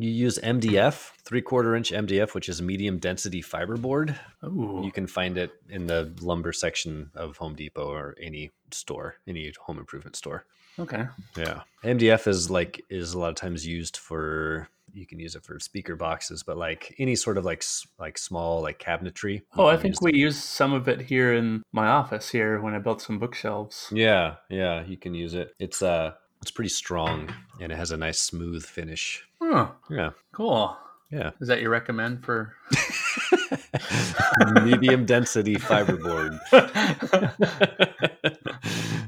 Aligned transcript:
You 0.00 0.08
use 0.08 0.38
MDF, 0.38 1.10
three 1.24 1.42
quarter 1.42 1.76
inch 1.76 1.92
MDF, 1.92 2.32
which 2.32 2.48
is 2.48 2.62
medium 2.62 2.98
density 2.98 3.42
fiberboard. 3.42 4.16
Ooh. 4.42 4.80
You 4.82 4.90
can 4.90 5.06
find 5.06 5.36
it 5.36 5.52
in 5.68 5.86
the 5.86 6.10
lumber 6.22 6.54
section 6.54 7.10
of 7.14 7.36
Home 7.36 7.54
Depot 7.54 7.86
or 7.86 8.16
any 8.18 8.50
store, 8.70 9.16
any 9.28 9.52
home 9.60 9.78
improvement 9.78 10.16
store. 10.16 10.46
Okay. 10.78 11.06
Yeah. 11.36 11.60
MDF 11.84 12.26
is 12.28 12.50
like 12.50 12.82
is 12.88 13.12
a 13.12 13.18
lot 13.18 13.28
of 13.28 13.34
times 13.34 13.66
used 13.66 13.98
for 13.98 14.68
you 14.94 15.06
can 15.06 15.20
use 15.20 15.36
it 15.36 15.44
for 15.44 15.60
speaker 15.60 15.96
boxes, 15.96 16.42
but 16.42 16.56
like 16.56 16.94
any 16.98 17.14
sort 17.14 17.36
of 17.36 17.44
like 17.44 17.62
like 17.98 18.16
small 18.16 18.62
like 18.62 18.78
cabinetry. 18.78 19.42
Oh, 19.58 19.66
I 19.66 19.76
think 19.76 19.96
use 19.96 20.00
we 20.00 20.18
used 20.18 20.38
some 20.42 20.72
of 20.72 20.88
it 20.88 21.02
here 21.02 21.34
in 21.34 21.62
my 21.72 21.88
office 21.88 22.30
here 22.30 22.58
when 22.62 22.74
I 22.74 22.78
built 22.78 23.02
some 23.02 23.18
bookshelves. 23.18 23.88
Yeah, 23.92 24.36
yeah, 24.48 24.82
you 24.82 24.96
can 24.96 25.12
use 25.12 25.34
it. 25.34 25.54
It's 25.58 25.82
uh 25.82 26.14
it's 26.40 26.50
pretty 26.50 26.70
strong 26.70 27.30
and 27.60 27.70
it 27.70 27.76
has 27.76 27.90
a 27.90 27.98
nice 27.98 28.18
smooth 28.18 28.64
finish. 28.64 29.26
Huh. 29.40 29.70
Yeah. 29.90 30.10
Cool. 30.34 30.76
Yeah. 31.10 31.30
Is 31.40 31.48
that 31.48 31.60
your 31.60 31.70
recommend 31.70 32.24
for? 32.24 32.54
Medium 34.62 35.04
density 35.06 35.56
fiberboard. 35.56 36.38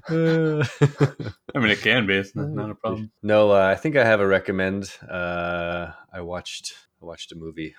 I 0.09 1.59
mean, 1.59 1.71
it 1.71 1.81
can 1.81 2.07
be. 2.07 2.15
It's 2.17 2.35
not, 2.35 2.49
not 2.49 2.71
a 2.71 2.75
problem. 2.75 3.11
no, 3.23 3.53
uh, 3.53 3.67
I 3.67 3.75
think 3.77 3.97
I 3.97 4.05
have 4.05 4.21
a 4.21 4.27
recommend. 4.27 4.91
Uh 5.09 5.89
I 6.13 6.21
watched 6.23 6.75
I 7.01 7.05
watched 7.07 7.33
a 7.33 7.37
movie. 7.37 7.75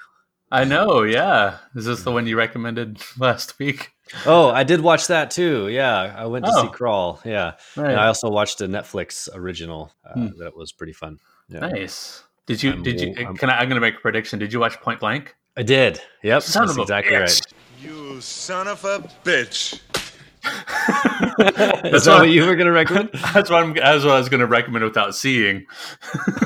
I 0.51 0.65
know. 0.65 1.01
Yeah. 1.03 1.57
Is 1.75 1.85
this 1.85 2.03
the 2.03 2.11
one 2.11 2.27
you 2.27 2.37
recommended 2.37 3.01
last 3.17 3.57
week? 3.59 3.91
Oh, 4.25 4.49
I 4.49 4.63
did 4.63 4.81
watch 4.81 5.07
that 5.07 5.31
too. 5.31 5.67
Yeah, 5.67 6.13
I 6.15 6.25
went 6.27 6.45
to 6.45 6.51
see 6.51 6.59
Oh. 6.59 6.69
Crawl. 6.69 7.19
Yeah. 7.25 7.53
Right. 7.75 7.91
And 7.91 7.99
I 7.99 8.07
also 8.07 8.29
watched 8.29 8.61
a 8.61 8.67
Netflix 8.67 9.27
original 9.33 9.91
uh, 10.05 10.13
Hmm. 10.13 10.27
that 10.39 10.55
was 10.55 10.71
pretty 10.71 10.93
fun. 10.93 11.17
Yeah. 11.49 11.59
Nice. 11.59 12.23
Did 12.45 12.61
you? 12.61 12.73
I'm 12.73 12.83
did 12.83 12.99
you? 12.99 13.13
I'm- 13.17 13.37
Can 13.37 13.49
I? 13.49 13.53
I'm 13.59 13.69
going 13.69 13.75
to 13.79 13.81
make 13.81 13.95
a 13.95 13.99
prediction. 13.99 14.37
Did 14.39 14.51
you 14.51 14.59
watch 14.59 14.79
Point 14.81 14.99
Blank? 14.99 15.33
I 15.55 15.63
did. 15.63 16.01
Yep. 16.23 16.41
Son 16.43 16.65
that's 16.65 16.71
of 16.73 16.79
a 16.79 16.81
exactly 16.81 17.13
bitch. 17.13 17.19
right. 17.21 17.41
You 17.81 18.19
son 18.21 18.67
of 18.67 18.83
a 18.83 18.99
bitch. 19.23 19.79
Is 21.93 22.03
that 22.03 22.11
what- 22.13 22.19
what 22.21 22.29
you 22.29 22.45
were 22.45 22.55
going 22.55 22.65
to 22.67 22.73
recommend? 22.73 23.09
That's 23.33 23.49
what 23.49 23.63
I'm. 23.63 23.73
That's 23.73 24.03
what 24.03 24.15
I 24.15 24.17
was 24.19 24.27
going 24.27 24.41
to 24.41 24.45
recommend 24.47 24.83
without 24.83 25.15
seeing. 25.15 25.65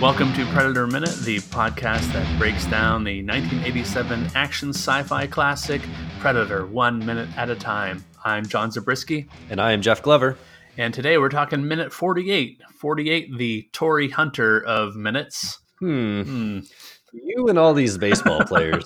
Welcome 0.00 0.32
to 0.34 0.44
Predator 0.52 0.86
Minute, 0.86 1.14
the 1.24 1.36
podcast 1.38 2.12
that 2.12 2.38
breaks 2.38 2.66
down 2.66 3.04
the 3.04 3.22
1987 3.22 4.30
action 4.34 4.70
sci-fi 4.70 5.26
classic 5.26 5.80
Predator 6.20 6.66
one 6.66 6.98
minute 7.04 7.28
at 7.36 7.48
a 7.50 7.54
time. 7.54 8.04
I'm 8.26 8.44
John 8.44 8.72
Zabriskie, 8.72 9.28
and 9.50 9.60
I 9.60 9.70
am 9.70 9.82
Jeff 9.82 10.02
Glover. 10.02 10.36
and 10.76 10.92
today 10.92 11.16
we're 11.16 11.28
talking 11.28 11.68
minute 11.68 11.92
48. 11.92 12.60
48, 12.76 13.38
the 13.38 13.68
Torii 13.72 14.08
Hunter 14.10 14.60
of 14.64 14.96
minutes. 14.96 15.60
Hmm. 15.78 16.22
Hmm. 16.22 16.58
You 17.12 17.46
and 17.46 17.56
all 17.56 17.72
these 17.72 17.96
baseball 17.98 18.42
players. 18.44 18.84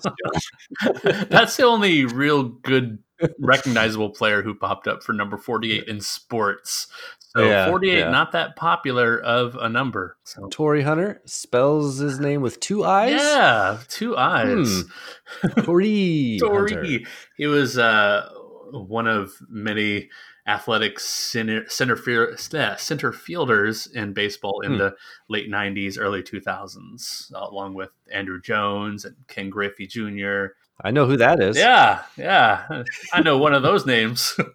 That's 1.31 1.57
the 1.57 1.63
only 1.65 2.05
real 2.05 2.43
good 2.45 2.99
recognizable 3.39 4.11
player 4.11 4.43
who 4.43 4.55
popped 4.55 4.87
up 4.87 5.03
for 5.03 5.15
number 5.15 5.39
48 5.39 5.89
in 5.89 6.03
sports. 6.03 6.87
So 7.35 7.43
Yeah, 7.49 7.69
48 7.71 7.99
yeah. 7.99 8.11
not 8.11 8.33
that 8.33 8.57
popular 8.57 9.19
of 9.19 9.57
a 9.57 9.71
number. 9.71 10.19
So 10.25 10.49
Torii 10.49 10.83
Hunter 10.83 11.23
spells 11.25 11.97
his 11.99 12.21
name 12.21 12.43
with 12.43 12.61
two 12.61 12.85
eyes. 12.85 13.13
yeah, 13.13 13.79
two 13.89 14.19
eyes. 14.19 14.85
Torii. 15.65 16.39
Hmm. 16.39 16.47
Hunter. 16.47 16.69
Torii. 16.77 17.07
He 17.39 17.47
was 17.47 17.79
uh, 17.79 18.29
one 18.73 19.07
of 19.07 19.35
many 19.49 20.09
athletic 20.47 20.99
center 20.99 21.69
center, 21.69 22.77
center 22.79 23.13
fielders 23.13 23.87
in 23.87 24.13
baseball 24.13 24.61
in 24.63 24.73
Hmm. 24.73 24.79
the 24.79 24.97
late 25.29 25.49
90s, 25.51 25.97
early 25.99 26.23
2000s, 26.23 27.31
along 27.35 27.75
with 27.75 27.91
Andruw 28.15 28.43
Jones 28.43 29.05
and 29.05 29.17
Ken 29.29 29.51
Griffey 29.51 29.87
Jr. 29.87 30.47
I 30.83 30.91
know 30.91 31.05
who 31.07 31.19
that 31.19 31.43
is. 31.43 31.59
Yeah, 31.59 32.03
yeah. 32.17 32.85
I 33.13 33.21
know 33.21 33.37
one 33.37 33.53
of 33.53 33.63
those 33.63 33.85
names. 33.87 34.35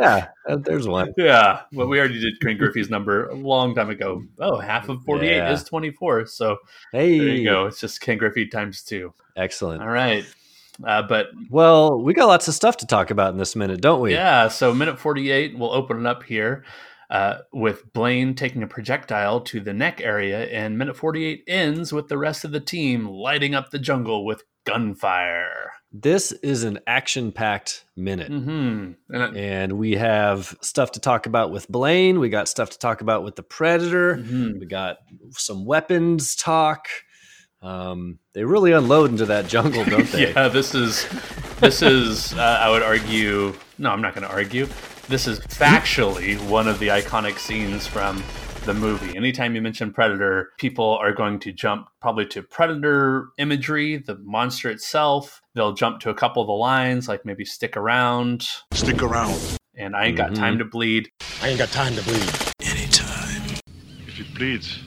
Yeah. 0.00 0.28
uh, 0.48 0.54
There's 0.54 0.86
one. 0.86 1.12
yeah. 1.16 1.62
Well, 1.72 1.88
we 1.88 1.98
already 1.98 2.20
did 2.20 2.38
Ken 2.40 2.56
Griffey's 2.56 2.88
number 2.88 3.26
a 3.30 3.34
long 3.34 3.74
time 3.74 3.90
ago. 3.90 4.22
Oh, 4.38 4.58
half 4.60 4.88
of 4.88 5.02
48 5.02 5.34
Yeah. 5.34 5.50
is 5.52 5.64
24. 5.64 6.26
So 6.26 6.58
Hey. 6.92 7.18
there 7.18 7.28
you 7.30 7.44
go. 7.44 7.66
It's 7.66 7.80
just 7.80 8.00
Ken 8.00 8.16
Griffey 8.16 8.46
times 8.46 8.84
two. 8.84 9.12
Excellent. 9.36 9.82
All 9.82 9.88
right. 9.88 10.24
Uh, 10.86 11.02
but 11.02 11.26
Well, 11.50 12.00
we 12.00 12.14
got 12.14 12.26
lots 12.26 12.46
of 12.48 12.54
stuff 12.54 12.76
to 12.78 12.86
talk 12.86 13.10
about 13.10 13.32
in 13.32 13.38
this 13.38 13.56
minute, 13.56 13.80
don't 13.80 14.00
we? 14.00 14.12
yeah, 14.12 14.48
so 14.48 14.72
minute 14.74 14.98
48, 14.98 15.58
we'll 15.58 15.72
open 15.72 16.00
it 16.00 16.06
up 16.06 16.22
here 16.22 16.64
uh, 17.10 17.38
with 17.52 17.92
Blaine 17.92 18.34
taking 18.34 18.62
a 18.62 18.66
projectile 18.66 19.40
to 19.40 19.60
the 19.60 19.72
neck 19.72 20.00
area. 20.00 20.44
And 20.46 20.78
minute 20.78 20.96
48 20.96 21.44
ends 21.48 21.92
with 21.92 22.08
the 22.08 22.18
rest 22.18 22.44
of 22.44 22.52
the 22.52 22.60
team 22.60 23.08
lighting 23.08 23.54
up 23.54 23.70
the 23.70 23.78
jungle 23.78 24.24
with 24.24 24.42
gunfire. 24.66 25.72
This 25.90 26.32
is 26.32 26.64
an 26.64 26.78
action-packed 26.86 27.84
minute. 27.96 28.28
hmm 28.28 28.92
And 29.10 29.22
it- 29.22 29.36
And 29.36 29.72
we 29.78 29.92
have 29.92 30.54
stuff 30.60 30.92
to 30.92 31.00
talk 31.00 31.26
about 31.26 31.50
with 31.50 31.66
Blaine. 31.68 32.20
We 32.20 32.28
got 32.28 32.48
stuff 32.48 32.70
to 32.70 32.78
talk 32.78 33.00
about 33.00 33.24
with 33.24 33.36
the 33.36 33.42
Predator. 33.42 34.16
mhm. 34.16 34.60
We 34.60 34.66
got 34.66 34.98
some 35.30 35.64
weapons 35.64 36.36
talk. 36.36 36.86
Um, 37.60 38.18
they 38.34 38.44
really 38.44 38.72
unload 38.72 39.10
into 39.10 39.26
that 39.26 39.48
jungle, 39.48 39.84
don't 39.84 40.06
they? 40.12 40.32
Yeah, 40.32 40.48
this 40.48 40.74
is 40.74 41.06
this 41.60 41.82
is 41.82 42.32
uh, 42.34 42.58
I 42.62 42.70
would 42.70 42.82
argue. 42.82 43.54
No, 43.78 43.90
I'm 43.90 44.00
not 44.00 44.14
going 44.14 44.26
to 44.26 44.32
argue. 44.32 44.66
This 45.08 45.26
is 45.26 45.40
factually 45.40 46.38
one 46.48 46.68
of 46.68 46.78
the 46.78 46.88
iconic 46.88 47.38
scenes 47.38 47.86
from 47.86 48.22
the 48.64 48.74
movie. 48.74 49.16
Anytime 49.16 49.54
you 49.54 49.62
mention 49.62 49.92
Predator, 49.92 50.50
people 50.58 50.98
are 51.00 51.12
going 51.12 51.38
to 51.40 51.52
jump 51.52 51.88
probably 52.02 52.26
to 52.26 52.42
Predator 52.42 53.28
imagery, 53.38 53.96
the 53.96 54.16
monster 54.18 54.68
itself. 54.68 55.40
They'll 55.54 55.72
jump 55.72 56.00
to 56.00 56.10
a 56.10 56.14
couple 56.14 56.42
of 56.42 56.46
the 56.48 56.52
lines, 56.52 57.08
like 57.08 57.24
maybe 57.24 57.44
"stick 57.44 57.76
around" 57.76 58.46
Stick 58.72 59.02
around. 59.02 59.40
and 59.74 59.96
"I 59.96 60.06
ain't 60.06 60.16
got 60.16 60.32
Mhm. 60.32 60.36
time 60.36 60.58
to 60.58 60.64
bleed." 60.64 61.08
I 61.42 61.48
ain't 61.48 61.58
got 61.58 61.70
time 61.70 61.94
to 61.96 62.02
bleed. 62.02 62.28
Anytime. 62.62 63.42
If 64.06 64.20
it 64.20 64.34
bleeds, 64.34 64.78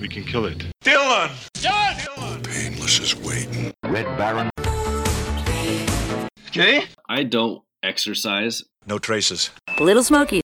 we 0.00 0.08
can 0.08 0.24
kill 0.24 0.46
it. 0.46 0.64
Dillon! 0.82 1.30
Dillon! 1.54 2.42
Painless 2.42 3.00
is 3.00 3.16
waiting. 3.16 3.72
Red 3.84 4.06
Baron. 4.16 4.50
Okay. 6.48 6.84
I 7.08 7.24
don't 7.24 7.62
exercise. 7.82 8.62
No 8.86 8.98
traces. 8.98 9.50
Little 9.78 10.02
Smoky. 10.02 10.40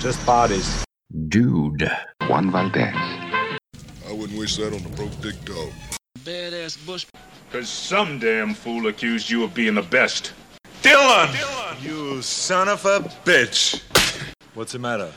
Just 0.00 0.24
bodies. 0.26 0.84
Dude. 1.28 1.90
Juan 2.28 2.50
Valdez. 2.50 2.94
I 2.94 4.12
wouldn't 4.12 4.38
wish 4.38 4.56
that 4.56 4.72
on 4.72 4.84
a 4.84 4.96
broke 4.96 5.20
dick 5.20 5.42
dog. 5.44 5.72
Badass 6.20 6.84
bush. 6.86 7.06
Because 7.50 7.68
some 7.68 8.18
damn 8.18 8.54
fool 8.54 8.88
accused 8.88 9.30
you 9.30 9.44
of 9.44 9.54
being 9.54 9.74
the 9.74 9.82
best. 9.82 10.32
Dillon! 10.82 11.32
Dillon! 11.32 11.76
You 11.80 12.22
son 12.22 12.68
of 12.68 12.84
a 12.84 13.00
bitch. 13.24 13.82
What's 14.54 14.72
the 14.72 14.78
matter? 14.78 15.10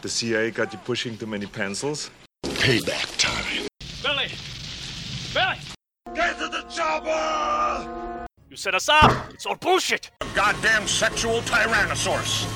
The 0.00 0.08
CIA 0.08 0.52
got 0.52 0.72
you 0.72 0.78
pushing 0.84 1.16
too 1.16 1.26
many 1.26 1.46
pencils? 1.46 2.10
Payback 2.44 3.18
time. 3.18 3.66
Billy! 4.00 4.30
Billy! 5.34 5.56
Get 6.14 6.38
to 6.38 6.46
the 6.46 6.62
chopper! 6.70 8.26
You 8.48 8.56
set 8.56 8.76
us 8.76 8.88
up! 8.88 9.32
It's 9.34 9.44
all 9.44 9.56
bullshit! 9.56 10.12
A 10.20 10.26
Goddamn 10.36 10.86
sexual 10.86 11.40
tyrannosaurus. 11.40 12.46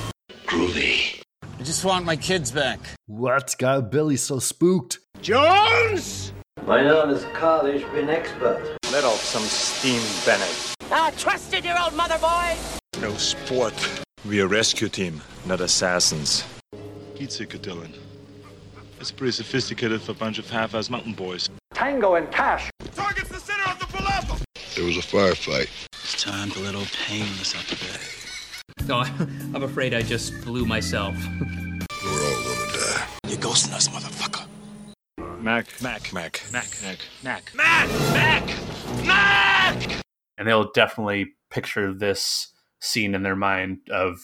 Groovy. 0.45 1.21
I 1.41 1.63
just 1.63 1.83
want 1.83 2.05
my 2.05 2.15
kids 2.15 2.49
back. 2.49 2.79
What's 3.07 3.55
got 3.55 3.91
Billy 3.91 4.15
so 4.15 4.39
spooked? 4.39 4.99
Jones! 5.21 6.31
My 6.65 6.81
name 6.81 7.09
is 7.09 7.25
Carl, 7.33 7.67
ich 7.67 7.83
bin 7.91 8.09
expert. 8.09 8.77
Let 8.93 9.03
off 9.03 9.21
some 9.21 9.43
steam, 9.43 10.01
Bennett. 10.25 10.75
I 10.89 11.11
trusted 11.17 11.65
your 11.65 11.77
old 11.77 11.93
mother, 11.93 12.17
boy. 12.19 12.55
No 13.01 13.13
sport. 13.17 13.73
We 14.25 14.39
are 14.39 14.45
a 14.45 14.47
rescue 14.47 14.87
team, 14.87 15.21
not 15.45 15.59
assassins. 15.59 16.45
Geetsicker, 17.15 17.61
Dillon. 17.61 17.93
That's 18.97 19.11
pretty 19.11 19.31
sophisticated 19.31 20.01
for 20.01 20.11
a 20.11 20.15
bunch 20.15 20.39
of 20.39 20.49
half-ass 20.49 20.89
mountain 20.89 21.13
boys. 21.13 21.49
Tango 21.73 22.15
and 22.15 22.31
Cash. 22.31 22.69
Target's 22.95 23.29
the 23.29 23.39
center 23.39 23.69
of 23.69 23.79
the 23.79 23.85
palapa! 23.85 24.41
There 24.75 24.85
was 24.85 24.97
a 24.97 25.01
firefight. 25.01 25.69
It's 25.93 26.21
time 26.21 26.51
to 26.51 26.59
let 26.59 26.75
old 26.75 26.91
painless 27.05 27.55
out 27.55 27.65
the 27.65 27.75
bag. 27.75 28.87
No, 28.87 29.01
I'm 29.55 29.63
afraid 29.63 29.93
I 29.93 30.01
just 30.01 30.33
blew 30.43 30.65
myself. 30.65 31.15
We're 32.03 32.09
all 32.09 32.43
gonna 32.43 32.71
die. 32.73 33.07
You're 33.27 33.39
ghosting 33.39 33.73
us, 33.73 33.87
motherfucker. 33.89 34.47
Mac. 35.41 35.67
Mac. 35.81 36.13
Mac. 36.13 36.41
Mac. 36.51 36.67
Mac. 36.81 36.99
Mac! 37.23 37.53
Mac! 37.55 39.05
Mac! 39.05 40.03
and 40.37 40.47
they'll 40.47 40.71
definitely 40.71 41.33
picture 41.51 41.93
this 41.93 42.53
scene 42.81 43.15
in 43.15 43.23
their 43.23 43.35
mind 43.35 43.79
of 43.91 44.19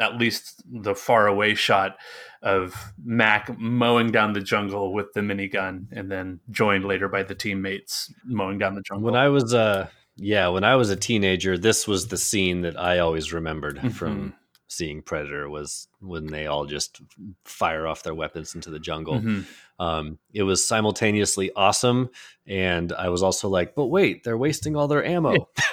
at 0.00 0.16
least 0.18 0.62
the 0.70 0.94
far 0.94 1.26
away 1.26 1.54
shot 1.54 1.96
of 2.42 2.92
Mac 3.04 3.58
mowing 3.58 4.10
down 4.10 4.32
the 4.32 4.40
jungle 4.40 4.92
with 4.92 5.12
the 5.12 5.20
minigun 5.20 5.86
and 5.92 6.10
then 6.10 6.40
joined 6.50 6.84
later 6.84 7.08
by 7.08 7.22
the 7.22 7.34
teammates 7.34 8.12
mowing 8.24 8.58
down 8.58 8.74
the 8.74 8.82
jungle. 8.82 9.04
When 9.04 9.16
I 9.16 9.28
was 9.28 9.54
uh 9.54 9.88
yeah, 10.16 10.48
when 10.48 10.62
I 10.64 10.76
was 10.76 10.90
a 10.90 10.96
teenager, 10.96 11.56
this 11.56 11.88
was 11.88 12.08
the 12.08 12.18
scene 12.18 12.60
that 12.62 12.78
I 12.78 12.98
always 12.98 13.32
remembered 13.32 13.78
Mhm. 13.78 13.92
from 13.92 14.34
seeing 14.72 15.02
Predator 15.02 15.48
was 15.48 15.88
when 16.00 16.26
they 16.26 16.46
all 16.46 16.64
just 16.64 17.00
fire 17.44 17.86
off 17.86 18.02
their 18.02 18.14
weapons 18.14 18.54
into 18.54 18.70
the 18.70 18.78
jungle. 18.80 19.20
Mhm. 19.20 19.44
Um, 19.78 20.18
it 20.32 20.42
was 20.44 20.64
simultaneously 20.64 21.50
awesome, 21.56 22.10
and 22.46 22.92
I 22.92 23.08
was 23.08 23.22
also 23.22 23.48
like, 23.48 23.74
"But 23.74 23.86
wait, 23.86 24.22
they're 24.24 24.38
wasting 24.38 24.76
all 24.76 24.88
their 24.88 25.04
ammo." 25.04 25.48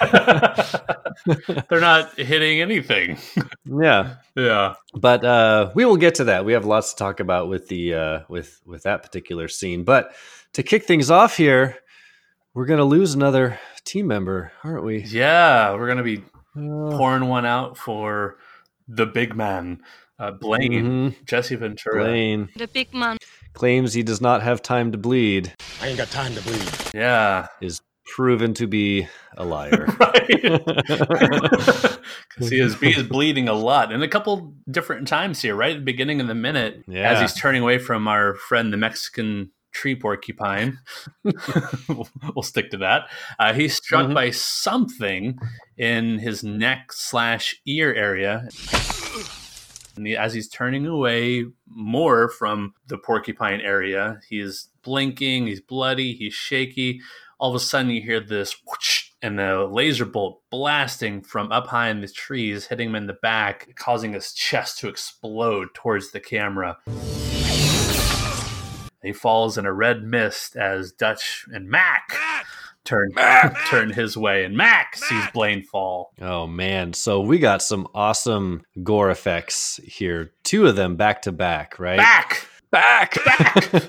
They're 1.68 1.80
not 1.80 2.18
hitting 2.18 2.60
anything. 2.60 3.18
yeah, 3.64 4.16
yeah. 4.34 4.74
but 4.94 5.24
uh, 5.24 5.70
we 5.74 5.84
will 5.84 5.96
get 5.96 6.14
to 6.16 6.24
that. 6.24 6.44
We 6.44 6.52
have 6.54 6.64
lots 6.64 6.90
to 6.94 6.96
talk 6.98 7.20
about 7.20 7.48
with 7.48 7.68
the 7.68 7.94
uh, 7.94 8.20
with 8.28 8.60
with 8.64 8.82
that 8.84 9.02
particular 9.02 9.48
scene. 9.48 9.84
But 9.84 10.14
to 10.54 10.62
kick 10.62 10.84
things 10.84 11.10
off 11.10 11.36
here, 11.36 11.76
we're 12.54 12.66
gonna 12.66 12.84
lose 12.84 13.14
another 13.14 13.58
team 13.84 14.06
member, 14.06 14.52
aren't 14.64 14.84
we? 14.84 15.02
Yeah, 15.02 15.74
we're 15.74 15.88
gonna 15.88 16.02
be 16.02 16.24
Uh, 16.56 16.96
pouring 16.96 17.28
one 17.28 17.46
out 17.46 17.76
for 17.76 18.38
the 18.92 19.06
big 19.06 19.34
man, 19.36 19.80
uh, 20.18 20.32
Blaine, 20.32 21.12
Mhm. 21.12 21.24
Jesse 21.26 21.54
Ventura. 21.54 22.04
Blaine 22.04 22.48
The 22.56 22.66
big 22.68 22.92
man. 22.92 23.16
claims 23.54 23.94
he 23.94 24.02
does 24.02 24.20
not 24.20 24.42
have 24.42 24.60
time 24.62 24.90
to 24.92 24.98
bleed. 24.98 25.52
I 25.80 25.88
ain't 25.88 25.98
got 25.98 26.10
time 26.10 26.34
to 26.34 26.42
bleed. 26.42 26.68
Yeah, 26.94 27.46
Is 27.60 27.80
proven 28.16 28.52
to 28.54 28.66
be 28.66 29.06
a 29.36 29.44
liar. 29.44 29.86
right. 30.00 30.40
'Cause 32.30 32.48
he 32.50 32.60
is, 32.60 32.78
he 32.80 32.90
is 32.90 33.02
bleeding 33.04 33.48
a 33.48 33.52
lot, 33.52 33.92
and 33.92 34.02
a 34.02 34.08
couple 34.08 34.54
different 34.70 35.06
times 35.08 35.40
here. 35.42 35.54
Right 35.54 35.72
at 35.72 35.78
the 35.78 35.84
beginning 35.84 36.20
of 36.20 36.26
the 36.26 36.34
minute, 36.34 36.82
as 36.92 37.20
he's 37.20 37.34
turning 37.40 37.62
away 37.62 37.78
from 37.78 38.08
our 38.08 38.34
friend, 38.34 38.72
the 38.72 38.76
Mexican 38.76 39.50
tree 39.72 39.94
porcupine. 39.94 40.78
we'll, 41.24 42.08
we'll 42.34 42.42
stick 42.42 42.70
to 42.70 42.76
that. 42.78 43.08
Uh, 43.38 43.52
he's 43.52 43.74
struck 43.76 44.06
Mhm. 44.06 44.14
by 44.14 44.30
something 44.30 45.38
in 45.76 46.18
his 46.18 46.42
neck 46.44 46.92
slash 46.92 47.56
ear 47.66 47.92
area. 47.94 48.48
And 49.96 50.06
he- 50.06 50.16
as 50.16 50.34
he's 50.34 50.48
turning 50.48 50.86
away 50.86 51.44
more 51.68 52.28
from 52.28 52.74
the 52.86 52.98
porcupine 52.98 53.60
area, 53.60 54.20
he 54.28 54.40
is 54.40 54.68
blinking, 54.82 55.46
he's 55.46 55.60
bloody, 55.60 56.14
he's 56.14 56.34
shaky. 56.34 57.00
All 57.38 57.50
of 57.50 57.56
a 57.56 57.60
sudden, 57.60 57.90
you 57.90 58.02
hear 58.02 58.20
this 58.20 58.54
whoosh, 58.66 59.04
and 59.22 59.38
the 59.38 59.64
laser 59.64 60.04
bolt 60.04 60.42
blasting 60.50 61.22
from 61.22 61.50
up 61.50 61.66
high 61.68 61.88
in 61.88 62.02
the 62.02 62.08
trees, 62.08 62.66
hitting 62.66 62.90
him 62.90 62.94
in 62.94 63.06
the 63.06 63.14
back, 63.22 63.68
causing 63.76 64.12
his 64.12 64.32
chest 64.34 64.78
to 64.80 64.88
explode 64.88 65.68
towards 65.74 66.10
the 66.12 66.20
camera. 66.20 66.76
He 69.02 69.12
falls 69.12 69.56
in 69.58 69.66
a 69.66 69.72
red 69.72 70.02
mist 70.02 70.56
as 70.56 70.92
Dutch 70.92 71.46
and 71.52 71.68
Mac 71.68 72.12
turn 72.84 73.10
turn 73.68 73.90
his 73.90 74.16
way, 74.16 74.44
and 74.44 74.56
Mac 74.56 74.96
sees 74.96 75.24
Blaine 75.32 75.62
fall. 75.62 76.12
Oh 76.20 76.46
man, 76.46 76.92
so 76.92 77.20
we 77.20 77.38
got 77.38 77.62
some 77.62 77.88
awesome 77.94 78.62
gore 78.82 79.10
effects 79.10 79.80
here. 79.84 80.32
Two 80.44 80.66
of 80.66 80.76
them 80.76 80.96
back 80.96 81.22
to 81.22 81.32
back, 81.32 81.78
right? 81.78 81.98
Back, 81.98 82.48
back, 82.70 83.18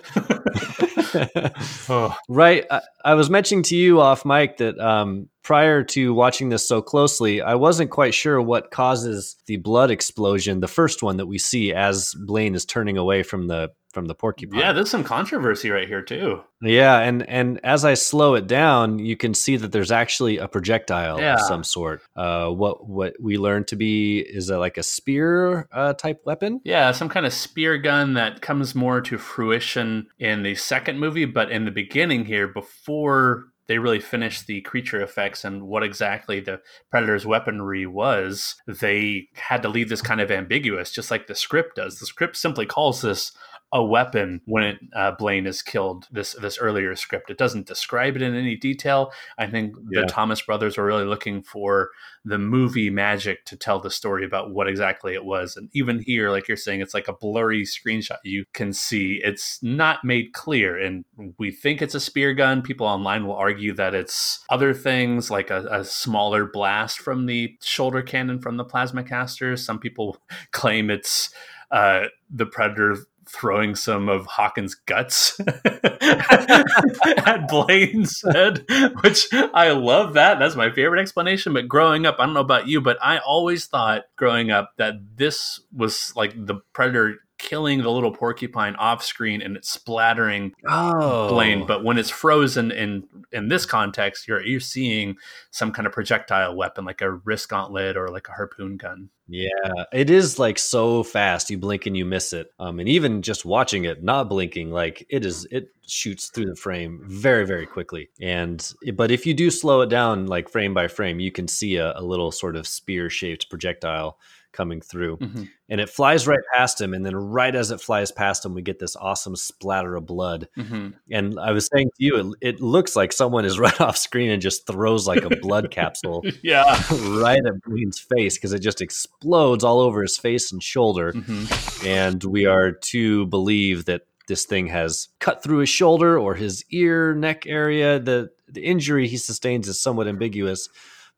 Oh. 1.89 2.15
right. 2.29 2.65
I, 2.69 2.81
I 3.03 3.13
was 3.15 3.29
mentioning 3.29 3.63
to 3.63 3.75
you 3.75 4.01
off 4.01 4.25
mic 4.25 4.57
that 4.57 4.79
um, 4.79 5.29
prior 5.43 5.83
to 5.83 6.13
watching 6.13 6.49
this 6.49 6.67
so 6.67 6.81
closely, 6.81 7.41
I 7.41 7.55
wasn't 7.55 7.91
quite 7.91 8.13
sure 8.13 8.41
what 8.41 8.71
causes 8.71 9.35
the 9.47 9.57
blood 9.57 9.91
explosion. 9.91 10.59
The 10.59 10.67
first 10.67 11.01
one 11.03 11.17
that 11.17 11.27
we 11.27 11.37
see 11.37 11.73
as 11.73 12.13
Blaine 12.13 12.55
is 12.55 12.65
turning 12.65 12.97
away 12.97 13.23
from 13.23 13.47
the 13.47 13.71
from 13.91 14.05
the 14.05 14.15
porcupine. 14.15 14.57
Yeah, 14.57 14.71
there's 14.71 14.89
some 14.89 15.03
controversy 15.03 15.69
right 15.69 15.85
here 15.85 16.01
too. 16.01 16.41
Yeah, 16.61 16.99
and 16.99 17.27
and 17.27 17.59
as 17.65 17.83
I 17.83 17.95
slow 17.95 18.35
it 18.35 18.47
down, 18.47 18.99
you 18.99 19.17
can 19.17 19.33
see 19.33 19.57
that 19.57 19.73
there's 19.73 19.91
actually 19.91 20.37
a 20.37 20.47
projectile 20.47 21.19
Yeah. 21.19 21.33
of 21.35 21.41
some 21.41 21.65
sort. 21.65 22.01
Uh, 22.15 22.47
what 22.49 22.87
what 22.87 23.15
we 23.19 23.37
learned 23.37 23.67
to 23.67 23.75
be 23.75 24.19
is 24.19 24.49
a, 24.49 24.57
like 24.57 24.77
a 24.77 24.83
spear 24.83 25.67
uh, 25.73 25.91
type 25.93 26.21
weapon. 26.25 26.61
Yeah, 26.63 26.91
some 26.93 27.09
kind 27.09 27.25
of 27.25 27.33
spear 27.33 27.77
gun 27.77 28.13
that 28.13 28.41
comes 28.41 28.73
more 28.73 29.01
to 29.01 29.17
fruition 29.17 30.07
in 30.19 30.43
the 30.43 30.55
second 30.55 30.99
movie, 30.99 31.25
but 31.25 31.51
in 31.51 31.65
the 31.65 31.71
beginning 31.71 32.23
here, 32.23 32.47
before 32.47 33.47
they 33.71 33.77
really 33.77 34.01
finished 34.01 34.47
the 34.47 34.59
creature 34.59 35.01
effects 35.01 35.45
and 35.45 35.61
what 35.61 35.81
exactly 35.81 36.41
the 36.41 36.59
Predator's 36.93 37.25
weaponry 37.25 37.85
was, 37.85 38.55
they 38.67 39.29
had 39.35 39.61
to 39.61 39.69
leave 39.69 39.87
this 39.87 40.01
kind 40.01 40.19
of 40.19 40.29
ambiguous, 40.29 40.91
just 40.91 41.09
like 41.09 41.27
the 41.27 41.35
script 41.35 41.77
does. 41.77 41.97
The 41.97 42.05
script 42.05 42.35
simply 42.35 42.65
calls 42.65 43.01
this 43.01 43.31
a 43.73 43.83
weapon 43.83 44.41
when 44.45 44.63
it, 44.63 44.79
uh, 44.93 45.11
Blaine 45.11 45.47
is 45.47 45.61
killed. 45.61 46.07
This 46.11 46.33
this 46.33 46.57
earlier 46.57 46.95
script 46.95 47.29
it 47.29 47.37
doesn't 47.37 47.67
describe 47.67 48.15
it 48.15 48.21
in 48.21 48.35
any 48.35 48.55
detail. 48.55 49.11
I 49.37 49.47
think 49.47 49.75
Yeah. 49.89 50.01
the 50.01 50.07
Thomas 50.07 50.41
brothers 50.41 50.77
were 50.77 50.85
really 50.85 51.05
looking 51.05 51.41
for 51.41 51.91
the 52.25 52.37
movie 52.37 52.89
magic 52.89 53.45
to 53.45 53.55
tell 53.55 53.79
the 53.79 53.89
story 53.89 54.25
about 54.25 54.51
what 54.51 54.67
exactly 54.67 55.13
it 55.13 55.25
was. 55.25 55.55
And 55.55 55.69
even 55.73 55.99
here, 55.99 56.29
like 56.29 56.47
you're 56.47 56.57
saying, 56.57 56.81
it's 56.81 56.93
like 56.93 57.07
a 57.07 57.13
blurry 57.13 57.63
screenshot. 57.63 58.17
You 58.23 58.45
can 58.53 58.73
see 58.73 59.19
it's 59.23 59.61
not 59.63 60.03
made 60.03 60.33
clear. 60.33 60.77
And 60.77 61.05
we 61.39 61.49
think 61.49 61.81
it's 61.81 61.95
a 61.95 61.99
spear 61.99 62.33
gun. 62.33 62.61
People 62.61 62.85
online 62.85 63.25
will 63.25 63.35
argue 63.35 63.73
that 63.73 63.95
it's 63.95 64.43
other 64.49 64.73
things 64.73 65.31
like 65.31 65.49
a, 65.49 65.65
a 65.71 65.83
smaller 65.83 66.45
blast 66.45 66.99
from 66.99 67.25
the 67.25 67.57
shoulder 67.63 68.01
cannon 68.01 68.39
from 68.39 68.57
the 68.57 68.65
plasma 68.65 69.03
caster. 69.03 69.55
Some 69.57 69.79
people 69.79 70.17
claim 70.51 70.89
it's 70.91 71.33
uh, 71.71 72.03
the 72.29 72.45
Predator 72.45 72.97
throwing 73.31 73.75
some 73.75 74.09
of 74.09 74.25
Hawkins' 74.25 74.75
guts 74.75 75.39
at 75.65 77.47
Blaine's 77.49 78.23
head, 78.33 78.65
which 79.01 79.27
I 79.33 79.71
love 79.71 80.13
that. 80.13 80.39
That's 80.39 80.55
my 80.55 80.71
favorite 80.71 81.01
explanation. 81.01 81.53
But 81.53 81.67
growing 81.67 82.05
up, 82.05 82.17
I 82.19 82.25
don't 82.25 82.33
know 82.33 82.41
about 82.41 82.67
you, 82.67 82.81
but 82.81 82.97
I 83.01 83.19
always 83.19 83.65
thought 83.65 84.03
growing 84.15 84.51
up 84.51 84.73
that 84.77 84.95
this 85.15 85.59
was 85.75 86.13
like 86.15 86.33
the 86.35 86.55
Predator 86.73 87.19
killing 87.41 87.81
the 87.81 87.89
little 87.89 88.11
porcupine 88.11 88.75
off 88.75 89.03
screen 89.03 89.41
and 89.41 89.57
it's 89.57 89.69
splattering 89.69 90.53
Oh, 90.67 91.27
Blaine. 91.29 91.65
But 91.65 91.83
when 91.83 91.97
it's 91.97 92.09
frozen 92.09 92.71
in 92.71 93.07
in 93.31 93.47
this 93.49 93.65
context, 93.65 94.27
you're 94.27 94.45
you're 94.45 94.59
seeing 94.59 95.17
some 95.49 95.71
kind 95.71 95.87
of 95.87 95.91
projectile 95.93 96.55
weapon 96.55 96.85
like 96.85 97.01
a 97.01 97.11
wrist 97.11 97.49
gauntlet 97.49 97.97
or 97.97 98.09
like 98.09 98.27
a 98.29 98.31
harpoon 98.31 98.77
gun. 98.77 99.09
Yeah, 99.27 99.85
it 99.93 100.09
is 100.09 100.39
like 100.39 100.59
so 100.59 101.03
fast. 101.03 101.49
You 101.49 101.57
blink 101.57 101.85
and 101.85 101.95
you 101.95 102.03
miss 102.03 102.33
it. 102.33 102.51
Um, 102.59 102.79
and 102.79 102.89
even 102.89 103.21
just 103.21 103.45
watching 103.45 103.85
it, 103.85 104.03
not 104.03 104.27
blinking, 104.27 104.71
like 104.71 105.05
it 105.09 105.25
is, 105.25 105.47
it 105.49 105.69
shoots 105.87 106.29
through 106.29 106.47
the 106.47 106.55
frame 106.55 107.01
very, 107.05 107.45
very 107.45 107.65
quickly. 107.65 108.09
And 108.19 108.61
but 108.93 109.09
if 109.09 109.25
you 109.25 109.33
do 109.33 109.49
slow 109.49 109.81
it 109.81 109.89
down, 109.89 110.27
like 110.27 110.49
frame 110.49 110.73
by 110.73 110.89
frame, 110.89 111.21
you 111.21 111.31
can 111.31 111.47
see 111.47 111.77
a, 111.77 111.97
a 111.97 112.03
little 112.03 112.31
sort 112.31 112.57
of 112.57 112.67
spear-shaped 112.67 113.49
projectile 113.49 114.17
coming 114.51 114.81
through, 114.81 115.17
Mhm. 115.17 115.49
and 115.69 115.81
it 115.81 115.89
flies 115.89 116.27
right 116.27 116.39
past 116.53 116.79
him. 116.81 116.93
And 116.93 117.05
then 117.05 117.15
right 117.15 117.55
as 117.55 117.71
it 117.71 117.81
flies 117.81 118.11
past 118.11 118.45
him, 118.45 118.53
we 118.53 118.61
get 118.61 118.79
this 118.79 118.95
awesome 118.95 119.35
splatter 119.35 119.95
of 119.95 120.05
blood. 120.05 120.47
Mhm. 120.57 120.93
And 121.11 121.39
I 121.39 121.51
was 121.51 121.67
saying 121.73 121.87
to 121.97 122.03
you, 122.05 122.15
it, 122.41 122.55
it 122.55 122.61
looks 122.61 122.95
like 122.95 123.11
someone 123.13 123.45
is 123.45 123.59
right 123.59 123.79
off 123.81 123.97
screen 123.97 124.29
and 124.29 124.41
just 124.41 124.67
throws 124.67 125.07
like 125.07 125.23
a 125.23 125.35
blood 125.37 125.71
capsule 125.71 126.23
Yeah. 126.43 126.63
right 127.21 127.41
at 127.45 127.61
Green's 127.61 127.99
face 127.99 128.37
because 128.37 128.53
it 128.53 128.59
just 128.59 128.81
explodes 128.81 129.63
all 129.63 129.79
over 129.79 130.01
his 130.01 130.17
face 130.17 130.51
and 130.51 130.61
shoulder. 130.61 131.13
Mhm. 131.13 131.85
And 131.85 132.23
we 132.23 132.45
are 132.45 132.71
to 132.71 133.25
believe 133.27 133.85
that 133.85 134.01
this 134.27 134.45
thing 134.45 134.67
has 134.67 135.09
cut 135.19 135.43
through 135.43 135.57
his 135.57 135.69
shoulder 135.69 136.17
or 136.17 136.35
his 136.35 136.63
ear, 136.71 137.13
neck 137.15 137.45
area. 137.47 137.99
The 137.99 138.29
the 138.47 138.61
injury 138.65 139.07
he 139.07 139.15
sustains 139.15 139.67
is 139.69 139.79
somewhat 139.81 140.07
ambiguous, 140.09 140.67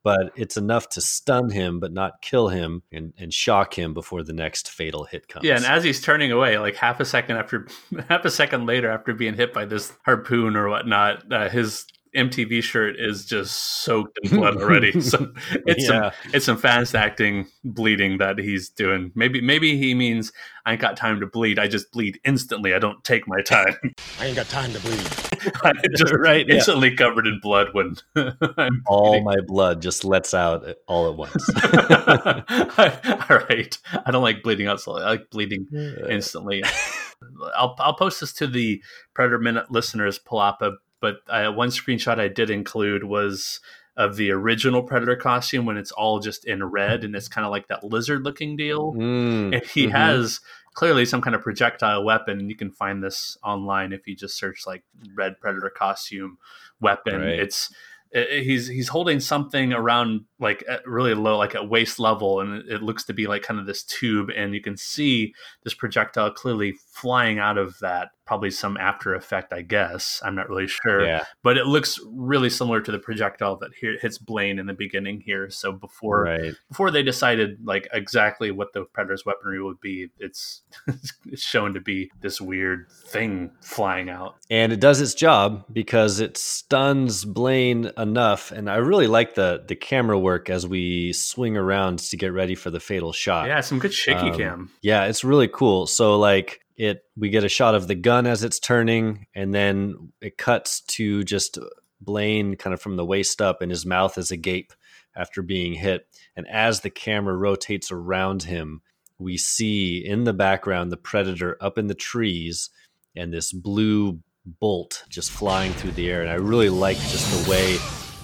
but 0.04 0.32
it's 0.36 0.58
enough 0.58 0.90
to 0.90 1.02
stun 1.02 1.50
him 1.50 1.80
but 1.80 1.92
not 1.92 2.22
kill 2.22 2.50
him 2.50 2.84
and, 2.92 3.14
and 3.18 3.34
shock 3.34 3.78
him 3.78 3.94
before 3.94 4.24
the 4.24 4.34
next 4.34 4.70
fatal 4.70 5.06
hit 5.06 5.28
comes. 5.28 5.46
Yeah, 5.46 5.56
and 5.56 5.66
as 5.66 5.84
he's 5.84 6.02
turning 6.02 6.32
away, 6.32 6.58
like 6.58 6.76
half 6.76 7.00
a 7.00 7.06
second 7.06 7.38
after, 7.38 7.68
half 8.10 8.26
a 8.26 8.30
second 8.30 8.66
later 8.66 8.92
after 8.92 9.14
being 9.14 9.36
hit 9.36 9.54
by 9.54 9.66
this 9.66 9.94
harpoon 10.06 10.56
or 10.56 10.70
whatnot, 10.70 11.32
uh, 11.32 11.50
his 11.50 11.86
MTV 12.15 12.62
shirt 12.63 12.96
is 13.00 13.25
just 13.25 13.55
soaked 13.84 14.20
in 14.24 14.38
blood 14.38 14.58
already. 14.62 15.00
so 15.01 15.32
it's 15.65 15.84
Yeah. 15.89 16.12
some 16.12 16.32
it's 16.34 16.46
some 16.46 16.58
fast 16.58 16.96
acting 16.96 17.48
bleeding 17.63 18.17
that 18.20 18.38
he's 18.39 18.70
doing. 18.70 19.12
Maybe 19.15 19.41
maybe 19.41 19.77
he 19.77 19.93
means 19.93 20.32
I 20.65 20.74
ain't 20.74 20.82
got 20.82 20.96
time 20.96 21.20
to 21.20 21.27
bleed. 21.27 21.60
I 21.60 21.67
just 21.67 21.91
bleed 21.91 22.20
instantly. 22.24 22.74
I 22.74 22.79
don't 22.79 23.03
take 23.03 23.27
my 23.27 23.41
time. 23.41 23.75
I 24.20 24.27
ain't 24.27 24.36
got 24.36 24.48
time 24.48 24.72
to 24.74 24.79
bleed. 24.79 25.08
I'm 25.63 25.75
just 25.98 26.13
Right, 26.13 26.48
yeah. 26.48 26.55
instantly 26.55 26.96
covered 26.96 27.27
in 27.27 27.39
blood 27.41 27.67
when 27.74 27.96
I'm 28.15 28.82
all 28.86 29.22
my 29.24 29.36
blood 29.46 29.82
just 29.82 30.05
lets 30.05 30.34
out 30.34 30.65
all 30.88 31.10
at 31.10 31.17
once. 31.17 31.50
All 32.10 33.38
right. 33.50 33.77
I 34.05 34.12
don't 34.12 34.24
like 34.24 34.43
bleeding 34.43 34.67
out 34.67 34.79
slowly. 34.79 35.03
I 35.03 35.10
like 35.12 35.29
bleeding 35.29 35.67
instantly. 36.10 36.63
I'll 37.55 37.75
I'll 37.79 37.93
post 37.96 38.20
this 38.22 38.34
to 38.34 38.48
the 38.48 38.82
Predator 39.13 39.39
Minute 39.39 39.72
listeners, 39.72 40.20
Palapa. 40.20 40.75
But 41.04 41.18
uh, 41.28 41.52
one 41.52 41.68
screenshot 41.70 42.18
I 42.18 42.30
did 42.30 42.50
include 42.50 43.04
was 43.04 43.60
of 43.98 44.16
the 44.16 44.32
original 44.32 44.82
Predator 44.84 45.18
costume 45.18 45.66
when 45.66 45.76
it's 45.78 45.92
all 45.92 46.20
just 46.20 46.46
in 46.46 46.64
red 46.64 47.04
and 47.04 47.14
it's 47.16 47.28
kind 47.28 47.46
of 47.46 47.52
like 47.52 47.68
that 47.68 47.84
lizard 47.84 48.24
looking 48.24 48.56
deal. 48.56 48.94
Mm, 48.94 49.54
And 49.54 49.66
he 49.66 49.88
mhm. 49.88 49.92
has 49.92 50.40
clearly 50.74 51.06
some 51.06 51.22
kind 51.22 51.36
of 51.36 51.42
projectile 51.44 52.04
weapon. 52.06 52.50
You 52.50 52.56
can 52.56 52.72
find 52.72 53.04
this 53.04 53.38
online 53.44 53.92
if 53.92 54.08
you 54.08 54.16
just 54.16 54.38
search 54.38 54.66
like 54.66 54.84
red 55.14 55.40
Predator 55.42 55.70
costume 55.70 56.38
weapon. 56.80 57.20
Right. 57.22 57.40
It's 57.40 57.70
i- 58.16 58.28
i- 58.38 58.44
he's 58.44 58.68
he's 58.68 58.88
holding 58.88 59.20
something 59.20 59.74
around 59.74 60.22
like 60.44 60.64
at 60.70 60.86
really 60.88 61.14
low, 61.16 61.38
like 61.38 61.56
at 61.56 61.70
waist 61.70 61.98
level, 62.00 62.42
and 62.42 62.54
it, 62.56 62.66
it 62.76 62.84
looks 62.84 63.04
to 63.06 63.14
be 63.14 63.26
like 63.28 63.42
kind 63.42 63.60
of 63.60 63.66
this 63.66 63.84
tube, 63.84 64.30
and 64.36 64.54
you 64.54 64.62
can 64.62 64.78
see 64.78 65.34
this 65.64 65.74
projectile 65.74 66.30
clearly 66.32 66.74
flying 66.92 67.40
out 67.40 67.58
of 67.58 67.80
that. 67.80 68.10
Probably 68.26 68.52
some 68.52 68.78
after 68.78 69.14
effect, 69.16 69.52
I 69.52 69.64
guess. 69.64 70.22
I'm 70.24 70.34
not 70.34 70.48
really 70.48 70.68
sure 70.68 71.06
Yeah. 71.06 71.26
but 71.44 71.58
it 71.58 71.66
looks 71.66 72.00
really 72.08 72.50
similar 72.50 72.80
to 72.80 72.90
the 72.90 72.98
projectile 72.98 73.58
that 73.58 73.72
here 73.78 73.98
hits 74.02 74.18
Blaine 74.18 74.60
in 74.60 74.66
the 74.66 74.74
beginning 74.74 75.20
here. 75.20 75.50
So 75.50 75.74
before 75.74 76.24
Right. 76.24 76.54
before 76.70 76.90
they 76.90 77.04
decided 77.04 77.58
like 77.66 77.86
exactly 77.92 78.50
what 78.50 78.72
the 78.72 78.86
Predator's 78.86 79.26
weaponry 79.26 79.62
would 79.62 79.82
be, 79.82 80.08
it's 80.20 80.62
it's 81.26 81.42
shown 81.44 81.74
to 81.74 81.82
be 81.82 82.12
this 82.22 82.40
weird 82.40 82.88
thing 83.08 83.52
flying 83.62 84.10
out. 84.10 84.36
and 84.50 84.72
it 84.72 84.80
does 84.80 85.02
its 85.02 85.14
job 85.14 85.66
because 85.74 86.22
it 86.22 86.38
stuns 86.38 87.26
Blaine 87.26 87.92
enough. 87.98 88.52
And 88.54 88.70
I 88.70 88.78
really 88.78 89.08
like 89.08 89.36
the 89.36 89.64
the 89.68 89.76
camera 89.76 90.18
work 90.18 90.33
as 90.50 90.68
we 90.68 91.13
swing 91.13 91.58
around 91.58 92.00
to 92.00 92.18
get 92.18 92.34
ready 92.34 92.56
for 92.56 92.70
the 92.70 92.80
fatal 92.80 93.13
shot. 93.13 93.48
Yeah, 93.48 93.62
some 93.62 93.80
good 93.80 93.94
shaky 93.94 94.30
Um, 94.30 94.38
cam. 94.38 94.72
Yeah, 94.82 95.06
it's 95.06 95.24
really 95.24 95.48
cool. 95.48 95.88
So 95.88 96.18
like 96.20 96.62
it 96.75 97.04
we 97.16 97.30
get 97.30 97.44
a 97.44 97.50
shot 97.50 97.75
of 97.75 97.88
the 97.88 97.96
gun 97.96 98.25
as 98.25 98.44
it's 98.44 98.60
turning 98.60 99.28
and 99.36 99.54
then 99.54 100.12
it 100.22 100.38
cuts 100.38 100.82
to 100.82 101.24
just 101.24 101.58
Blaine 102.02 102.56
kind 102.56 102.74
of 102.74 102.82
from 102.82 102.96
the 102.96 103.06
waist 103.06 103.42
up 103.42 103.62
and 103.62 103.72
his 103.72 103.86
mouth 103.86 104.18
is 104.18 104.32
agape 104.32 104.74
after 105.16 105.42
being 105.42 105.74
hit. 105.74 106.08
And 106.36 106.48
as 106.48 106.82
the 106.82 106.90
camera 106.90 107.36
rotates 107.36 107.92
around 107.92 108.44
him, 108.44 108.82
we 109.20 109.38
see 109.38 110.04
in 110.04 110.24
the 110.24 110.34
background 110.34 110.92
the 110.92 110.98
predator 110.98 111.58
up 111.62 111.78
in 111.78 111.88
the 111.88 111.94
trees 111.94 112.70
and 113.16 113.32
this 113.32 113.52
blue 113.52 114.20
bolt 114.46 115.04
just 115.10 115.32
flying 115.32 115.72
through 115.74 115.92
the 115.92 116.10
air. 116.10 116.22
And 116.22 116.30
I 116.30 116.36
really 116.36 116.70
like 116.70 116.98
just 116.98 117.46
the 117.46 117.50
way 117.50 117.78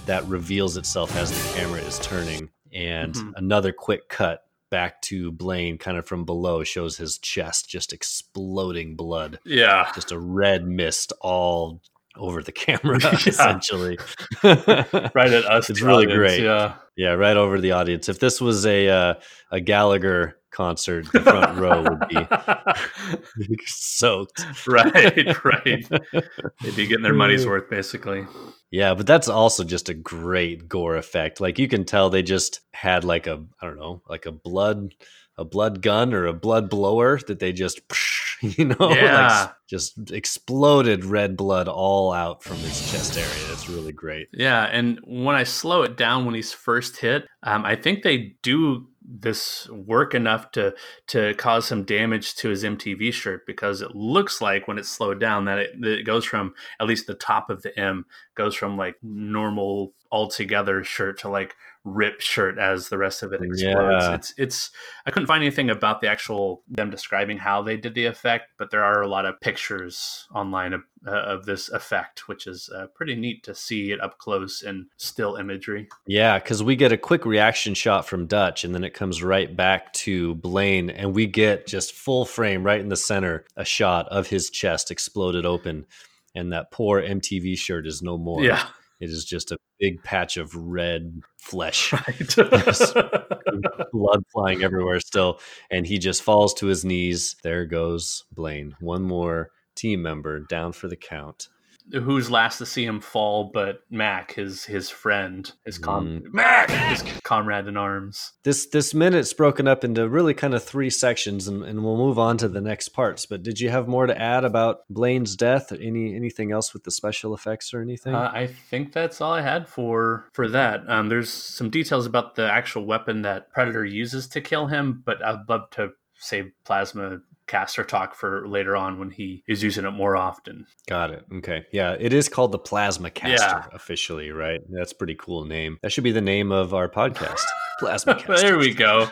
that 0.06 0.24
reveals 0.26 0.76
itself 0.76 1.14
as 1.16 1.30
the 1.30 1.58
camera 1.58 1.80
is 1.80 1.98
turning. 2.00 2.50
And 2.72 3.14
Mhm. 3.14 3.32
another 3.36 3.72
quick 3.72 4.08
cut 4.08 4.44
back 4.70 5.02
to 5.02 5.32
Blaine, 5.32 5.78
kind 5.78 5.96
of 5.98 6.06
from 6.06 6.24
below, 6.24 6.62
shows 6.62 6.96
his 6.96 7.18
chest 7.18 7.68
just 7.68 7.92
exploding 7.92 8.94
blood. 8.96 9.38
Yeah. 9.44 9.90
Just 9.94 10.12
a 10.12 10.18
red 10.18 10.66
mist 10.66 11.12
all 11.20 11.82
over 12.16 12.42
the 12.42 12.52
camera, 12.52 12.98
Yeah. 13.02 13.14
essentially. 13.26 13.98
Right 14.44 15.32
at 15.32 15.44
us. 15.44 15.70
It's 15.70 15.80
really 15.80 16.04
audience, 16.06 16.14
great. 16.18 16.40
Yeah. 16.42 16.74
Yeah, 16.96 17.12
right 17.12 17.36
over 17.36 17.60
the 17.60 17.72
audience. 17.72 18.08
If 18.08 18.20
this 18.20 18.40
was 18.40 18.66
a 18.66 18.88
uh, 18.88 19.14
a 19.50 19.60
Gallagher 19.60 20.36
concert, 20.64 21.10
the 21.12 21.20
front 21.20 21.58
row 21.58 21.82
would 21.82 22.08
be 22.08 23.56
soaked. 23.66 24.44
right, 24.66 25.44
right. 25.44 25.88
They'd 26.62 26.76
be 26.76 26.86
getting 26.86 27.02
their 27.02 27.14
money's 27.14 27.46
worth 27.46 27.70
basically. 27.70 28.26
Yeah, 28.70 28.94
but 28.94 29.06
that's 29.06 29.28
also 29.28 29.64
just 29.64 29.88
a 29.88 29.94
great 29.94 30.68
gore 30.68 30.96
effect. 30.96 31.40
Like 31.40 31.58
you 31.58 31.66
can 31.68 31.84
tell 31.84 32.10
they 32.10 32.22
just 32.22 32.60
had 32.72 33.04
like 33.04 33.26
a 33.26 33.42
I 33.60 33.66
don't 33.66 33.78
know, 33.78 34.02
like 34.08 34.26
a 34.26 34.32
blood 34.32 34.94
a 35.38 35.44
blood 35.44 35.80
gun 35.80 36.12
or 36.12 36.26
a 36.26 36.34
blood 36.34 36.68
blower 36.68 37.18
that 37.26 37.38
they 37.38 37.52
just 37.52 37.80
you 38.42 38.66
know 38.66 38.76
Yeah. 38.90 39.26
s- 39.48 39.48
just 39.68 40.10
exploded 40.10 41.04
red 41.04 41.36
blood 41.36 41.68
all 41.68 42.12
out 42.12 42.42
from 42.42 42.56
his 42.58 42.90
chest 42.92 43.16
area. 43.16 43.52
it's 43.52 43.68
really 43.68 43.92
great. 43.92 44.28
Yeah, 44.34 44.64
and 44.64 45.00
when 45.06 45.36
I 45.36 45.44
slow 45.44 45.82
it 45.82 45.96
down 45.96 46.26
when 46.26 46.34
he's 46.34 46.52
first 46.52 46.98
hit, 46.98 47.24
um, 47.42 47.64
I 47.64 47.76
think 47.76 48.02
they 48.02 48.34
do 48.42 48.88
this 49.12 49.68
work 49.70 50.14
enough 50.14 50.52
to 50.52 50.74
to 51.08 51.34
cause 51.34 51.66
some 51.66 51.84
damage 51.84 52.36
to 52.36 52.48
his 52.48 52.62
MTV 52.62 53.12
shirt 53.12 53.44
because 53.46 53.82
it 53.82 53.94
looks 53.94 54.40
like 54.40 54.68
when 54.68 54.78
it's 54.78 54.88
slowed 54.88 55.18
down 55.18 55.46
that 55.46 55.58
it, 55.58 55.80
that 55.80 55.98
it 55.98 56.04
goes 56.04 56.24
from 56.24 56.54
at 56.78 56.86
least 56.86 57.06
the 57.06 57.14
top 57.14 57.50
of 57.50 57.62
the 57.62 57.76
M 57.78 58.06
goes 58.36 58.54
from 58.54 58.76
like 58.76 58.96
normal 59.02 59.94
altogether 60.12 60.84
shirt 60.84 61.18
to 61.20 61.28
like 61.28 61.54
ripped 61.84 62.22
shirt 62.22 62.58
as 62.58 62.88
the 62.88 62.98
rest 62.98 63.22
of 63.22 63.32
it 63.32 63.40
explodes. 63.42 64.04
Yeah. 64.04 64.14
It's 64.14 64.34
it's 64.36 64.70
I 65.06 65.10
couldn't 65.10 65.26
find 65.26 65.42
anything 65.42 65.70
about 65.70 66.00
the 66.00 66.08
actual 66.08 66.62
them 66.68 66.90
describing 66.90 67.38
how 67.38 67.62
they 67.62 67.76
did 67.76 67.94
the 67.94 68.06
effect, 68.06 68.52
but 68.58 68.70
there 68.70 68.84
are 68.84 69.00
a 69.00 69.08
lot 69.08 69.24
of 69.24 69.40
pictures 69.40 70.28
online 70.34 70.74
of, 70.74 70.82
uh, 71.06 71.10
of 71.10 71.46
this 71.46 71.70
effect, 71.70 72.28
which 72.28 72.46
is 72.46 72.68
uh, 72.74 72.86
pretty 72.94 73.14
neat 73.14 73.42
to 73.44 73.54
see 73.54 73.92
it 73.92 74.00
up 74.00 74.18
close 74.18 74.62
and 74.62 74.86
still 74.96 75.36
imagery. 75.36 75.88
Yeah, 76.06 76.38
because 76.38 76.62
we 76.62 76.76
get 76.76 76.92
a 76.92 76.98
quick 76.98 77.24
reaction 77.24 77.74
shot 77.74 78.06
from 78.06 78.26
Dutch, 78.26 78.64
and 78.64 78.74
then 78.74 78.84
it 78.84 78.94
comes 78.94 79.22
right 79.22 79.54
back 79.54 79.92
to 79.94 80.34
Blaine, 80.36 80.90
and 80.90 81.14
we 81.14 81.26
get 81.26 81.66
just 81.66 81.92
full 81.92 82.26
frame 82.26 82.62
right 82.62 82.80
in 82.80 82.88
the 82.88 82.96
center 82.96 83.46
a 83.56 83.64
shot 83.64 84.06
of 84.08 84.26
his 84.26 84.50
chest 84.50 84.90
exploded 84.90 85.46
open, 85.46 85.86
and 86.34 86.52
that 86.52 86.70
poor 86.70 87.00
MTV 87.00 87.56
shirt 87.56 87.86
is 87.86 88.02
no 88.02 88.18
more. 88.18 88.44
Yeah. 88.44 88.66
It 89.00 89.10
is 89.10 89.24
just 89.24 89.50
a 89.50 89.58
big 89.78 90.02
patch 90.02 90.36
of 90.36 90.54
red 90.54 91.20
flesh, 91.38 91.92
Right. 91.92 92.36
blood 93.92 94.22
flying 94.32 94.62
everywhere 94.62 95.00
still, 95.00 95.40
and 95.70 95.86
he 95.86 95.98
just 95.98 96.22
falls 96.22 96.54
to 96.54 96.66
his 96.66 96.84
knees. 96.84 97.36
There 97.42 97.64
goes 97.66 98.24
Blaine, 98.32 98.76
one 98.80 99.02
more 99.02 99.50
team 99.74 100.02
member 100.02 100.40
down 100.40 100.72
for 100.72 100.88
the 100.88 100.96
count. 100.96 101.48
Who's 101.92 102.30
last 102.30 102.58
to 102.58 102.66
see 102.66 102.84
him 102.84 103.00
fall 103.00 103.50
but 103.52 103.80
Mac, 103.90 104.32
his 104.34 104.64
his 104.64 104.90
friend, 104.90 105.50
his 105.64 105.78
com 105.78 106.06
Mm. 106.06 106.32
Mac, 106.32 106.70
his 106.70 107.02
comrade 107.24 107.66
in 107.66 107.76
arms. 107.76 108.32
this 108.44 108.66
this 108.66 108.94
minute's 108.94 109.32
broken 109.32 109.66
up 109.68 109.84
into 109.84 110.08
really 110.08 110.34
kind 110.34 110.54
of 110.54 110.62
three 110.62 110.90
sections 110.90 111.46
and, 111.48 111.64
and 111.64 111.82
we'll 111.84 111.96
move 111.96 112.18
on 112.18 112.36
to 112.38 112.48
the 112.48 112.60
next 112.60 112.90
parts 112.90 113.26
but 113.26 113.42
did 113.42 113.60
you 113.60 113.68
have 113.70 113.86
more 113.88 114.06
to 114.06 114.18
add 114.20 114.44
about 114.44 114.80
blaine's 114.88 115.36
death 115.36 115.72
any 115.72 116.14
anything 116.16 116.50
else 116.52 116.72
with 116.72 116.84
the 116.84 116.90
special 116.90 117.34
effects 117.34 117.72
or 117.74 117.80
anything 117.82 118.14
Uh, 118.14 118.30
I 118.32 118.46
think 118.46 118.92
that's 118.92 119.20
all 119.20 119.32
I 119.32 119.42
had 119.42 119.68
for 119.68 120.28
for 120.32 120.48
that. 120.48 120.88
Um, 120.88 121.08
there's 121.08 121.30
some 121.32 121.70
details 121.70 122.06
about 122.06 122.34
the 122.34 122.50
actual 122.50 122.84
weapon 122.86 123.22
that 123.22 123.50
Predator 123.52 123.84
uses 123.84 124.26
to 124.28 124.40
kill 124.40 124.66
him, 124.68 125.02
but 125.04 125.22
I'd 125.24 125.48
love 125.48 125.70
to 125.72 125.90
save 126.18 126.50
plasma 126.64 127.20
caster 127.50 127.82
talk 127.82 128.14
for 128.14 128.46
later 128.48 128.76
on 128.76 128.98
when 129.00 129.10
he 129.10 129.42
is 129.48 129.62
using 129.62 129.84
it 129.84 129.90
more 129.90 130.16
often. 130.16 130.64
got 130.88 131.10
it 131.10 131.24
okay 131.34 131.64
yeah 131.72 131.96
it 131.98 132.12
is 132.12 132.28
called 132.28 132.52
the 132.52 132.58
plasma 132.58 133.10
caster 133.10 133.44
Yeah. 133.44 133.66
officially 133.74 134.30
right 134.30 134.60
that's 134.70 134.92
a 134.92 134.94
pretty 134.94 135.16
cool 135.16 135.44
name 135.44 135.78
that 135.82 135.90
should 135.92 136.04
be 136.04 136.12
the 136.12 136.20
name 136.20 136.52
of 136.52 136.72
our 136.74 136.88
podcast 136.88 137.40
plasma 137.80 138.14
caster 138.14 138.36
there 138.46 138.58
we 138.58 138.72
go. 138.72 139.08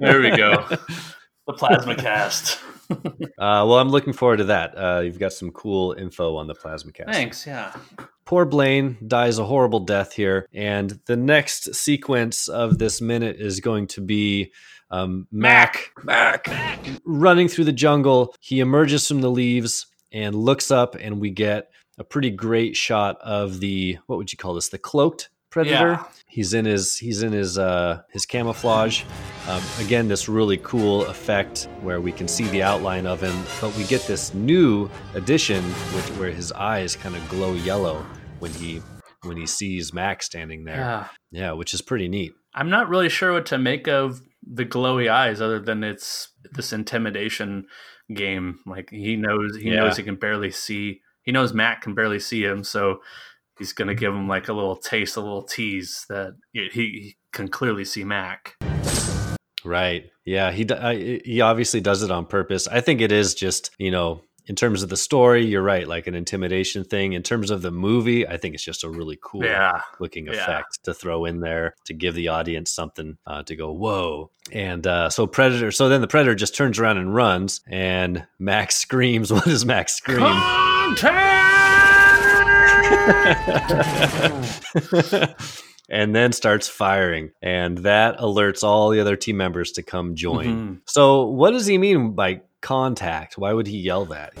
There 0.00 0.20
we 0.20 0.30
go. 0.36 0.64
the 1.46 1.52
plasma 1.52 1.94
cast. 1.96 2.58
uh, 2.90 2.96
well 3.38 3.78
i'm 3.78 3.90
looking 3.90 4.12
forward 4.12 4.38
to 4.38 4.44
that 4.44 4.76
uh, 4.78 5.00
you've 5.00 5.18
got 5.18 5.32
some 5.32 5.50
cool 5.50 5.92
info 5.98 6.36
on 6.36 6.46
the 6.46 6.54
plasma 6.54 6.90
caster 6.92 7.12
Thanks. 7.12 7.46
Yeah. 7.46 7.74
Poor 8.26 8.46
Blaine 8.46 8.96
dies 9.06 9.38
a 9.38 9.44
horrible 9.44 9.80
death 9.80 10.14
here, 10.14 10.46
and 10.54 10.98
the 11.04 11.14
next 11.16 11.74
sequence 11.74 12.48
of 12.48 12.78
this 12.78 13.02
minute 13.02 13.36
is 13.38 13.60
going 13.60 13.86
to 13.88 14.00
be 14.00 14.50
um, 14.90 15.26
Mac, 15.30 15.90
Mac 16.02 16.48
running 17.04 17.48
through 17.48 17.64
the 17.64 17.72
jungle. 17.72 18.34
He 18.40 18.60
emerges 18.60 19.06
from 19.08 19.20
the 19.20 19.30
leaves 19.30 19.86
and 20.12 20.34
looks 20.34 20.70
up, 20.70 20.94
and 20.94 21.20
we 21.20 21.30
get 21.30 21.70
a 21.98 22.04
pretty 22.04 22.30
great 22.30 22.76
shot 22.76 23.18
of 23.20 23.60
the 23.60 23.98
what 24.06 24.16
would 24.16 24.32
you 24.32 24.38
call 24.38 24.54
this? 24.54 24.68
The 24.68 24.78
cloaked 24.78 25.30
predator. 25.50 25.92
Yeah. 25.92 26.04
He's 26.26 26.52
in 26.52 26.64
his 26.64 26.96
he's 26.96 27.22
in 27.22 27.32
his 27.32 27.58
uh, 27.58 28.02
his 28.10 28.26
camouflage. 28.26 29.04
Um, 29.48 29.62
again, 29.78 30.08
this 30.08 30.28
really 30.28 30.58
cool 30.58 31.04
effect 31.06 31.68
where 31.80 32.00
we 32.00 32.10
can 32.10 32.26
see 32.26 32.44
the 32.48 32.62
outline 32.62 33.06
of 33.06 33.20
him, 33.20 33.36
but 33.60 33.76
we 33.76 33.84
get 33.84 34.02
this 34.06 34.34
new 34.34 34.90
addition 35.14 35.64
with, 35.94 36.18
where 36.18 36.30
his 36.30 36.50
eyes 36.52 36.96
kind 36.96 37.14
of 37.14 37.28
glow 37.28 37.54
yellow 37.54 38.04
when 38.40 38.52
he 38.52 38.82
when 39.22 39.36
he 39.36 39.46
sees 39.46 39.92
Mac 39.92 40.22
standing 40.22 40.64
there. 40.64 40.76
Yeah. 40.76 41.08
Yeah, 41.30 41.52
which 41.52 41.72
is 41.72 41.80
pretty 41.82 42.08
neat. 42.08 42.32
I'm 42.54 42.70
not 42.70 42.88
really 42.88 43.08
sure 43.08 43.32
what 43.32 43.46
to 43.46 43.58
make 43.58 43.88
of 43.88 44.20
the 44.46 44.64
glowy 44.64 45.10
eyes, 45.10 45.40
other 45.40 45.58
than 45.60 45.82
it's 45.84 46.28
this 46.52 46.72
intimidation 46.72 47.66
game. 48.12 48.58
Like 48.66 48.90
he 48.90 49.16
knows, 49.16 49.56
he 49.56 49.70
Yeah. 49.70 49.76
knows 49.80 49.96
he 49.96 50.02
can 50.02 50.16
barely 50.16 50.50
see. 50.50 51.00
He 51.22 51.32
knows 51.32 51.54
Matt 51.54 51.80
can 51.80 51.94
barely 51.94 52.20
see 52.20 52.44
him, 52.44 52.64
so 52.64 53.00
he's 53.58 53.72
going 53.72 53.88
to 53.88 53.94
give 53.94 54.12
him 54.12 54.28
like 54.28 54.48
a 54.48 54.52
little 54.52 54.76
taste, 54.76 55.16
a 55.16 55.20
little 55.20 55.42
tease 55.42 56.04
that 56.08 56.34
he, 56.52 56.68
he 56.72 57.16
can 57.32 57.48
clearly 57.48 57.84
see 57.84 58.04
Mac. 58.04 58.56
Right. 59.64 60.10
Yeah, 60.26 60.52
he 60.52 60.66
he 61.24 61.40
obviously 61.40 61.80
does 61.80 62.02
it 62.02 62.10
on 62.10 62.26
purpose. 62.26 62.68
I 62.68 62.80
think 62.80 63.00
it 63.00 63.12
is 63.12 63.34
just, 63.34 63.70
you 63.78 63.90
know, 63.90 64.22
in 64.46 64.54
terms 64.54 64.82
of 64.82 64.90
the 64.90 64.96
story, 64.96 65.44
you're 65.44 65.62
right, 65.62 65.88
like 65.88 66.06
an 66.06 66.14
intimidation 66.14 66.84
thing. 66.84 67.14
In 67.14 67.22
terms 67.22 67.50
of 67.50 67.62
the 67.62 67.70
movie, 67.70 68.28
I 68.28 68.36
think 68.36 68.54
it's 68.54 68.64
just 68.64 68.84
a 68.84 68.90
really 68.90 69.18
cool 69.22 69.42
Yeah. 69.44 69.80
looking 70.00 70.26
Yeah. 70.26 70.32
effect 70.34 70.84
to 70.84 70.92
throw 70.92 71.24
in 71.24 71.40
there 71.40 71.74
to 71.86 71.94
give 71.94 72.14
the 72.14 72.28
audience 72.28 72.70
something 72.70 73.16
uh, 73.26 73.42
to 73.44 73.56
go, 73.56 73.72
whoa. 73.72 74.30
And 74.52 74.86
uh, 74.86 75.08
so 75.08 75.26
Predator, 75.26 75.70
so 75.70 75.88
then 75.88 76.02
the 76.02 76.06
Predator 76.06 76.34
just 76.34 76.54
turns 76.54 76.78
around 76.78 76.98
and 76.98 77.14
runs, 77.14 77.62
and 77.66 78.26
Max 78.38 78.76
screams. 78.86 79.32
What 79.32 79.44
does 79.44 79.64
Max 79.64 79.94
scream? 79.94 80.20
and 85.88 86.14
then 86.14 86.32
starts 86.32 86.68
firing. 86.68 87.30
And 87.42 87.78
that 87.78 88.18
alerts 88.18 88.62
all 88.62 88.90
the 88.90 89.00
other 89.00 89.16
team 89.16 89.36
members 89.36 89.72
to 89.72 89.82
come 89.82 90.14
join. 90.14 90.46
Mhm. 90.46 90.80
So, 90.86 91.24
what 91.24 91.50
does 91.52 91.66
he 91.66 91.78
mean 91.78 92.12
by 92.14 92.40
contact? 92.64 93.38
Why 93.38 93.52
would 93.52 93.68
he 93.68 93.78
yell 93.78 94.06
that? 94.06 94.32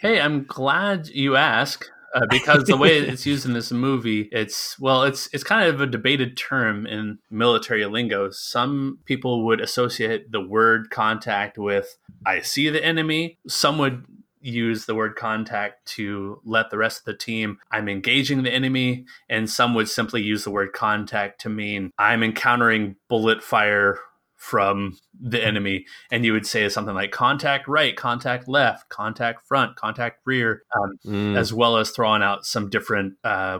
Hey, 0.00 0.18
I'm 0.18 0.44
glad 0.44 1.08
you 1.08 1.36
ask. 1.36 1.84
Uh, 2.12 2.26
because 2.28 2.64
the 2.64 2.76
way 2.76 2.98
it's 3.08 3.24
used 3.24 3.46
in 3.46 3.52
this 3.52 3.70
movie, 3.70 4.28
it's 4.32 4.78
well, 4.80 5.02
it's 5.04 5.28
it's 5.32 5.44
kind 5.44 5.68
of 5.68 5.80
a 5.80 5.86
debated 5.86 6.36
term 6.36 6.86
in 6.86 7.18
military 7.30 7.84
lingo. 7.86 8.30
Some 8.30 8.98
people 9.04 9.44
would 9.46 9.60
associate 9.60 10.32
the 10.32 10.40
word 10.40 10.90
contact 10.90 11.58
with 11.58 11.98
"I 12.26 12.40
see 12.40 12.68
the 12.68 12.84
enemy." 12.84 13.38
Some 13.46 13.78
would 13.78 14.04
use 14.40 14.86
the 14.86 14.94
word 14.94 15.16
contact 15.16 15.86
to 15.96 16.40
let 16.44 16.70
the 16.70 16.78
rest 16.78 17.00
of 17.00 17.04
the 17.04 17.14
team 17.14 17.58
I'm 17.70 17.88
engaging 17.88 18.42
the 18.42 18.52
enemy, 18.52 19.04
and 19.28 19.48
some 19.50 19.74
would 19.74 19.88
simply 19.88 20.22
use 20.22 20.44
the 20.44 20.50
word 20.50 20.72
contact 20.72 21.40
to 21.42 21.48
mean 21.48 21.90
I'm 21.98 22.22
encountering 22.22 22.96
bullet 23.08 23.42
fire 23.42 23.98
from 24.36 24.96
the 25.20 25.44
enemy 25.44 25.84
and 26.10 26.24
you 26.24 26.32
would 26.32 26.46
say 26.46 26.66
something 26.70 26.94
like 26.94 27.10
contact 27.10 27.68
right 27.68 27.94
contact 27.94 28.48
left 28.48 28.88
contact 28.88 29.46
front 29.46 29.76
contact 29.76 30.18
rear 30.24 30.62
um, 30.74 30.96
Mm. 31.04 31.36
as 31.36 31.52
well 31.52 31.76
as 31.76 31.90
throwing 31.90 32.22
out 32.22 32.46
some 32.46 32.70
different 32.70 33.16
uh, 33.22 33.58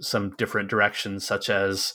some 0.00 0.30
different 0.36 0.68
directions 0.68 1.24
such 1.24 1.48
as 1.48 1.94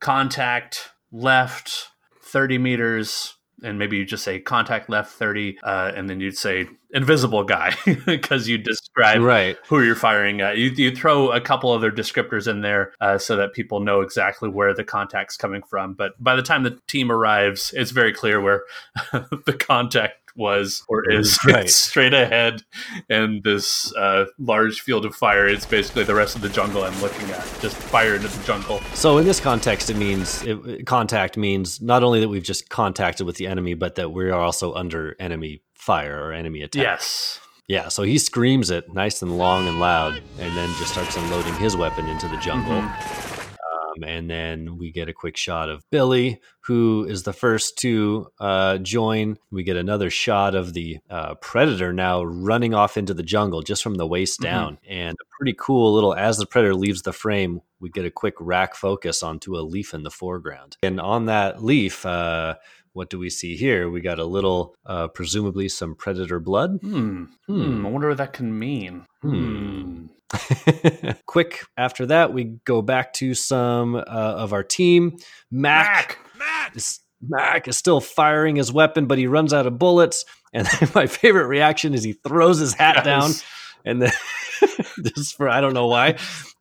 contact 0.00 0.88
left 1.12 1.88
30 2.22 2.56
meters 2.58 3.34
and 3.62 3.78
maybe 3.78 3.96
you 3.96 4.04
just 4.04 4.24
say 4.24 4.38
contact 4.40 4.88
left 4.88 5.12
30 5.12 5.58
uh, 5.62 5.92
and 5.94 6.08
then 6.08 6.20
you'd 6.20 6.36
say 6.36 6.66
invisible 6.92 7.44
guy 7.44 7.72
because 8.06 8.48
you 8.48 8.58
describe 8.58 9.20
Right. 9.20 9.56
who 9.68 9.82
you're 9.82 9.94
firing 9.94 10.40
at 10.40 10.58
you, 10.58 10.70
you 10.70 10.94
throw 10.94 11.30
a 11.30 11.40
couple 11.40 11.70
other 11.70 11.90
descriptors 11.90 12.48
in 12.48 12.62
there 12.62 12.92
uh, 13.00 13.16
so 13.18 13.36
that 13.36 13.52
people 13.52 13.80
know 13.80 14.00
exactly 14.00 14.48
where 14.48 14.74
the 14.74 14.84
contact's 14.84 15.36
coming 15.36 15.62
from 15.62 15.94
but 15.94 16.12
by 16.22 16.34
the 16.34 16.42
time 16.42 16.62
the 16.64 16.78
team 16.88 17.10
arrives 17.12 17.72
it's 17.76 17.90
very 17.92 18.12
clear 18.12 18.40
where 18.40 18.64
the 19.12 19.56
contact 19.58 20.19
was 20.36 20.84
or 20.88 21.10
is 21.10 21.38
Right. 21.46 21.64
It's 21.64 21.74
straight 21.74 22.14
ahead 22.14 22.62
and 23.08 23.42
this 23.42 23.94
uh, 23.96 24.26
large 24.38 24.80
field 24.80 25.04
of 25.04 25.14
fire 25.14 25.46
it's 25.46 25.66
basically 25.66 26.04
the 26.04 26.14
rest 26.14 26.36
of 26.36 26.42
the 26.42 26.48
jungle 26.48 26.84
i'm 26.84 27.00
looking 27.00 27.28
at 27.30 27.44
just 27.60 27.76
fire 27.76 28.14
into 28.14 28.28
the 28.28 28.44
jungle 28.44 28.80
So 28.94 29.18
in 29.18 29.24
this 29.24 29.40
context, 29.40 29.90
it 29.90 29.96
means 29.96 30.42
it, 30.42 30.86
contact 30.86 31.36
means 31.36 31.80
not 31.80 32.02
only 32.02 32.20
that 32.20 32.28
we've 32.28 32.42
just 32.42 32.68
contacted 32.68 33.26
with 33.26 33.36
the 33.36 33.46
enemy, 33.46 33.74
but 33.74 33.94
that 33.96 34.10
we 34.12 34.30
are 34.30 34.40
also 34.40 34.74
under 34.74 35.16
enemy 35.18 35.62
fire 35.74 36.22
or 36.22 36.32
enemy 36.32 36.62
attack. 36.62 36.82
yes 36.82 37.40
Yeah. 37.68 37.88
So 37.88 38.02
he 38.02 38.18
screams 38.18 38.70
it 38.70 38.92
nice 38.92 39.22
and 39.22 39.38
long 39.38 39.68
and 39.68 39.78
loud, 39.80 40.20
and 40.38 40.56
then 40.56 40.68
just 40.78 40.92
starts 40.92 41.16
unloading 41.16 41.54
his 41.54 41.76
weapon 41.76 42.06
into 42.08 42.28
the 42.28 42.36
jungle. 42.38 42.82
Um, 43.96 44.04
and 44.04 44.30
then 44.30 44.78
we 44.78 44.90
get 44.92 45.08
a 45.08 45.12
quick 45.12 45.36
shot 45.36 45.68
of 45.68 45.82
Billy, 45.90 46.40
who 46.60 47.04
is 47.08 47.22
the 47.24 47.32
first 47.32 47.76
to 47.78 48.28
uh, 48.38 48.78
join. 48.78 49.38
We 49.50 49.62
get 49.64 49.76
another 49.76 50.10
shot 50.10 50.54
of 50.54 50.72
the 50.74 50.98
uh, 51.08 51.34
predator 51.36 51.92
now 51.92 52.22
running 52.22 52.74
off 52.74 52.96
into 52.96 53.14
the 53.14 53.22
jungle 53.22 53.62
just 53.62 53.82
from 53.82 53.94
the 53.94 54.06
waist 54.06 54.40
Mhm. 54.40 54.44
down. 54.44 54.78
And 54.88 55.16
a 55.20 55.24
pretty 55.38 55.54
cool 55.58 55.94
little, 55.94 56.14
as 56.14 56.36
the 56.38 56.46
predator 56.46 56.74
leaves 56.74 57.02
the 57.02 57.12
frame, 57.12 57.60
we 57.80 57.88
get 57.90 58.04
a 58.04 58.10
quick 58.10 58.34
rack 58.38 58.74
focus 58.74 59.22
onto 59.22 59.56
a 59.56 59.60
leaf 59.60 59.94
in 59.94 60.02
the 60.02 60.10
foreground. 60.10 60.76
And 60.82 61.00
on 61.00 61.26
that 61.26 61.62
leaf, 61.64 62.04
uh, 62.04 62.56
what 62.92 63.08
do 63.08 63.18
we 63.18 63.30
see 63.30 63.56
here? 63.56 63.88
We 63.88 64.00
got 64.00 64.18
a 64.18 64.24
little, 64.24 64.74
uh, 64.84 65.08
presumably 65.08 65.68
some 65.68 65.94
predator 65.94 66.40
blood. 66.40 66.78
hmm. 66.82 67.24
Hmm. 67.46 67.86
i 67.86 67.88
wonder 67.88 68.08
what 68.08 68.18
that 68.18 68.32
can 68.32 68.56
mean 68.58 69.04
Hmm. 69.22 69.99
Quick 71.26 71.64
after 71.76 72.06
that, 72.06 72.32
we 72.32 72.44
go 72.64 72.82
back 72.82 73.12
to 73.14 73.34
some 73.34 73.96
uh, 73.96 74.00
of 74.00 74.52
our 74.52 74.62
team. 74.62 75.16
Mac, 75.50 76.18
Mac! 76.38 76.76
Is, 76.76 77.00
Mac 77.26 77.68
is 77.68 77.76
still 77.76 78.00
firing 78.00 78.56
his 78.56 78.72
weapon, 78.72 79.06
but 79.06 79.18
he 79.18 79.26
runs 79.26 79.52
out 79.52 79.66
of 79.66 79.78
bullets. 79.78 80.24
And 80.52 80.66
my 80.96 81.06
favorite 81.06 81.46
reaction 81.46 81.94
is 81.94 82.02
he 82.02 82.12
throws 82.12 82.58
his 82.58 82.74
hat 82.74 83.04
down 83.04 83.30
and 83.84 84.02
then 84.02 84.12
just 85.16 85.36
for 85.36 85.48
I 85.48 85.60
don't 85.60 85.74
know 85.74 85.86
why, 85.86 86.12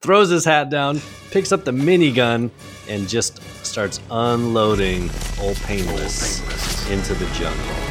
throws 0.02 0.30
his 0.30 0.46
hat 0.46 0.70
down, 0.70 1.02
picks 1.32 1.52
up 1.52 1.66
the 1.66 1.72
minigun, 1.72 2.52
and 2.88 3.08
just 3.08 3.42
starts 3.66 4.00
unloading 4.10 5.10
old 5.40 5.58
painless 5.58 6.40
into 6.90 7.14
the 7.14 7.26
jungle. 7.34 7.89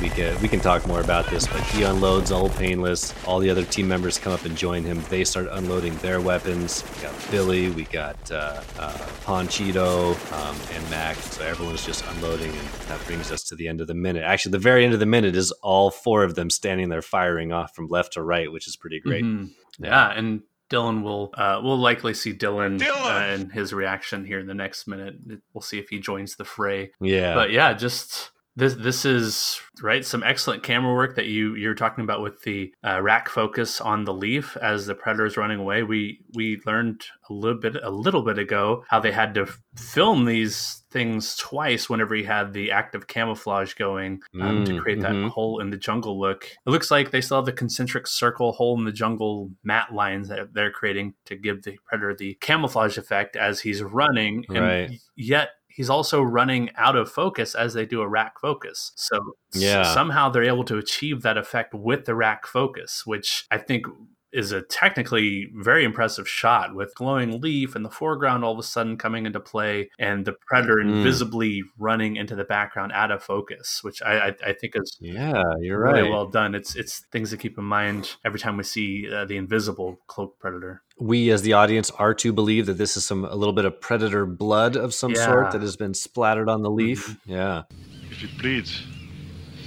And 0.00 0.08
we 0.08 0.14
can 0.14 0.40
we 0.42 0.48
can 0.48 0.60
talk 0.60 0.86
more 0.86 1.00
about 1.00 1.26
this, 1.26 1.46
but 1.46 1.60
he 1.62 1.82
unloads 1.82 2.32
old 2.32 2.52
painless. 2.56 3.14
All 3.26 3.38
the 3.38 3.50
other 3.50 3.64
team 3.64 3.88
members 3.88 4.18
come 4.18 4.32
up 4.32 4.44
and 4.44 4.56
join 4.56 4.82
him. 4.82 5.02
They 5.08 5.24
start 5.24 5.48
unloading 5.50 5.96
their 5.98 6.20
weapons. 6.20 6.84
We 6.96 7.02
got 7.02 7.30
Billy, 7.30 7.70
we 7.70 7.84
got 7.84 8.30
uh, 8.30 8.62
uh, 8.78 9.06
Ponchito, 9.24 10.12
um, 10.12 10.56
and 10.72 10.90
Mac. 10.90 11.16
So 11.16 11.44
everyone's 11.44 11.84
just 11.84 12.04
unloading, 12.06 12.50
and 12.50 12.68
that 12.88 13.04
brings 13.06 13.30
us 13.30 13.42
to 13.44 13.54
the 13.56 13.68
end 13.68 13.80
of 13.80 13.86
the 13.86 13.94
minute. 13.94 14.22
Actually, 14.24 14.52
the 14.52 14.58
very 14.58 14.84
end 14.84 14.94
of 14.94 15.00
the 15.00 15.06
minute 15.06 15.36
is 15.36 15.50
all 15.62 15.90
four 15.90 16.24
of 16.24 16.34
them 16.34 16.50
standing 16.50 16.88
there 16.88 17.02
firing 17.02 17.52
off 17.52 17.74
from 17.74 17.88
left 17.88 18.14
to 18.14 18.22
right, 18.22 18.50
which 18.50 18.66
is 18.66 18.76
pretty 18.76 19.00
great. 19.00 19.24
Mhm. 19.24 19.50
Yeah, 19.78 20.10
and 20.10 20.42
Dillon 20.68 21.02
will 21.02 21.30
uh, 21.34 21.60
we'll 21.62 21.78
likely 21.78 22.14
see 22.14 22.32
Dillon, 22.32 22.76
Dillon! 22.78 23.00
Uh, 23.00 23.34
and 23.34 23.52
his 23.52 23.72
reaction 23.72 24.24
here 24.24 24.38
in 24.38 24.46
the 24.46 24.54
next 24.54 24.86
minute. 24.86 25.16
We'll 25.52 25.62
see 25.62 25.78
if 25.78 25.88
he 25.88 25.98
joins 25.98 26.36
the 26.36 26.44
fray. 26.44 26.92
Yeah, 27.00 27.34
But 27.34 27.50
yeah, 27.50 27.72
just 27.74 28.30
this 28.56 28.74
this 28.74 29.04
is 29.04 29.60
right 29.82 30.04
some 30.04 30.22
excellent 30.22 30.62
camera 30.62 30.92
work 30.92 31.14
that 31.16 31.26
you 31.26 31.54
you're 31.54 31.74
talking 31.74 32.04
about 32.04 32.20
with 32.22 32.42
the 32.42 32.72
uh, 32.84 33.00
rack 33.00 33.28
focus 33.28 33.80
on 33.80 34.04
the 34.04 34.12
leaf 34.12 34.56
as 34.60 34.86
the 34.86 34.94
predator 34.94 35.24
is 35.26 35.36
running 35.36 35.58
away. 35.60 35.82
We 35.82 36.20
we 36.34 36.60
learned 36.66 37.02
a 37.28 37.32
little 37.32 37.58
bit 37.60 37.76
a 37.82 37.90
little 37.90 38.22
bit 38.22 38.38
ago 38.38 38.84
how 38.88 39.00
they 39.00 39.12
had 39.12 39.34
to 39.34 39.46
film 39.76 40.24
these 40.24 40.82
things 40.90 41.36
twice 41.36 41.88
whenever 41.88 42.14
he 42.16 42.24
had 42.24 42.52
the 42.52 42.72
active 42.72 43.06
camouflage 43.06 43.74
going 43.74 44.20
um, 44.40 44.64
to 44.64 44.72
Mm, 44.72 44.80
create 44.80 45.00
that 45.02 45.12
mhm. 45.12 45.28
hole 45.30 45.60
in 45.60 45.70
the 45.70 45.76
jungle 45.76 46.18
look. 46.18 46.44
It 46.66 46.70
looks 46.70 46.90
like 46.90 47.12
they 47.12 47.20
still 47.20 47.36
have 47.38 47.46
the 47.46 47.52
concentric 47.52 48.08
circle 48.08 48.50
hole 48.52 48.76
in 48.76 48.84
the 48.84 48.90
jungle 48.92 49.52
mat 49.62 49.94
lines 49.94 50.28
that 50.28 50.52
they're 50.52 50.72
creating 50.72 51.14
to 51.26 51.36
give 51.36 51.62
the 51.62 51.78
predator 51.86 52.14
the 52.16 52.34
camouflage 52.40 52.98
effect 52.98 53.36
as 53.36 53.60
he's 53.60 53.82
running, 53.82 54.44
and 54.48 54.58
Right. 54.64 54.90
yet 55.14 55.50
he's 55.70 55.90
also 55.90 56.22
running 56.22 56.70
out 56.76 56.96
of 56.96 57.10
focus 57.10 57.54
as 57.54 57.74
they 57.74 57.86
do 57.86 58.02
a 58.02 58.08
rack 58.08 58.38
focus. 58.40 58.92
So 58.96 59.18
Yeah. 59.54 59.82
somehow 59.94 60.28
they're 60.30 60.44
able 60.44 60.64
to 60.64 60.78
achieve 60.78 61.22
that 61.22 61.38
effect 61.38 61.74
with 61.74 62.04
the 62.04 62.14
rack 62.14 62.46
focus, 62.46 63.06
which 63.06 63.46
I 63.50 63.58
think 63.58 63.86
is 64.32 64.52
a 64.52 64.62
technically 64.62 65.50
very 65.54 65.84
impressive 65.84 66.28
shot 66.28 66.74
with 66.74 66.94
glowing 66.94 67.40
leaf 67.40 67.74
in 67.74 67.82
the 67.82 67.90
foreground 67.90 68.44
all 68.44 68.52
of 68.52 68.58
a 68.58 68.62
sudden 68.62 68.96
coming 68.96 69.26
into 69.26 69.40
play 69.40 69.90
and 69.98 70.24
the 70.24 70.32
predator 70.46 70.76
Mm. 70.76 70.90
invisibly 70.98 71.62
running 71.78 72.16
into 72.16 72.34
the 72.36 72.44
background 72.44 72.92
out 72.92 73.10
of 73.10 73.22
focus, 73.22 73.80
which 73.82 74.00
I, 74.02 74.28
I, 74.28 74.34
I 74.48 74.52
think 74.52 74.74
is 74.76 74.96
yeah, 75.00 75.42
you're 75.60 75.82
really 75.82 76.02
right. 76.02 76.10
well 76.10 76.26
done. 76.26 76.54
It's 76.54 76.76
it's 76.76 77.00
things 77.12 77.30
to 77.30 77.36
keep 77.36 77.58
in 77.58 77.64
mind 77.64 78.16
every 78.24 78.38
time 78.38 78.56
we 78.56 78.62
see 78.62 79.12
uh, 79.12 79.24
the 79.24 79.36
invisible 79.36 79.98
cloak 80.06 80.38
predator. 80.38 80.82
we 81.00 81.30
as 81.30 81.42
the 81.42 81.54
audience 81.54 81.90
are 81.92 82.14
to 82.14 82.32
believe 82.32 82.66
that 82.66 82.78
this 82.78 82.96
is 82.96 83.04
some 83.06 83.24
a 83.24 83.34
little 83.34 83.54
bit 83.54 83.64
of 83.64 83.80
predator 83.80 84.26
blood 84.26 84.76
of 84.76 84.92
some 84.94 85.12
Yeah. 85.12 85.24
sort 85.24 85.50
that 85.52 85.60
has 85.62 85.76
been 85.76 85.94
splattered 85.94 86.48
on 86.48 86.62
the 86.62 86.70
leaf. 86.70 87.16
Yeah. 87.26 87.62
If 88.10 88.22
it 88.24 88.38
bleeds, 88.38 88.82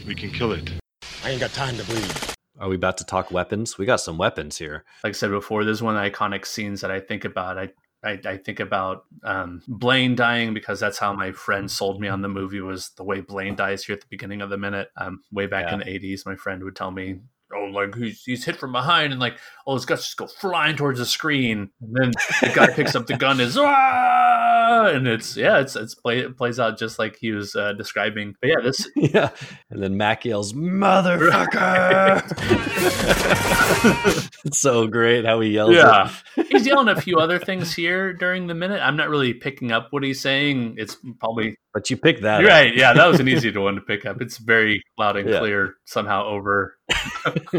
we 0.08 0.15
can 0.15 0.30
kill 0.32 0.52
it. 0.54 0.71
I 1.23 1.32
ain't 1.32 1.39
got 1.39 1.52
time 1.54 1.76
to 1.78 1.84
bleed. 1.86 2.33
Are 2.63 2.69
we 2.69 2.76
about 2.76 2.97
to 2.99 3.04
talk 3.04 3.30
weapons? 3.30 3.78
We 3.78 3.86
got 3.86 3.97
some 3.97 4.17
weapons 4.17 4.58
here. 4.58 4.86
like 5.04 5.10
I 5.10 5.13
said 5.13 5.32
before, 5.32 5.65
this 5.65 5.73
is 5.73 5.84
one 5.84 5.97
of 5.97 6.02
the 6.02 6.10
iconic 6.10 6.45
scenes 6.45 6.80
that 6.80 6.91
I 6.91 7.02
think 7.02 7.26
about. 7.26 7.58
I 7.58 7.73
I, 8.06 8.19
I 8.26 8.38
think 8.38 8.62
about 8.62 9.06
um, 9.23 9.62
Blaine 9.67 10.15
dying 10.15 10.54
because 10.54 10.80
that's 10.80 10.97
how 10.97 11.12
my 11.13 11.34
friend 11.34 11.69
sold 11.69 11.99
me 11.99 12.08
on 12.08 12.21
the 12.21 12.30
movie 12.30 12.62
was 12.62 12.89
the 12.91 13.04
way 13.04 13.19
Blaine 13.19 13.56
dies 13.56 13.84
here 13.84 13.93
at 13.93 14.02
the 14.02 14.08
beginning 14.10 14.41
of 14.41 14.49
the 14.49 14.58
minute. 14.58 14.91
Um, 14.95 15.23
way 15.32 15.45
back 15.45 15.73
in 15.73 15.80
the 15.80 15.86
'80s, 15.86 16.26
my 16.26 16.36
friend 16.36 16.63
would 16.63 16.76
tell 16.76 16.91
me, 16.91 17.19
"Oh, 17.56 17.66
like 17.66 17.96
he's, 17.96 18.24
he's 18.24 18.46
hit 18.46 18.58
from 18.58 18.72
behind, 18.72 19.13
and 19.13 19.20
like 19.20 19.38
all 19.66 19.76
his 19.76 19.86
guts 19.86 20.04
just 20.04 20.18
go 20.18 20.28
flying 20.28 20.76
towards 20.76 21.00
the 21.00 21.06
screen." 21.06 21.70
And 21.82 21.96
then 21.96 22.12
the 22.42 22.52
guy 22.54 22.68
picks 22.76 22.96
up 22.96 23.08
the 23.08 23.18
gun, 23.18 23.39
and 23.39 23.42
is 23.42 23.58
ah! 23.58 24.88
and 24.88 25.08
it's 25.08 25.36
yeah, 25.38 25.60
it's 25.60 25.76
it's 25.76 25.96
play, 25.96 26.20
it 26.20 26.38
plays 26.38 26.60
out 26.60 26.78
just 26.78 27.00
like 27.00 27.18
he 27.18 27.32
was 27.32 27.56
uh, 27.56 27.74
describing. 27.74 28.36
But 28.42 28.50
yeah, 28.50 28.62
this 28.62 28.88
yeah. 28.96 29.30
And 29.70 29.82
then 29.82 29.98
Mac 29.98 30.26
yells, 30.26 30.54
Motherfucker! 30.54 32.24
it's 34.46 34.60
so 34.60 34.88
great 34.88 35.26
how 35.26 35.39
he 35.42 35.50
yells. 35.52 35.76
Yeah. 35.76 36.12
he's 36.50 36.66
yelling 36.66 36.89
a 36.89 37.00
few 37.00 37.18
other 37.18 37.39
things 37.39 37.74
here 37.74 38.13
during 38.13 38.48
the 38.48 38.56
minute. 38.56 38.82
I'm 38.82 38.98
not 38.98 39.10
really 39.10 39.34
picking 39.34 39.72
up 39.72 39.88
what 39.92 40.04
he's 40.04 40.22
saying. 40.22 40.76
It's 40.78 40.98
probably 41.20 41.58
But 41.74 41.90
you 41.90 41.98
picked 41.98 42.22
that 42.22 42.42
You're 42.42 42.52
up. 42.52 42.56
right. 42.56 42.76
Yeah, 42.76 42.94
that 42.94 43.08
was 43.08 43.20
an 43.20 43.28
easy 43.28 43.50
one 43.58 43.76
to 43.76 43.82
pick 43.82 44.06
up. 44.06 44.22
It's 44.22 44.38
very 44.38 44.84
loud 44.98 45.18
and 45.18 45.28
Yeah. 45.28 45.40
clear 45.40 45.76
somehow 45.86 46.26
over 46.26 46.78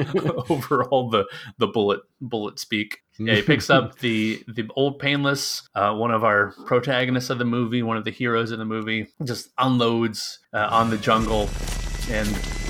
over 0.50 0.84
all 0.84 1.10
the 1.10 1.24
the 1.58 1.66
bullet 1.66 2.00
bullet 2.20 2.58
speak. 2.58 2.98
Yeah, 3.18 3.34
he 3.36 3.42
picks 3.42 3.70
up 3.70 3.98
the 4.00 4.42
the 4.48 4.68
old 4.76 4.98
painless, 4.98 5.68
uh, 5.74 5.94
one 5.94 6.10
of 6.10 6.24
our 6.24 6.52
protagonists 6.66 7.30
of 7.30 7.38
the 7.38 7.44
movie, 7.44 7.82
one 7.82 7.96
of 7.96 8.04
the 8.04 8.10
heroes 8.10 8.52
in 8.52 8.58
the 8.58 8.64
movie, 8.64 9.08
just 9.24 9.50
unloads 9.58 10.38
uh, 10.52 10.68
on 10.70 10.90
the 10.90 10.98
jungle, 10.98 11.48
and 12.10 12.28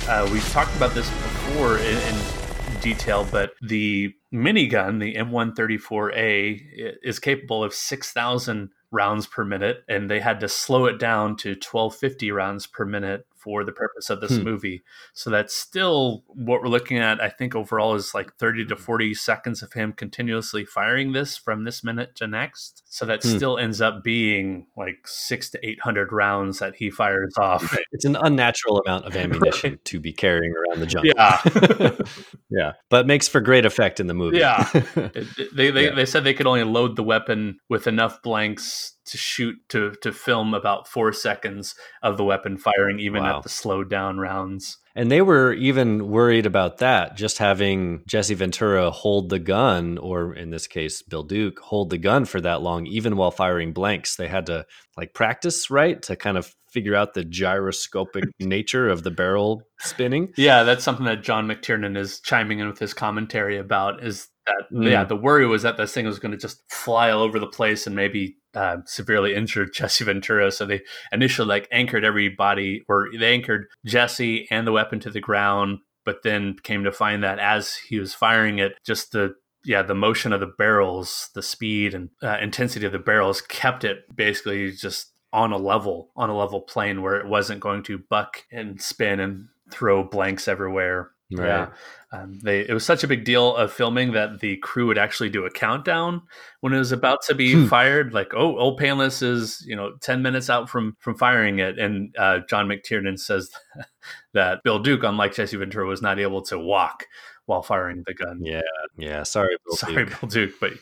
uh, 0.09 0.29
we've 0.33 0.49
talked 0.51 0.75
about 0.77 0.93
this 0.95 1.09
before 1.11 1.79
in, 1.79 1.97
in 1.97 2.81
detail, 2.81 3.27
but 3.31 3.53
the 3.63 4.13
minigun, 4.33 5.01
the 5.01 5.15
M134A, 5.15 6.97
is 7.03 7.19
capable 7.19 7.65
of 7.65 7.73
6,000 7.73 8.69
rounds 8.95 9.27
per 9.27 9.45
minute, 9.45 9.85
and 9.89 10.09
they 10.09 10.21
had 10.21 10.41
to 10.41 10.49
slow 10.49 10.87
it 10.87 10.99
down 10.99 11.37
to 11.37 11.51
1250 11.51 12.31
rounds 12.31 12.67
per 12.67 12.85
minute 12.85 13.27
for 13.45 13.63
the 13.63 13.73
purpose 13.73 14.09
of 14.11 14.21
this 14.23 14.37
Hmm. 14.37 14.43
movie. 14.45 14.83
So 15.13 15.29
that's 15.31 15.55
still 15.55 16.25
what 16.29 16.63
we're 16.63 16.69
looking 16.69 16.99
at. 16.99 17.21
I 17.23 17.29
think 17.29 17.55
overall 17.55 17.95
is 17.95 18.15
like 18.15 18.35
30 18.37 18.65
to 18.67 18.77
40 18.77 19.13
seconds 19.15 19.63
of 19.63 19.75
him 19.75 19.93
continuously 19.93 20.65
firing 20.65 21.13
this 21.13 21.37
from 21.37 21.65
this 21.65 21.85
minute 21.85 22.17
to 22.17 22.27
next. 22.27 22.83
So 22.87 23.05
that 23.05 23.23
Hmm. 23.23 23.37
still 23.37 23.59
ends 23.59 23.81
up 23.83 24.03
being 24.03 24.67
like 24.77 25.07
six 25.07 25.51
to 25.51 25.65
800 25.67 26.11
rounds 26.13 26.59
that 26.61 26.77
he 26.77 26.91
fires 26.91 27.35
off. 27.39 27.77
It's 27.93 28.07
an 28.07 28.17
unnatural 28.17 28.79
amount 28.85 29.05
of 29.05 29.15
ammunition 29.17 29.79
to 29.85 30.01
be 30.01 30.13
carrying 30.13 30.55
around 30.57 30.81
the 30.81 30.87
jungle. 30.87 31.13
Yeah. 31.17 31.95
yeah, 32.51 32.73
but 32.91 33.07
makes 33.07 33.29
for 33.29 33.41
great 33.41 33.67
effect 33.67 34.01
in 34.01 34.07
the 34.07 34.15
movie. 34.15 34.39
Yeah. 34.39 34.69
They 35.55 35.71
they, 35.71 35.85
Yeah. 35.85 35.95
they 35.95 36.07
said 36.07 36.25
they 36.25 36.35
could 36.35 36.47
only 36.47 36.65
load 36.65 36.97
the 36.97 37.03
weapon 37.03 37.59
with 37.69 37.87
enough 37.87 38.23
blanks 38.23 38.94
to 39.07 39.19
shoot 39.19 39.57
to 39.69 39.93
to 40.03 40.13
film 40.13 40.55
about 40.55 40.89
four 40.89 41.13
seconds 41.13 41.75
of 42.03 42.17
the 42.17 42.25
weapon 42.25 42.57
firing, 42.57 42.99
even 42.99 43.23
Wow. 43.23 43.39
at 43.39 43.43
the 43.43 43.49
slowed 43.49 43.91
down 43.91 44.19
rounds. 44.19 44.79
And 44.97 45.11
they 45.11 45.23
were 45.23 45.53
even 45.53 46.09
worried 46.09 46.47
about 46.47 46.79
that, 46.79 47.17
just 47.17 47.39
having 47.39 48.03
Jesse 48.07 48.35
Ventura 48.35 48.91
hold 48.93 49.29
the 49.29 49.41
gun, 49.41 49.99
or 49.99 50.33
in 50.35 50.51
this 50.51 50.69
case, 50.69 51.03
Bill 51.03 51.25
Duke, 51.25 51.59
hold 51.59 51.91
the 51.91 51.99
gun 51.99 52.25
for 52.27 52.41
that 52.41 52.63
long, 52.63 52.87
even 52.87 53.17
while 53.17 53.33
firing 53.33 53.73
blanks. 53.73 54.15
They 54.15 54.29
had 54.29 54.47
to 54.47 54.67
like 54.97 55.13
practice, 55.13 55.69
right? 55.69 56.01
To 56.03 56.15
kind 56.15 56.39
of 56.39 56.55
figure 56.71 56.95
out 56.95 57.15
the 57.15 57.25
gyroscopic 57.25 58.25
nature 58.41 58.89
of 58.89 59.03
the 59.03 59.11
barrel 59.11 59.63
spinning. 59.81 60.33
Yeah, 60.37 60.63
that's 60.63 60.85
something 60.85 61.07
that 61.07 61.23
John 61.23 61.47
McTiernan 61.49 61.97
is 61.97 62.21
chiming 62.21 62.61
in 62.61 62.69
with 62.69 62.79
his 62.79 62.95
commentary 62.95 63.59
about. 63.59 64.03
Is 64.05 64.29
that 64.47 64.65
Mm. 64.73 64.91
yeah? 64.91 65.05
The 65.05 65.17
worry 65.17 65.47
was 65.47 65.63
that 65.63 65.77
this 65.77 65.93
thing 65.93 66.07
was 66.07 66.19
going 66.19 66.33
to 66.33 66.39
just 66.39 66.63
fly 66.71 67.11
all 67.11 67.23
over 67.23 67.39
the 67.39 67.47
place 67.47 67.87
and 67.87 67.95
maybe 67.97 68.37
uh, 68.55 68.79
severely 68.87 69.35
injure 69.35 69.67
Jesse 69.75 70.05
Ventura. 70.05 70.51
So 70.51 70.67
they 70.67 70.83
initially 71.13 71.49
like 71.49 71.69
anchored 71.73 72.05
everybody, 72.05 72.83
or 72.89 73.09
they 73.19 73.33
anchored 73.33 73.67
Jesse 73.85 74.47
and 74.51 74.67
the 74.67 74.73
weapon 74.73 75.01
to 75.01 75.11
the 75.11 75.21
ground, 75.21 75.79
but 76.05 76.23
then 76.23 76.57
came 76.63 76.85
to 76.85 76.93
find 76.93 77.23
that 77.25 77.39
as 77.39 77.75
he 77.75 77.99
was 77.99 78.15
firing 78.15 78.59
it, 78.59 78.75
just 78.85 79.13
the 79.13 79.35
yeah, 79.67 79.81
the 79.81 79.95
motion 79.95 80.35
of 80.35 80.41
the 80.41 80.53
barrels, 80.59 81.31
the 81.35 81.43
speed 81.43 81.95
and 81.95 82.11
uh, 82.23 82.37
intensity 82.41 82.85
of 82.85 82.93
the 82.93 82.99
barrels 82.99 83.41
kept 83.41 83.83
it 83.83 84.05
basically 84.15 84.73
just 84.73 85.11
on 85.33 85.53
a 85.53 85.57
level, 85.57 86.11
on 86.17 86.29
a 86.29 86.37
level 86.37 86.61
plane 86.61 87.01
where 87.01 87.17
it 87.17 87.27
wasn't 87.27 87.61
going 87.61 87.83
to 87.85 87.99
buck 88.11 88.45
and 88.53 88.81
spin 88.81 89.21
and 89.21 89.47
throw 89.71 90.05
blanks 90.05 90.47
everywhere. 90.49 91.11
Right. 91.37 91.47
Yeah. 91.49 91.69
Um, 92.13 92.39
they 92.45 92.61
it 92.61 92.73
was 92.73 92.85
such 92.87 93.03
a 93.03 93.09
big 93.09 93.25
deal 93.25 93.57
of 93.57 93.73
filming 93.73 94.13
that 94.13 94.39
the 94.39 94.57
crew 94.59 94.87
would 94.87 94.99
actually 94.99 95.31
do 95.31 95.45
a 95.47 95.51
countdown 95.51 96.23
when 96.61 96.73
it 96.73 96.79
was 96.79 96.93
about 96.93 97.23
to 97.23 97.35
be 97.35 97.55
Hmm. 97.55 97.67
fired. 97.67 98.15
Like, 98.15 98.33
oh, 98.35 98.57
old 98.57 98.79
Painless 98.79 99.21
is 99.21 99.65
you 99.67 99.75
know 99.75 99.95
ten 100.01 100.23
minutes 100.23 100.49
out 100.49 100.71
from 100.71 100.97
from 101.01 101.17
firing 101.17 101.59
it, 101.59 101.77
and 101.79 102.15
uh, 102.17 102.41
John 102.49 102.69
McTiernan 102.69 103.19
says 103.19 103.51
that 104.33 104.63
Bill 104.63 104.79
Duke, 104.79 105.03
unlike 105.03 105.35
Jesse 105.35 105.57
Ventura, 105.57 105.87
was 105.87 106.03
not 106.03 106.21
able 106.21 106.43
to 106.43 106.59
walk 106.59 107.07
while 107.47 107.63
firing 107.63 108.05
the 108.07 108.15
gun. 108.15 108.39
Yeah, 108.43 108.63
yeah. 108.97 109.23
Sorry, 109.25 109.57
Bill 109.67 109.77
Sorry, 109.77 110.05
Duke. 110.07 110.21
Bill 110.21 110.29
Duke, 110.29 110.53
but 110.61 110.73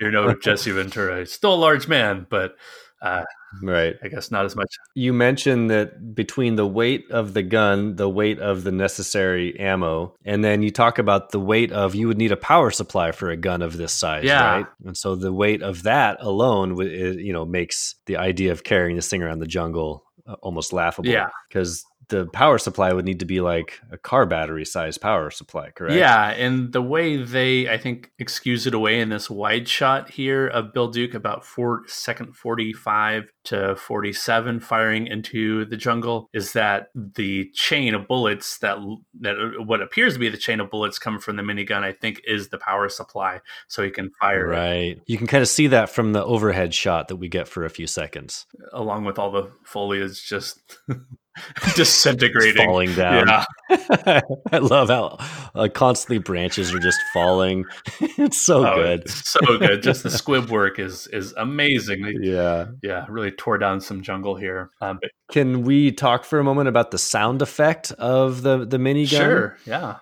you're 0.00 0.12
no 0.12 0.34
Jesse 0.40 0.70
Ventura. 0.70 1.26
Still 1.26 1.54
a 1.54 1.56
large 1.56 1.88
man, 1.88 2.26
but 2.30 2.54
uh, 3.02 3.24
Right. 3.62 3.96
I 4.00 4.06
guess 4.08 4.30
not 4.30 4.44
as 4.44 4.54
much. 4.54 4.72
You 4.94 5.12
mentioned 5.12 5.70
that 5.70 6.14
between 6.14 6.54
the 6.54 6.66
weight 6.66 7.10
of 7.10 7.34
the 7.34 7.42
gun, 7.42 7.96
the 7.96 8.08
weight 8.08 8.38
of 8.38 8.62
the 8.62 8.70
necessary 8.70 9.58
ammo, 9.58 10.14
and 10.24 10.44
then 10.44 10.62
you 10.62 10.70
talk 10.70 10.98
about 11.00 11.30
the 11.32 11.40
weight 11.40 11.72
of 11.72 11.94
you 11.96 12.06
would 12.06 12.16
need 12.18 12.30
a 12.30 12.36
power 12.36 12.70
supply 12.70 13.10
for 13.10 13.28
a 13.30 13.36
gun 13.36 13.60
of 13.62 13.76
this 13.76 13.92
size, 13.92 14.22
Yeah. 14.24 14.50
right? 14.58 14.66
And 14.84 14.96
so 14.96 15.16
the 15.16 15.32
weight 15.32 15.62
of 15.62 15.82
that 15.82 16.18
alone, 16.20 16.76
you 16.80 17.32
know, 17.32 17.44
makes 17.44 17.96
the 18.06 18.18
idea 18.18 18.52
of 18.52 18.62
carrying 18.62 18.94
this 18.94 19.08
thing 19.08 19.22
around 19.22 19.40
the 19.40 19.46
jungle 19.48 20.04
uh, 20.28 20.34
almost 20.42 20.72
laughable. 20.72 21.08
Yeah. 21.08 21.28
because 21.48 21.84
the 22.10 22.26
power 22.26 22.58
supply 22.58 22.92
would 22.92 23.04
need 23.04 23.20
to 23.20 23.24
be 23.24 23.40
like 23.40 23.80
a 23.90 23.96
car 23.98 24.26
battery 24.26 24.64
size 24.64 24.98
power 24.98 25.30
supply, 25.30 25.70
correct? 25.70 25.94
Yeah, 25.94 26.30
and 26.30 26.72
the 26.72 26.82
way 26.82 27.16
they, 27.16 27.68
I 27.68 27.78
think, 27.78 28.10
excuse 28.18 28.66
it 28.66 28.74
away 28.74 29.00
in 29.00 29.08
this 29.08 29.30
wide 29.30 29.68
shot 29.68 30.10
here 30.10 30.46
of 30.46 30.72
Bill 30.72 30.88
Duke 30.88 31.14
about 31.14 31.44
four 31.44 31.82
second 31.86 32.36
forty 32.36 32.72
five 32.72 33.32
to 33.44 33.74
forty 33.76 34.12
seven 34.12 34.60
firing 34.60 35.06
into 35.06 35.64
the 35.64 35.76
jungle 35.76 36.28
is 36.32 36.52
that 36.52 36.88
the 36.94 37.50
chain 37.54 37.94
of 37.94 38.06
bullets 38.06 38.58
that 38.58 38.76
that 39.20 39.36
uh, 39.36 39.62
what 39.62 39.80
appears 39.80 40.14
to 40.14 40.20
be 40.20 40.28
the 40.28 40.36
chain 40.36 40.60
of 40.60 40.70
bullets 40.70 40.98
coming 40.98 41.20
from 41.20 41.36
the 41.36 41.42
minigun, 41.42 41.82
I 41.82 41.92
think, 41.92 42.20
is 42.26 42.48
the 42.48 42.58
power 42.58 42.88
supply, 42.88 43.40
so 43.68 43.82
he 43.82 43.90
can 43.90 44.10
fire 44.20 44.52
it 44.52 44.56
Right. 44.56 45.00
You 45.06 45.16
can 45.16 45.26
kind 45.26 45.42
of 45.42 45.48
see 45.48 45.68
that 45.68 45.90
from 45.90 46.12
the 46.12 46.24
overhead 46.24 46.74
shot 46.74 47.08
that 47.08 47.16
we 47.16 47.28
get 47.28 47.48
for 47.48 47.64
a 47.64 47.70
few 47.70 47.86
seconds. 47.86 48.46
along 48.72 49.04
with 49.04 49.18
all 49.18 49.30
the 49.30 49.50
foliage 49.64 50.26
just 50.26 50.60
disintegrating, 51.76 52.64
falling 52.66 52.94
down. 52.94 53.28
Yeah. 53.28 53.44
I 54.52 54.58
love 54.58 54.88
how 54.88 55.16
uh, 55.54 55.68
constantly 55.72 56.18
branches 56.18 56.74
are 56.74 56.78
just 56.78 56.98
falling. 57.12 57.64
it's 58.00 58.40
so 58.40 58.66
Oh, 58.66 58.74
good. 58.76 59.00
it's 59.02 59.30
so 59.30 59.40
good. 59.58 59.82
Just 59.82 60.02
the 60.02 60.10
squib 60.10 60.50
work 60.50 60.78
is 60.78 61.06
is 61.08 61.32
amazing. 61.34 62.18
Yeah. 62.22 62.66
yeah, 62.82 63.06
really 63.08 63.30
tore 63.30 63.58
down 63.58 63.80
some 63.80 64.02
jungle 64.02 64.34
here. 64.36 64.70
Um, 64.80 64.98
but 65.00 65.10
Can 65.30 65.62
we 65.62 65.92
talk 65.92 66.24
for 66.24 66.38
a 66.38 66.44
moment 66.44 66.68
about 66.68 66.90
the 66.90 66.98
sound 66.98 67.42
effect 67.42 67.92
of 67.92 68.42
the 68.42 68.64
the 68.64 68.78
minigun? 68.78 69.08
sure, 69.08 69.56
yeah. 69.66 69.98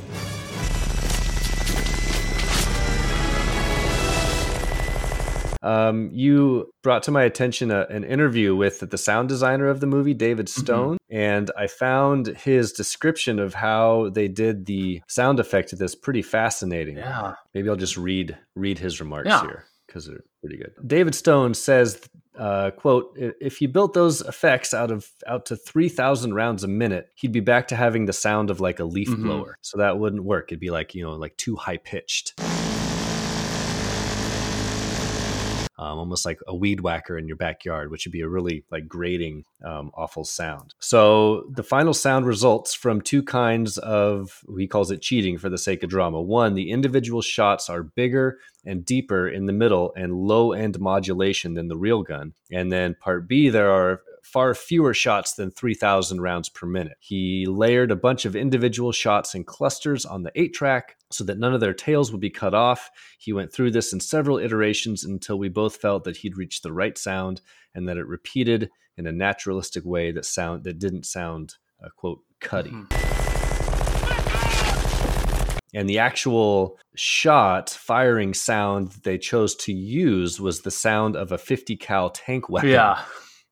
Um, 5.63 6.11
you 6.13 6.73
brought 6.83 7.03
to 7.05 7.11
my 7.11 7.25
attention 7.25 7.71
a, 7.71 7.87
an 7.91 8.05
interview 8.05 8.55
with 8.55 8.81
the 8.81 8.99
sound 8.99 9.29
designer 9.29 9.69
of 9.69 9.81
the 9.81 9.87
movie, 9.87 10.15
David 10.15 10.47
Mm-hmm. 10.47 10.61
Stone, 10.61 10.99
and 11.11 11.51
I 11.59 11.67
found 11.67 12.29
his 12.29 12.73
description 12.73 13.39
of 13.39 13.55
how 13.55 14.11
they 14.11 14.29
did 14.29 14.67
the 14.67 15.03
sound 15.09 15.41
effect 15.41 15.73
of 15.73 15.79
this 15.79 15.95
pretty 15.95 16.23
fascinating. 16.23 16.97
Yeah. 16.99 17.35
Maybe 17.55 17.69
I'll 17.69 17.77
just 17.77 17.97
read 17.97 18.37
read 18.55 18.79
his 18.79 19.01
remarks 19.01 19.29
Yeah. 19.29 19.41
here 19.43 19.65
because 19.87 20.07
they're 20.07 20.23
pretty 20.41 20.59
good. 20.59 20.73
David 20.87 21.15
Stone 21.17 21.55
says, 21.55 22.01
uh, 22.39 22.71
"quote 22.71 23.17
If 23.17 23.61
you 23.61 23.67
built 23.69 23.95
those 23.95 24.21
effects 24.21 24.73
out 24.73 24.91
of 24.93 25.11
out 25.27 25.47
to 25.47 25.57
three 25.57 25.89
thousand 25.89 26.35
rounds 26.35 26.63
a 26.63 26.69
minute, 26.69 27.09
he'd 27.17 27.33
be 27.33 27.41
back 27.41 27.67
to 27.69 27.77
having 27.77 28.05
the 28.07 28.13
sound 28.13 28.51
of 28.51 28.61
like 28.61 28.79
a 28.79 28.85
leaf 28.85 29.09
Mhm. 29.09 29.23
blower. 29.25 29.57
So 29.63 29.79
that 29.79 29.99
wouldn't 29.99 30.23
work. 30.25 30.53
It'd 30.53 30.61
be 30.61 30.71
like 30.71 30.95
you 30.95 31.03
know 31.03 31.13
like 31.17 31.37
too 31.37 31.57
high 31.57 31.79
pitched." 31.79 32.39
Um, 35.79 35.99
almost 35.99 36.27
like 36.27 36.41
a 36.47 36.55
weed 36.55 36.81
whacker 36.81 37.17
in 37.17 37.29
your 37.29 37.37
backyard, 37.37 37.91
which 37.91 38.05
would 38.05 38.13
be 38.13 38.21
a 38.21 38.29
really 38.29 38.65
like 38.71 38.89
grating, 38.89 39.45
um, 39.65 39.91
awful 39.95 40.25
sound. 40.25 40.75
So 40.81 41.45
the 41.51 41.63
final 41.63 41.95
sound 41.95 42.27
results 42.27 42.75
from 42.75 43.01
two 43.01 43.23
kinds 43.23 43.79
of 43.79 44.43
he 44.57 44.67
calls 44.67 44.91
it 44.91 45.01
cheating 45.03 45.39
for 45.39 45.49
the 45.49 45.59
sake 45.59 45.83
of 45.83 45.91
drama. 45.91 46.21
One, 46.21 46.55
the 46.55 46.71
individual 46.71 47.23
shots 47.23 47.71
are 47.71 47.83
bigger 47.83 48.39
and 48.65 48.85
deeper 48.85 49.29
in 49.29 49.47
the 49.47 49.53
middle 49.53 49.93
and 49.97 50.13
low 50.13 50.53
end 50.53 50.79
modulation 50.81 51.55
than 51.55 51.69
the 51.69 51.77
real 51.77 52.03
gun. 52.03 52.35
And 52.51 52.73
then 52.73 52.97
part 53.01 53.29
B, 53.29 53.49
there 53.49 53.71
are 53.71 54.03
far 54.33 54.55
fewer 54.55 54.93
shots 54.93 55.35
than 55.35 55.51
3,000 55.51 56.21
rounds 56.21 56.49
per 56.49 56.67
minute. 56.67 56.99
He 57.01 57.47
layered 57.47 57.91
a 57.91 57.97
bunch 57.97 58.25
of 58.27 58.37
individual 58.37 58.93
shots 58.93 59.35
in 59.35 59.45
clusters 59.45 60.05
on 60.05 60.23
the 60.23 60.33
8 60.35 60.55
track 60.55 60.97
so 61.11 61.25
that 61.25 61.39
none 61.39 61.55
of 61.55 61.61
their 61.61 61.73
tails 61.73 62.13
would 62.13 62.21
be 62.21 62.31
cut 62.31 62.55
off. 62.55 62.91
He 63.19 63.33
went 63.33 63.53
through 63.53 63.71
this 63.71 63.93
in 63.93 64.01
several 64.01 64.39
iterations 64.39 65.05
until 65.05 65.39
we 65.39 65.49
both 65.49 65.77
felt 65.77 66.05
that 66.05 66.19
he'd 66.19 66.37
reached 66.37 66.63
the 66.63 66.73
right 66.73 66.99
sound 66.99 67.41
and 67.75 67.89
that 67.89 67.97
it 67.97 68.07
repeated 68.07 68.71
in 68.99 69.07
a 69.07 69.13
naturalistic 69.13 69.85
way 69.85 70.13
that 70.13 70.25
sound 70.27 70.65
that 70.65 70.79
didn't 70.79 71.07
sound 71.07 71.55
uh, 71.83 71.89
quote 71.97 72.21
cutty. 72.41 72.75
And 75.75 75.89
the 75.89 75.99
actual 75.99 76.79
shot 76.95 77.71
firing 77.71 78.35
sound 78.35 78.93
they 79.05 79.19
chose 79.19 79.55
to 79.57 79.73
use 79.73 80.41
was 80.41 80.63
the 80.63 80.71
sound 80.71 81.15
of 81.15 81.31
a 81.31 81.39
50 81.39 81.77
cal 81.77 82.11
tank 82.11 82.49
weapon 82.49 82.71
Yeah. 82.71 83.03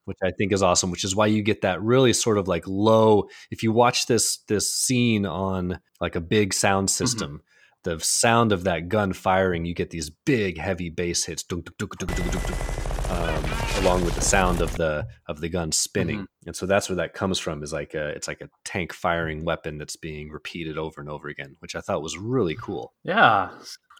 Which 0.07 0.19
I 0.25 0.31
think 0.31 0.53
is 0.53 0.62
awesome. 0.62 0.90
Which 0.90 1.05
is 1.05 1.14
why 1.14 1.27
you 1.27 1.42
get 1.42 1.61
that 1.61 1.83
really 1.83 2.14
sort 2.14 2.38
of 2.38 2.49
like 2.49 2.66
low. 2.66 3.29
If 3.51 3.62
you 3.62 3.73
watch 3.73 4.07
this 4.07 4.38
this 4.49 4.73
scene 4.73 5.27
on 5.27 5.79
like 6.01 6.16
a 6.16 6.21
big 6.21 6.55
sound 6.55 6.90
system, 6.90 7.42
the 7.87 8.01
sound 8.01 8.53
of 8.53 8.64
that 8.64 8.88
gun 8.88 9.12
firing, 9.12 9.64
you 9.64 9.75
get 9.75 9.90
these 9.90 10.11
big 10.11 10.59
heavy 10.59 10.90
bass 10.90 11.25
hits, 11.25 11.42
dunk, 11.42 11.71
dunk, 11.79 11.97
dunk, 11.99 13.11
um, 13.11 13.45
along 13.83 14.05
with 14.05 14.14
the 14.14 14.21
sound 14.21 14.61
of 14.61 14.77
the 14.77 15.07
of 15.29 15.40
the 15.40 15.49
gun 15.49 15.71
spinning. 15.73 16.27
And 16.47 16.57
so 16.57 16.66
that's 16.66 16.88
where 16.88 16.97
that 16.97 17.14
comes 17.14 17.38
from. 17.38 17.62
Is 17.62 17.73
like 17.73 17.95
a 17.95 18.09
it's 18.09 18.29
like 18.29 18.40
a 18.40 18.51
tank 18.64 18.92
firing 18.92 19.45
weapon 19.45 19.79
that's 19.79 19.97
being 19.97 20.31
repeated 20.31 20.79
over 20.79 21.01
and 21.01 21.09
over 21.11 21.29
again, 21.29 21.57
which 21.61 21.77
I 21.77 21.81
thought 21.81 22.03
was 22.03 22.19
really 22.19 22.57
cool. 22.61 22.92
Yeah. 23.05 23.51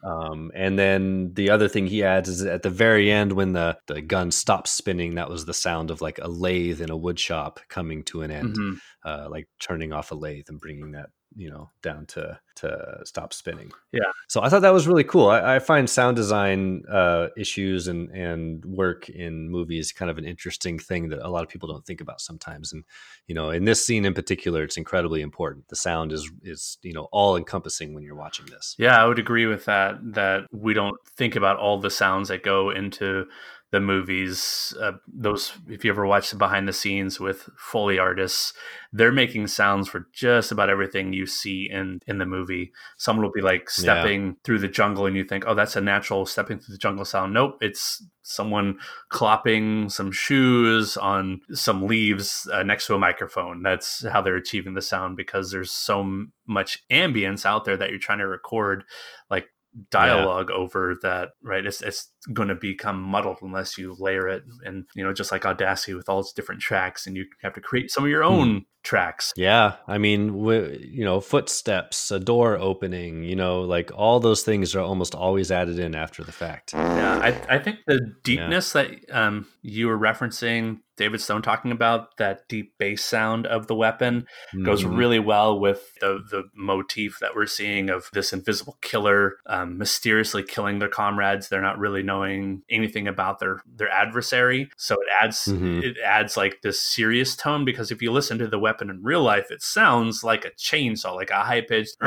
Um, 0.03 0.51
and 0.53 0.77
then 0.77 1.33
the 1.33 1.49
other 1.49 1.67
thing 1.67 1.87
he 1.87 2.03
adds 2.03 2.29
is 2.29 2.43
at 2.43 2.61
the 2.61 2.69
very 2.69 3.11
end 3.11 3.33
when 3.33 3.53
the, 3.53 3.77
the 3.87 4.01
gun 4.01 4.31
stops 4.31 4.71
spinning, 4.71 5.15
that 5.15 5.29
was 5.29 5.45
the 5.45 5.53
sound 5.53 5.89
of 5.89 6.01
like 6.01 6.19
a 6.21 6.27
lathe 6.27 6.81
in 6.81 6.91
a 6.91 6.97
wood 6.97 7.19
shop 7.19 7.59
coming 7.67 8.03
to 8.05 8.21
an 8.21 8.29
end, 8.31 8.55
Mhm. 8.55 8.77
uh, 9.03 9.27
like 9.29 9.47
turning 9.59 9.93
off 9.93 10.11
a 10.11 10.15
lathe 10.15 10.45
and 10.49 10.59
bringing 10.59 10.91
that 10.91 11.09
you 11.35 11.49
know 11.49 11.69
down 11.81 12.05
to 12.07 12.39
to 12.55 13.01
stop 13.03 13.33
spinning. 13.33 13.71
Yeah. 13.91 14.11
So 14.27 14.41
I 14.41 14.49
thought 14.49 14.63
that 14.63 14.73
was 14.73 14.87
really 14.87 15.03
cool. 15.03 15.29
I, 15.29 15.55
I 15.55 15.59
find 15.59 15.89
sound 15.89 16.15
design 16.15 16.83
uh, 16.91 17.27
issues 17.37 17.87
and 17.87 18.09
and 18.09 18.65
work 18.65 19.09
in 19.09 19.49
movies 19.49 19.91
kind 19.91 20.09
of 20.09 20.17
an 20.17 20.25
interesting 20.25 20.79
thing 20.79 21.09
that 21.09 21.19
a 21.25 21.29
lot 21.29 21.43
of 21.43 21.49
people 21.49 21.69
don't 21.69 21.85
think 21.85 22.01
about 22.01 22.21
sometimes. 22.21 22.73
And 22.73 22.83
you 23.27 23.35
know, 23.35 23.51
in 23.51 23.65
this 23.65 23.85
scene 23.85 24.05
in 24.05 24.13
particular, 24.13 24.63
it's 24.63 24.77
incredibly 24.77 25.21
important. 25.21 25.67
The 25.67 25.75
sound 25.75 26.11
is 26.11 26.29
is 26.43 26.77
you 26.81 26.93
know 26.93 27.07
all 27.11 27.37
encompassing 27.37 27.93
when 27.93 28.03
you're 28.03 28.15
watching 28.15 28.47
this. 28.47 28.75
Yeah, 28.77 29.01
I 29.01 29.05
would 29.05 29.19
agree 29.19 29.45
with 29.45 29.65
that. 29.65 29.97
That 30.13 30.47
we 30.51 30.73
don't 30.73 30.97
think 31.15 31.35
about 31.35 31.57
all 31.57 31.79
the 31.79 31.91
sounds 31.91 32.29
that 32.29 32.43
go 32.43 32.71
into 32.71 33.25
the 33.71 33.79
movies. 33.81 34.73
Uh, 34.79 34.93
those, 35.07 35.53
if 35.67 35.83
you 35.83 35.91
ever 35.91 36.05
watch 36.05 36.29
the 36.29 36.37
behind 36.37 36.67
the 36.67 36.73
scenes 36.73 37.19
with 37.19 37.49
Foley 37.57 37.99
artists, 37.99 38.53
they're 38.93 39.11
making 39.11 39.47
sounds 39.47 39.89
for 39.89 40.07
just 40.13 40.51
about 40.51 40.69
everything 40.69 41.11
you 41.11 41.25
see 41.25 41.69
in 41.69 41.99
in 42.07 42.17
the 42.17 42.25
movie. 42.25 42.71
Someone 42.97 43.25
will 43.25 43.31
be 43.33 43.41
like 43.41 43.69
stepping 43.69 44.25
yeah. 44.25 44.33
through 44.43 44.59
the 44.59 44.69
jungle, 44.69 45.05
and 45.05 45.17
you 45.17 45.25
think, 45.25 45.43
"Oh, 45.45 45.53
that's 45.53 45.75
a 45.75 45.81
natural 45.81 46.25
stepping 46.25 46.59
through 46.59 46.73
the 46.73 46.79
jungle 46.79 47.03
sound." 47.03 47.33
Nope, 47.33 47.57
it's 47.59 48.05
someone 48.21 48.77
clopping 49.11 49.91
some 49.91 50.11
shoes 50.11 50.97
on 50.97 51.41
some 51.51 51.87
leaves 51.87 52.49
uh, 52.53 52.63
next 52.63 52.87
to 52.87 52.95
a 52.95 52.99
microphone. 52.99 53.63
That's 53.63 54.05
how 54.07 54.21
they're 54.21 54.35
achieving 54.35 54.75
the 54.75 54.81
sound 54.81 55.17
because 55.17 55.51
there's 55.51 55.71
so 55.71 56.25
much 56.45 56.83
ambience 56.89 57.45
out 57.45 57.65
there 57.65 57.77
that 57.77 57.89
you're 57.89 57.99
trying 57.99 58.19
to 58.19 58.27
record. 58.27 58.85
Like 59.29 59.49
dialogue 59.91 60.47
yeah. 60.49 60.55
over 60.55 60.95
that 61.01 61.29
right 61.43 61.65
it's, 61.65 61.81
it's 61.81 62.11
going 62.33 62.49
to 62.49 62.55
become 62.55 63.01
muddled 63.01 63.37
unless 63.41 63.77
you 63.77 63.95
layer 63.99 64.27
it 64.27 64.43
and 64.63 64.85
you 64.95 65.03
know 65.03 65.13
just 65.13 65.31
like 65.31 65.45
audacity 65.45 65.93
with 65.93 66.09
all 66.09 66.19
its 66.19 66.33
different 66.33 66.61
tracks 66.61 67.07
and 67.07 67.15
you 67.15 67.25
have 67.41 67.53
to 67.53 67.61
create 67.61 67.89
some 67.91 68.03
of 68.03 68.09
your 68.09 68.23
own 68.23 68.51
hmm. 68.51 68.57
tracks 68.83 69.33
yeah 69.35 69.75
i 69.87 69.97
mean 69.97 70.37
you 70.45 71.03
know 71.03 71.19
footsteps 71.19 72.11
a 72.11 72.19
door 72.19 72.57
opening 72.57 73.23
you 73.23 73.35
know 73.35 73.61
like 73.61 73.91
all 73.95 74.19
those 74.19 74.43
things 74.43 74.75
are 74.75 74.81
almost 74.81 75.15
always 75.15 75.51
added 75.51 75.79
in 75.79 75.95
after 75.95 76.23
the 76.23 76.31
fact 76.31 76.73
yeah 76.73 77.19
i, 77.19 77.55
I 77.55 77.59
think 77.59 77.79
the 77.87 78.13
deepness 78.23 78.75
yeah. 78.75 78.83
that 78.83 79.17
um, 79.17 79.47
you 79.61 79.87
were 79.87 79.97
referencing 79.97 80.79
David 80.97 81.21
Stone 81.21 81.43
talking 81.43 81.71
about 81.71 82.17
that 82.17 82.49
deep 82.49 82.73
bass 82.79 83.03
sound 83.03 83.45
of 83.45 83.67
the 83.67 83.75
weapon 83.75 84.21
mm-hmm. 84.53 84.65
goes 84.65 84.83
really 84.83 85.19
well 85.19 85.57
with 85.57 85.93
the 86.01 86.19
the 86.29 86.49
motif 86.55 87.19
that 87.21 87.35
we're 87.35 87.45
seeing 87.45 87.89
of 87.89 88.09
this 88.13 88.33
invisible 88.33 88.77
killer 88.81 89.37
um, 89.45 89.77
mysteriously 89.77 90.43
killing 90.43 90.79
their 90.79 90.89
comrades. 90.89 91.47
They're 91.47 91.61
not 91.61 91.77
really 91.77 92.03
knowing 92.17 92.61
anything 92.69 93.07
about 93.07 93.39
their 93.39 93.61
their 93.75 93.89
adversary, 93.89 94.69
so 94.77 94.95
it 94.95 95.07
adds 95.21 95.45
mm-hmm. 95.45 95.81
it 95.83 95.97
adds 96.03 96.37
like 96.37 96.61
this 96.61 96.81
serious 96.81 97.35
tone 97.35 97.65
because 97.65 97.91
if 97.91 98.01
you 98.01 98.11
listen 98.11 98.37
to 98.39 98.47
the 98.47 98.59
weapon 98.59 98.89
in 98.89 99.03
real 99.03 99.23
life, 99.23 99.51
it 99.51 99.61
sounds 99.61 100.23
like 100.23 100.45
a 100.45 100.51
chainsaw, 100.51 101.15
like 101.15 101.29
a 101.29 101.43
high 101.43 101.61
pitched. 101.61 101.97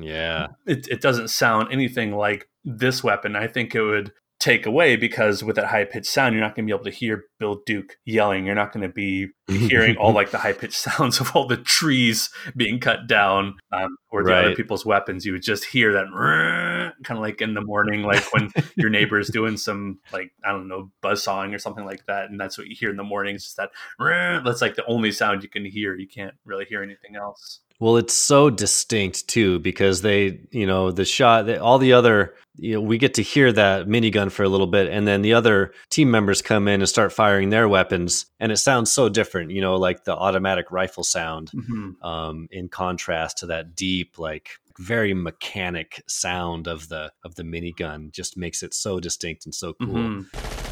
Yeah. 0.00 0.48
It, 0.66 0.88
it 0.88 1.00
doesn't 1.00 1.28
sound 1.28 1.68
anything 1.72 2.12
like 2.12 2.48
this 2.64 3.02
weapon. 3.02 3.36
I 3.36 3.46
think 3.46 3.74
it 3.74 3.82
would 3.82 4.12
take 4.40 4.66
away 4.66 4.94
because 4.94 5.42
with 5.42 5.56
that 5.56 5.66
high 5.66 5.84
pitched 5.84 6.06
sound, 6.06 6.34
you're 6.34 6.42
not 6.42 6.54
going 6.54 6.66
to 6.66 6.70
be 6.70 6.74
able 6.74 6.84
to 6.84 6.96
hear 6.96 7.24
Bill 7.40 7.60
Duke 7.66 7.96
yelling. 8.04 8.46
You're 8.46 8.54
not 8.54 8.72
going 8.72 8.86
to 8.86 8.92
be 8.92 9.28
hearing 9.48 9.96
all 9.96 10.12
like 10.12 10.30
the 10.30 10.38
high 10.38 10.52
pitched 10.52 10.76
sounds 10.78 11.20
of 11.20 11.34
all 11.34 11.46
the 11.46 11.56
trees 11.56 12.30
being 12.56 12.78
cut 12.78 13.08
down 13.08 13.56
um, 13.72 13.96
or 14.10 14.22
the 14.22 14.30
right. 14.30 14.44
other 14.44 14.54
people's 14.54 14.86
weapons. 14.86 15.26
You 15.26 15.32
would 15.32 15.42
just 15.42 15.64
hear 15.64 15.92
that 15.92 16.06
kind 17.04 17.18
of 17.18 17.22
like 17.22 17.40
in 17.40 17.54
the 17.54 17.60
morning, 17.60 18.02
like 18.02 18.32
when 18.32 18.50
your 18.76 18.90
neighbor 18.90 19.18
is 19.18 19.28
doing 19.28 19.56
some 19.56 19.98
like 20.12 20.30
I 20.44 20.52
don't 20.52 20.68
know 20.68 20.90
buzz 21.00 21.22
sawing 21.24 21.52
or 21.54 21.58
something 21.58 21.84
like 21.84 22.06
that, 22.06 22.30
and 22.30 22.38
that's 22.38 22.56
what 22.56 22.68
you 22.68 22.76
hear 22.78 22.90
in 22.90 22.96
the 22.96 23.04
morning. 23.04 23.34
It's 23.34 23.44
just 23.44 23.56
that 23.56 23.70
that's 23.98 24.62
like 24.62 24.76
the 24.76 24.86
only 24.86 25.10
sound 25.10 25.42
you 25.42 25.48
can 25.48 25.64
hear. 25.64 25.96
You 25.96 26.06
can't 26.06 26.34
really 26.44 26.64
hear 26.64 26.82
anything 26.82 27.16
else. 27.16 27.60
Well, 27.80 27.96
it's 27.96 28.14
so 28.14 28.50
distinct 28.50 29.28
too 29.28 29.60
because 29.60 30.02
they, 30.02 30.40
you 30.50 30.66
know, 30.66 30.90
the 30.90 31.04
shot, 31.04 31.46
they, 31.46 31.58
all 31.58 31.78
the 31.78 31.92
other, 31.92 32.34
you 32.56 32.74
know, 32.74 32.80
we 32.80 32.98
get 32.98 33.14
to 33.14 33.22
hear 33.22 33.52
that 33.52 33.86
minigun 33.86 34.32
for 34.32 34.42
a 34.42 34.48
little 34.48 34.66
bit, 34.66 34.88
and 34.88 35.06
then 35.06 35.22
the 35.22 35.34
other 35.34 35.72
team 35.88 36.10
members 36.10 36.42
come 36.42 36.66
in 36.66 36.80
and 36.80 36.88
start 36.88 37.12
firing 37.12 37.50
their 37.50 37.68
weapons, 37.68 38.26
and 38.40 38.50
it 38.50 38.56
sounds 38.56 38.90
so 38.90 39.08
different, 39.08 39.52
you 39.52 39.60
know, 39.60 39.76
like 39.76 40.02
the 40.02 40.16
automatic 40.16 40.72
rifle 40.72 41.04
sound, 41.04 41.52
mm-hmm. 41.52 42.04
um, 42.04 42.48
in 42.50 42.68
contrast 42.68 43.38
to 43.38 43.46
that 43.46 43.76
deep, 43.76 44.18
like 44.18 44.50
very 44.80 45.14
mechanic 45.14 46.02
sound 46.08 46.66
of 46.66 46.88
the 46.88 47.12
of 47.24 47.36
the 47.36 47.44
minigun, 47.44 48.10
just 48.10 48.36
makes 48.36 48.64
it 48.64 48.74
so 48.74 48.98
distinct 48.98 49.44
and 49.44 49.54
so 49.54 49.74
cool. 49.74 49.94
Mm-hmm. 49.94 50.68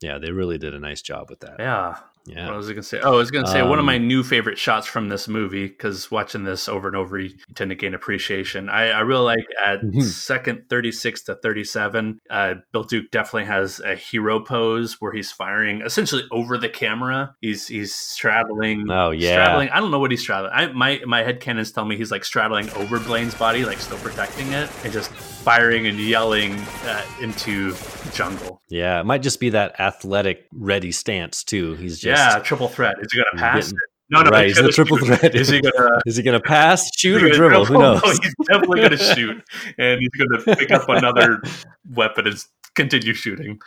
Yeah, 0.00 0.18
they 0.18 0.32
really 0.32 0.58
did 0.58 0.74
a 0.74 0.80
nice 0.80 1.02
job 1.02 1.30
with 1.30 1.40
that. 1.40 1.56
Yeah. 1.60 1.98
Yeah. 2.26 2.46
What 2.46 2.56
was 2.56 2.68
I 2.68 2.72
going 2.72 2.82
to 2.82 2.88
say? 2.88 3.00
Oh, 3.00 3.14
I 3.14 3.16
was 3.16 3.30
going 3.30 3.44
to 3.44 3.50
say 3.50 3.60
um, 3.60 3.68
one 3.68 3.78
of 3.78 3.84
my 3.84 3.96
um, 3.96 4.06
new 4.06 4.22
favorite 4.22 4.58
shots 4.58 4.86
from 4.86 5.08
this 5.08 5.28
movie 5.28 5.66
because 5.66 6.10
watching 6.10 6.44
this 6.44 6.68
over 6.68 6.88
and 6.88 6.96
over, 6.96 7.18
you 7.18 7.30
tend 7.54 7.70
to 7.70 7.74
gain 7.74 7.94
appreciation. 7.94 8.68
I, 8.68 8.88
I 8.90 9.00
really 9.00 9.24
like 9.36 9.46
at 9.64 9.80
mm-hmm. 9.80 10.00
second 10.00 10.64
36 10.68 11.22
to 11.24 11.36
37, 11.36 12.18
uh, 12.30 12.54
Bill 12.72 12.84
Duke 12.84 13.10
definitely 13.10 13.46
has 13.46 13.80
a 13.80 13.94
hero 13.94 14.40
pose 14.40 15.00
where 15.00 15.12
he's 15.12 15.30
firing 15.30 15.82
essentially 15.82 16.24
over 16.32 16.58
the 16.58 16.68
camera. 16.68 17.34
He's 17.40 17.68
he's 17.68 17.94
straddling. 17.94 18.86
Oh 18.90 19.10
yeah, 19.10 19.32
straddling. 19.32 19.68
I 19.70 19.80
don't 19.80 19.90
know 19.90 19.98
what 19.98 20.10
he's 20.10 20.20
straddling. 20.20 20.52
I, 20.54 20.66
my 20.72 21.00
my 21.06 21.22
head 21.22 21.40
canons 21.40 21.72
tell 21.72 21.84
me 21.84 21.96
he's 21.96 22.10
like 22.10 22.24
straddling 22.24 22.70
over 22.70 22.98
Blaine's 22.98 23.34
body, 23.34 23.64
like 23.64 23.78
still 23.78 23.98
protecting 23.98 24.52
it, 24.52 24.70
and 24.84 24.92
just 24.92 25.10
firing 25.10 25.86
and 25.86 25.98
yelling 25.98 26.54
uh, 26.84 27.04
into 27.20 27.74
jungle. 28.12 28.60
Yeah, 28.68 29.00
it 29.00 29.06
might 29.06 29.22
just 29.22 29.38
be 29.38 29.50
that 29.50 29.78
athletic, 29.78 30.46
ready 30.52 30.90
stance 30.90 31.44
too. 31.44 31.74
He's 31.74 32.00
just 32.00 32.15
yeah, 32.15 32.15
triple 32.44 32.68
threat. 32.68 32.96
Is 33.00 33.08
he 33.12 33.18
going 33.18 33.26
to 33.32 33.38
pass? 33.38 33.72
No, 34.08 34.22
no, 34.22 34.30
right. 34.30 34.46
He's 34.46 34.56
the 34.56 34.68
triple 34.68 34.98
shoot. 34.98 35.18
threat. 35.18 35.34
Is 35.34 35.48
he 35.48 35.60
gonna? 35.60 36.00
Is 36.06 36.16
he 36.16 36.22
gonna 36.22 36.40
pass, 36.40 36.88
shoot, 36.96 37.22
or 37.22 37.30
dribble? 37.30 37.64
Who 37.64 37.74
knows? 37.78 38.02
No, 38.04 38.10
he's 38.10 38.20
definitely 38.48 38.80
gonna 38.82 38.96
shoot, 38.96 39.42
and 39.78 40.00
he's 40.00 40.10
gonna 40.10 40.56
pick 40.56 40.70
up 40.70 40.88
another 40.88 41.42
weapon 41.90 42.28
and 42.28 42.44
continue 42.76 43.14
shooting. 43.14 43.58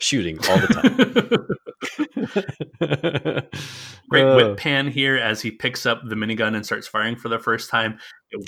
shooting 0.00 0.38
all 0.48 0.58
the 0.58 0.66
time. 2.80 3.48
Great 4.10 4.24
uh, 4.24 4.34
whip 4.34 4.56
pan 4.56 4.88
here 4.88 5.16
as 5.16 5.40
he 5.40 5.52
picks 5.52 5.86
up 5.86 6.00
the 6.04 6.16
minigun 6.16 6.56
and 6.56 6.66
starts 6.66 6.88
firing 6.88 7.14
for 7.14 7.28
the 7.28 7.38
first 7.38 7.70
time 7.70 7.98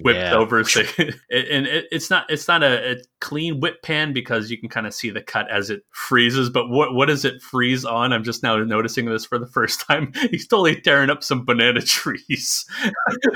whipped 0.02 0.18
yeah. 0.18 0.34
over 0.34 0.62
so, 0.64 0.80
and 0.98 1.66
it, 1.66 1.86
it's 1.90 2.10
not 2.10 2.28
it's 2.28 2.48
not 2.48 2.62
a, 2.62 2.92
a, 2.92 2.96
clean 3.20 3.60
whip 3.60 3.82
pan 3.82 4.12
because 4.12 4.50
you 4.50 4.58
can 4.58 4.68
kind 4.68 4.86
of 4.86 4.92
see 4.94 5.10
the 5.10 5.22
cut 5.22 5.50
as 5.50 5.70
it 5.70 5.82
freezes 5.90 6.50
but 6.50 6.68
what 6.68 6.94
what 6.94 7.06
does 7.06 7.24
it 7.24 7.40
freeze 7.42 7.84
on? 7.84 8.12
I'm 8.12 8.24
just 8.24 8.42
now 8.42 8.56
noticing 8.56 9.06
this 9.06 9.24
for 9.24 9.38
the 9.38 9.46
first 9.46 9.80
time. 9.80 10.12
He's 10.30 10.46
totally 10.46 10.80
tearing 10.80 11.10
up 11.10 11.22
some 11.22 11.44
banana 11.44 11.80
trees. 11.82 12.64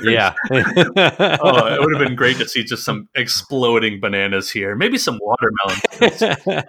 Yeah. 0.02 0.34
Oh 0.50 1.66
it 1.66 1.80
would 1.80 1.94
have 1.94 2.06
been 2.06 2.16
great 2.16 2.36
to 2.38 2.48
see 2.48 2.64
just 2.64 2.84
some 2.84 3.08
exploding 3.14 4.00
bananas 4.00 4.50
here. 4.50 4.76
Maybe 4.76 4.98
some 4.98 5.18
watermelon 5.20 5.80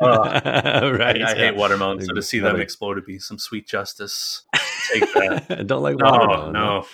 uh, 0.01 0.97
right 0.97 1.21
I, 1.21 1.31
I 1.31 1.35
hate 1.35 1.55
watermelons 1.55 2.05
so 2.05 2.13
to 2.13 2.21
see 2.21 2.39
them 2.39 2.59
explode 2.59 2.95
would 2.95 3.05
be 3.05 3.19
some 3.19 3.39
sweet 3.39 3.67
justice. 3.67 4.43
Take 4.91 5.13
that. 5.13 5.45
I 5.49 5.63
don't 5.63 5.83
like 5.83 5.97
watermelon 5.97 6.53
no, 6.53 6.79
no 6.79 6.85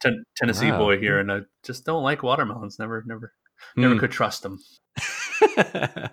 ten- 0.00 0.24
Tennessee 0.36 0.70
wow. 0.70 0.78
boy 0.78 0.98
here, 0.98 1.18
and 1.18 1.30
I 1.30 1.40
just 1.64 1.84
don't 1.84 2.02
like 2.02 2.22
watermelons. 2.22 2.78
Never, 2.78 3.02
never, 3.06 3.32
never 3.76 3.94
mm. 3.94 4.00
could 4.00 4.10
trust 4.10 4.42
them. 4.42 4.58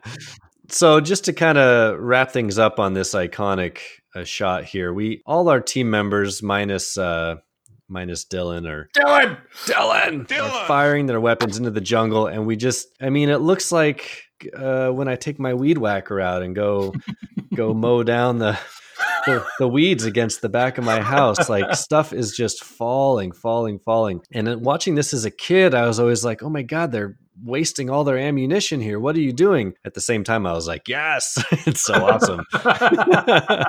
so, 0.69 0.99
just 1.01 1.25
to 1.25 1.33
kind 1.33 1.57
of 1.57 1.99
wrap 1.99 2.31
things 2.31 2.57
up 2.57 2.79
on 2.79 2.93
this 2.93 3.13
iconic 3.13 3.79
uh, 4.15 4.23
shot 4.23 4.65
here, 4.65 4.93
we 4.93 5.21
all 5.25 5.49
our 5.49 5.61
team 5.61 5.89
members 5.89 6.41
minus 6.43 6.97
uh, 6.97 7.35
minus 7.87 8.25
Dillon 8.25 8.65
or 8.65 8.89
Dillon, 8.93 9.37
Dillon, 9.65 10.23
Dillon, 10.23 10.51
are 10.51 10.67
firing 10.67 11.05
their 11.05 11.21
weapons 11.21 11.57
into 11.57 11.71
the 11.71 11.81
jungle, 11.81 12.27
and 12.27 12.45
we 12.45 12.55
just, 12.55 12.87
I 13.01 13.09
mean, 13.09 13.29
it 13.29 13.39
looks 13.39 13.71
like 13.71 14.23
uh, 14.55 14.89
when 14.89 15.07
I 15.07 15.15
take 15.15 15.39
my 15.39 15.53
weed 15.53 15.77
whacker 15.77 16.19
out 16.19 16.41
and 16.43 16.55
go 16.55 16.93
go 17.55 17.73
mow 17.73 18.03
down 18.03 18.39
the 18.39 18.59
the, 19.25 19.45
the, 19.59 19.67
weeds 19.67 20.05
against 20.05 20.41
the 20.41 20.49
back 20.49 20.77
of 20.77 20.83
my 20.83 21.01
house. 21.01 21.49
Like 21.49 21.75
stuff 21.75 22.13
is 22.13 22.35
just 22.35 22.63
falling, 22.63 23.31
falling, 23.31 23.79
falling. 23.79 24.21
And 24.31 24.61
watching 24.61 24.95
this 24.95 25.13
as 25.13 25.25
a 25.25 25.31
kid, 25.31 25.73
I 25.73 25.87
was 25.87 25.99
always 25.99 26.23
like, 26.23 26.43
oh 26.43 26.49
my 26.49 26.61
God, 26.61 26.91
they're 26.91 27.17
wasting 27.43 27.89
all 27.89 28.03
their 28.03 28.17
ammunition 28.17 28.79
here. 28.79 28.99
What 28.99 29.15
are 29.15 29.21
you 29.21 29.33
doing? 29.33 29.73
At 29.83 29.93
the 29.93 30.01
same 30.01 30.23
time, 30.23 30.45
I 30.45 30.53
was 30.53 30.67
like, 30.67 30.87
yes, 30.87 31.43
it's 31.65 31.81
so 31.81 31.93
awesome. 31.93 32.45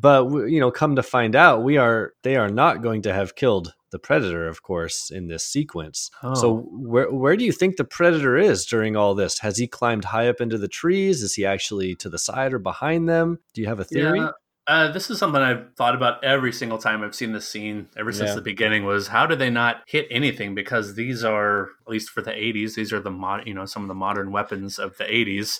but 0.00 0.30
you 0.48 0.60
know, 0.60 0.70
come 0.70 0.96
to 0.96 1.02
find 1.02 1.34
out, 1.34 1.62
we 1.62 1.76
are 1.76 2.12
they 2.22 2.36
are 2.36 2.48
not 2.48 2.82
going 2.82 3.02
to 3.02 3.12
have 3.12 3.34
killed 3.34 3.74
the 3.90 3.98
predator, 3.98 4.46
of 4.46 4.62
course, 4.62 5.10
in 5.10 5.26
this 5.26 5.44
sequence. 5.44 6.10
Oh. 6.22 6.34
So 6.34 6.56
where 6.70 7.10
where 7.10 7.36
do 7.36 7.44
you 7.44 7.52
think 7.52 7.76
the 7.76 7.84
predator 7.84 8.36
is 8.36 8.64
during 8.64 8.96
all 8.96 9.14
this? 9.14 9.40
Has 9.40 9.58
he 9.58 9.66
climbed 9.66 10.04
high 10.04 10.28
up 10.28 10.40
into 10.40 10.58
the 10.58 10.68
trees? 10.68 11.22
Is 11.22 11.34
he 11.34 11.44
actually 11.44 11.94
to 11.96 12.08
the 12.08 12.18
side 12.18 12.52
or 12.52 12.58
behind 12.58 13.08
them? 13.08 13.40
Do 13.54 13.60
you 13.60 13.66
have 13.66 13.80
a 13.80 13.84
theory? 13.84 14.20
Yeah. 14.20 14.30
Uh, 14.70 14.86
this 14.92 15.10
is 15.10 15.18
something 15.18 15.42
I've 15.42 15.74
thought 15.74 15.96
about 15.96 16.22
every 16.22 16.52
single 16.52 16.78
time 16.78 17.02
I've 17.02 17.16
seen 17.16 17.32
this 17.32 17.48
scene 17.48 17.88
ever 17.98 18.12
since 18.12 18.28
yeah. 18.28 18.34
the 18.36 18.40
beginning. 18.40 18.84
Was 18.84 19.08
how 19.08 19.26
do 19.26 19.34
they 19.34 19.50
not 19.50 19.82
hit 19.88 20.06
anything? 20.12 20.54
Because 20.54 20.94
these 20.94 21.24
are, 21.24 21.70
at 21.84 21.88
least 21.88 22.10
for 22.10 22.22
the 22.22 22.30
'80s, 22.30 22.76
these 22.76 22.92
are 22.92 23.00
the 23.00 23.10
mod, 23.10 23.48
you 23.48 23.52
know, 23.52 23.66
some 23.66 23.82
of 23.82 23.88
the 23.88 23.96
modern 23.96 24.30
weapons 24.30 24.78
of 24.78 24.96
the 24.96 25.02
'80s. 25.02 25.58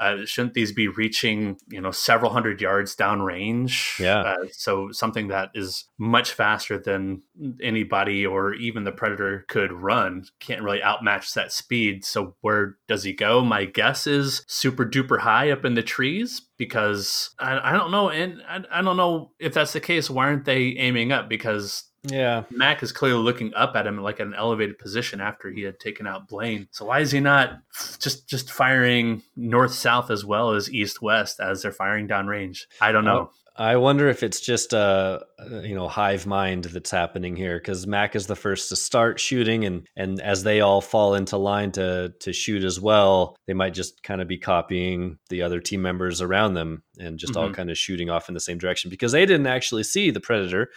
Uh, 0.00 0.24
shouldn't 0.24 0.54
these 0.54 0.72
be 0.72 0.88
reaching 0.88 1.58
you 1.68 1.80
know 1.80 1.90
several 1.90 2.32
hundred 2.32 2.60
yards 2.60 2.96
downrange? 2.96 3.98
Yeah. 3.98 4.20
Uh, 4.20 4.46
so 4.52 4.90
something 4.92 5.28
that 5.28 5.50
is 5.54 5.84
much 5.98 6.32
faster 6.32 6.78
than 6.78 7.22
anybody 7.62 8.24
or 8.24 8.54
even 8.54 8.84
the 8.84 8.92
predator 8.92 9.44
could 9.48 9.72
run 9.72 10.24
can't 10.40 10.62
really 10.62 10.80
outmatch 10.82 11.34
that 11.34 11.52
speed. 11.52 12.04
So 12.04 12.34
where 12.40 12.78
does 12.88 13.04
he 13.04 13.12
go? 13.12 13.44
My 13.44 13.66
guess 13.66 14.06
is 14.06 14.42
super 14.48 14.86
duper 14.86 15.20
high 15.20 15.50
up 15.50 15.64
in 15.64 15.74
the 15.74 15.82
trees 15.82 16.42
because 16.56 17.30
I, 17.38 17.70
I 17.70 17.72
don't 17.72 17.90
know, 17.90 18.10
and 18.10 18.42
I, 18.48 18.62
I 18.70 18.82
don't 18.82 18.96
know 18.96 19.32
if 19.38 19.54
that's 19.54 19.72
the 19.72 19.80
case. 19.80 20.08
Why 20.08 20.26
aren't 20.26 20.44
they 20.44 20.74
aiming 20.78 21.12
up? 21.12 21.28
Because 21.28 21.84
Yeah. 22.02 22.44
Mac 22.50 22.82
is 22.82 22.92
clearly 22.92 23.22
looking 23.22 23.52
up 23.54 23.76
at 23.76 23.86
him 23.86 23.98
like 23.98 24.20
an 24.20 24.32
elevated 24.34 24.78
position 24.78 25.20
after 25.20 25.50
he 25.50 25.62
had 25.62 25.78
taken 25.78 26.06
out 26.06 26.28
Blaine. 26.28 26.66
So 26.70 26.86
why 26.86 27.00
is 27.00 27.10
he 27.12 27.20
not 27.20 27.60
just 27.98 28.26
just 28.28 28.50
firing 28.50 29.22
north 29.36 29.74
south 29.74 30.10
as 30.10 30.24
well 30.24 30.52
as 30.52 30.72
east 30.72 31.02
west 31.02 31.40
as 31.40 31.62
they're 31.62 31.72
firing 31.72 32.08
downrange? 32.08 32.62
I 32.80 32.92
don't 32.92 33.04
know. 33.04 33.30
I 33.56 33.76
wonder 33.76 34.08
if 34.08 34.22
it's 34.22 34.40
just 34.40 34.72
a 34.72 35.22
you 35.62 35.74
know 35.74 35.88
hive 35.88 36.24
mind 36.24 36.64
that's 36.64 36.90
happening 36.90 37.36
here 37.36 37.58
because 37.58 37.86
Mac 37.86 38.16
is 38.16 38.26
the 38.26 38.36
first 38.36 38.70
to 38.70 38.76
start 38.76 39.20
shooting, 39.20 39.66
and 39.66 39.86
and 39.96 40.18
as 40.22 40.42
they 40.44 40.62
all 40.62 40.80
fall 40.80 41.14
into 41.14 41.36
line 41.36 41.70
to 41.72 42.14
to 42.20 42.32
shoot 42.32 42.64
as 42.64 42.80
well, 42.80 43.36
they 43.46 43.52
might 43.52 43.74
just 43.74 44.02
kind 44.02 44.22
of 44.22 44.28
be 44.28 44.38
copying 44.38 45.18
the 45.28 45.42
other 45.42 45.60
team 45.60 45.82
members 45.82 46.22
around 46.22 46.54
them 46.54 46.82
and 46.98 47.18
just 47.18 47.36
all 47.36 47.50
Mhm. 47.50 47.54
kind 47.54 47.70
of 47.70 47.76
shooting 47.76 48.08
off 48.08 48.28
in 48.28 48.34
the 48.34 48.40
same 48.40 48.56
direction 48.56 48.88
because 48.88 49.12
they 49.12 49.26
didn't 49.26 49.48
actually 49.48 49.82
see 49.82 50.10
the 50.10 50.20
predator. 50.20 50.70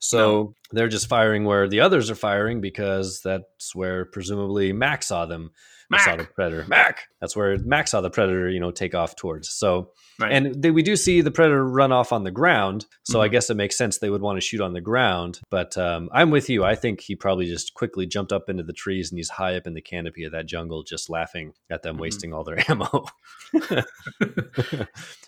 So 0.00 0.54
they're 0.70 0.88
just 0.88 1.08
firing 1.08 1.44
where 1.44 1.68
the 1.68 1.80
others 1.80 2.10
are 2.10 2.14
firing 2.14 2.60
because 2.60 3.20
that's 3.22 3.74
where 3.74 4.04
presumably 4.04 4.72
Mac 4.72 5.02
saw 5.02 5.26
them. 5.26 5.50
Mac. 5.90 6.02
Saw 6.02 6.16
the 6.16 6.24
predator. 6.24 6.66
Mac. 6.68 7.04
That's 7.18 7.34
where 7.34 7.56
Mac 7.64 7.88
saw 7.88 8.02
the 8.02 8.10
predator, 8.10 8.50
you 8.50 8.60
know, 8.60 8.70
take 8.70 8.94
off 8.94 9.16
towards. 9.16 9.48
So 9.50 9.92
Right. 10.20 10.32
and 10.32 10.62
they, 10.62 10.70
we 10.70 10.82
do 10.82 10.96
see 10.96 11.20
the 11.22 11.30
predator 11.30 11.64
run 11.66 11.92
off 11.92 12.12
on 12.12 12.24
the 12.24 12.30
ground, 12.30 12.84
so 13.04 13.22
I 13.22 13.28
Mhm. 13.28 13.32
guess 13.32 13.50
it 13.50 13.56
makes 13.56 13.78
sense 13.78 13.96
they 13.98 14.10
would 14.10 14.20
want 14.20 14.36
to 14.36 14.40
shoot 14.46 14.60
on 14.60 14.72
the 14.74 14.80
ground. 14.82 15.40
But 15.48 15.78
um, 15.78 16.10
I'm 16.12 16.30
with 16.30 16.50
you. 16.50 16.62
I 16.64 16.74
think 16.74 17.00
he 17.00 17.14
probably 17.16 17.46
just 17.46 17.72
quickly 17.72 18.04
jumped 18.04 18.32
up 18.32 18.50
into 18.50 18.64
the 18.64 18.72
trees 18.74 19.10
and 19.10 19.18
he's 19.18 19.30
high 19.30 19.56
up 19.56 19.66
in 19.66 19.72
the 19.74 19.80
canopy 19.80 20.24
of 20.24 20.32
that 20.32 20.44
jungle, 20.46 20.82
just 20.82 21.08
laughing 21.08 21.54
at 21.70 21.82
them 21.82 21.96
Mhm. 21.96 22.00
wasting 22.00 22.34
all 22.34 22.44
their 22.44 22.58
ammo. 22.70 23.06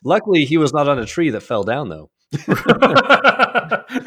Luckily, 0.04 0.44
he 0.44 0.56
was 0.56 0.72
not 0.72 0.88
on 0.88 0.98
a 0.98 1.06
tree 1.06 1.30
that 1.30 1.40
fell 1.42 1.62
down, 1.64 1.88
though. 1.88 2.11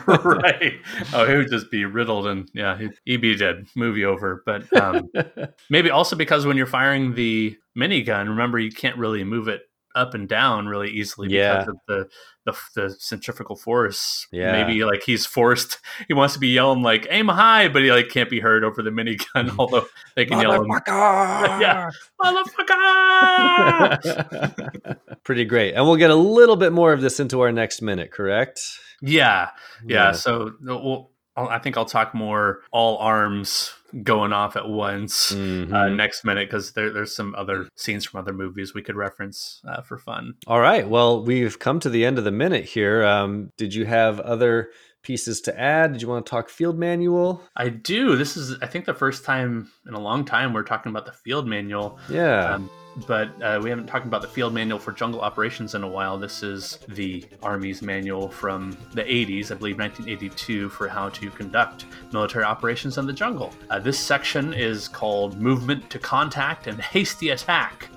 Right. 0.07 0.73
Oh, 1.13 1.25
he 1.27 1.35
would 1.35 1.49
just 1.49 1.69
be 1.69 1.85
riddled 1.85 2.27
and 2.27 2.49
yeah, 2.53 2.77
he'd, 3.05 3.21
be 3.21 3.35
dead. 3.35 3.67
Movie 3.75 4.05
over. 4.05 4.43
But 4.45 4.71
um, 4.81 5.09
maybe 5.69 5.89
also 5.89 6.15
because 6.15 6.45
when 6.45 6.55
you're 6.57 6.65
firing 6.65 7.15
the 7.15 7.57
minigun, 7.77 8.29
remember 8.29 8.59
you 8.59 8.71
can't 8.71 8.97
really 8.97 9.23
move 9.23 9.47
it 9.47 9.63
up 9.95 10.13
and 10.13 10.27
down 10.27 10.67
really 10.67 10.89
easily 10.89 11.29
Yeah. 11.29 11.59
because 11.59 11.67
of 11.69 11.77
the, 11.87 12.09
the 12.45 12.57
the 12.75 12.89
centrifugal 12.99 13.55
force. 13.55 14.27
Yeah. 14.31 14.51
Maybe 14.51 14.83
like 14.83 15.03
he's 15.03 15.25
forced. 15.25 15.79
He 16.07 16.13
wants 16.13 16.33
to 16.33 16.39
be 16.39 16.49
yelling 16.49 16.81
like 16.81 17.07
"aim 17.09 17.27
high," 17.27 17.67
but 17.69 17.83
he 17.83 17.91
like 17.91 18.09
can't 18.09 18.29
be 18.29 18.39
heard 18.39 18.63
over 18.63 18.81
the 18.81 18.89
minigun. 18.89 19.53
Although 19.59 19.85
they 20.15 20.25
can 20.25 20.41
yell, 20.41 20.65
"Yeah, 20.87 21.89
motherfucker!" 22.19 24.97
Pretty 25.23 25.45
great. 25.45 25.73
And 25.75 25.85
we'll 25.85 25.95
get 25.97 26.09
a 26.11 26.15
little 26.15 26.55
bit 26.55 26.73
more 26.73 26.93
of 26.93 27.01
this 27.01 27.19
into 27.19 27.41
our 27.41 27.51
next 27.51 27.81
minute, 27.81 28.11
correct? 28.11 28.59
Yeah, 29.01 29.49
yeah. 29.85 30.07
Yeah. 30.07 30.11
So 30.13 30.51
well, 30.63 30.77
I'll, 30.77 31.11
I 31.35 31.57
think 31.59 31.77
I'll 31.77 31.85
talk 31.85 32.13
more 32.13 32.61
all 32.71 32.97
arms 32.97 33.73
going 34.03 34.33
off 34.33 34.55
at 34.55 34.67
once 34.67 35.31
uh, 35.31 35.35
Mhm. 35.35 35.95
next 35.95 36.23
minute 36.25 36.47
because 36.49 36.71
there, 36.73 36.91
there's 36.91 37.15
some 37.15 37.33
other 37.35 37.67
scenes 37.75 38.05
from 38.05 38.19
other 38.19 38.33
movies 38.33 38.73
we 38.73 38.81
could 38.81 38.95
reference 38.95 39.61
uh, 39.67 39.81
for 39.81 39.97
fun. 39.97 40.33
All 40.47 40.59
right. 40.59 40.87
Well, 40.87 41.23
we've 41.23 41.59
come 41.59 41.79
to 41.81 41.89
the 41.89 42.03
end 42.05 42.17
of 42.17 42.23
the 42.23 42.31
minute 42.31 42.65
here. 42.65 43.03
Um, 43.03 43.51
did 43.57 43.73
you 43.75 43.85
have 43.85 44.19
other 44.19 44.69
pieces 45.03 45.41
to 45.41 45.59
add? 45.59 45.91
Did 45.93 46.01
you 46.01 46.07
want 46.07 46.25
to 46.25 46.29
talk 46.29 46.49
field 46.49 46.77
manual? 46.79 47.43
I 47.55 47.69
do. 47.69 48.15
This 48.15 48.35
is 48.37 48.57
I 48.61 48.67
think 48.67 48.85
the 48.85 48.93
first 48.93 49.25
time 49.25 49.69
in 49.87 49.93
a 49.93 49.99
long 49.99 50.25
time 50.25 50.53
we're 50.53 50.63
talking 50.63 50.89
about 50.91 51.05
the 51.05 51.11
field 51.11 51.47
manual. 51.47 51.99
Yeah. 52.09 52.53
Um, 52.55 52.69
but 53.07 53.29
uh, 53.41 53.59
we 53.61 53.69
haven't 53.69 53.87
talked 53.87 54.05
about 54.05 54.21
the 54.21 54.27
field 54.27 54.53
manual 54.53 54.79
for 54.79 54.91
jungle 54.91 55.21
operations 55.21 55.75
in 55.75 55.83
a 55.83 55.87
while. 55.87 56.17
This 56.17 56.43
is 56.43 56.79
the 56.89 57.25
Army's 57.41 57.81
manual 57.81 58.29
from 58.29 58.77
the 58.93 59.03
80s, 59.03 59.51
I 59.51 59.55
believe 59.55 59.77
1982, 59.79 60.69
for 60.69 60.87
how 60.87 61.09
to 61.09 61.29
conduct 61.31 61.85
military 62.11 62.43
operations 62.43 62.97
in 62.97 63.05
the 63.05 63.13
jungle. 63.13 63.53
Uh, 63.69 63.79
this 63.79 63.99
section 63.99 64.53
is 64.53 64.87
called 64.87 65.39
Movement 65.39 65.89
to 65.89 65.99
Contact 65.99 66.67
and 66.67 66.79
Hasty 66.79 67.29
Attack. 67.29 67.89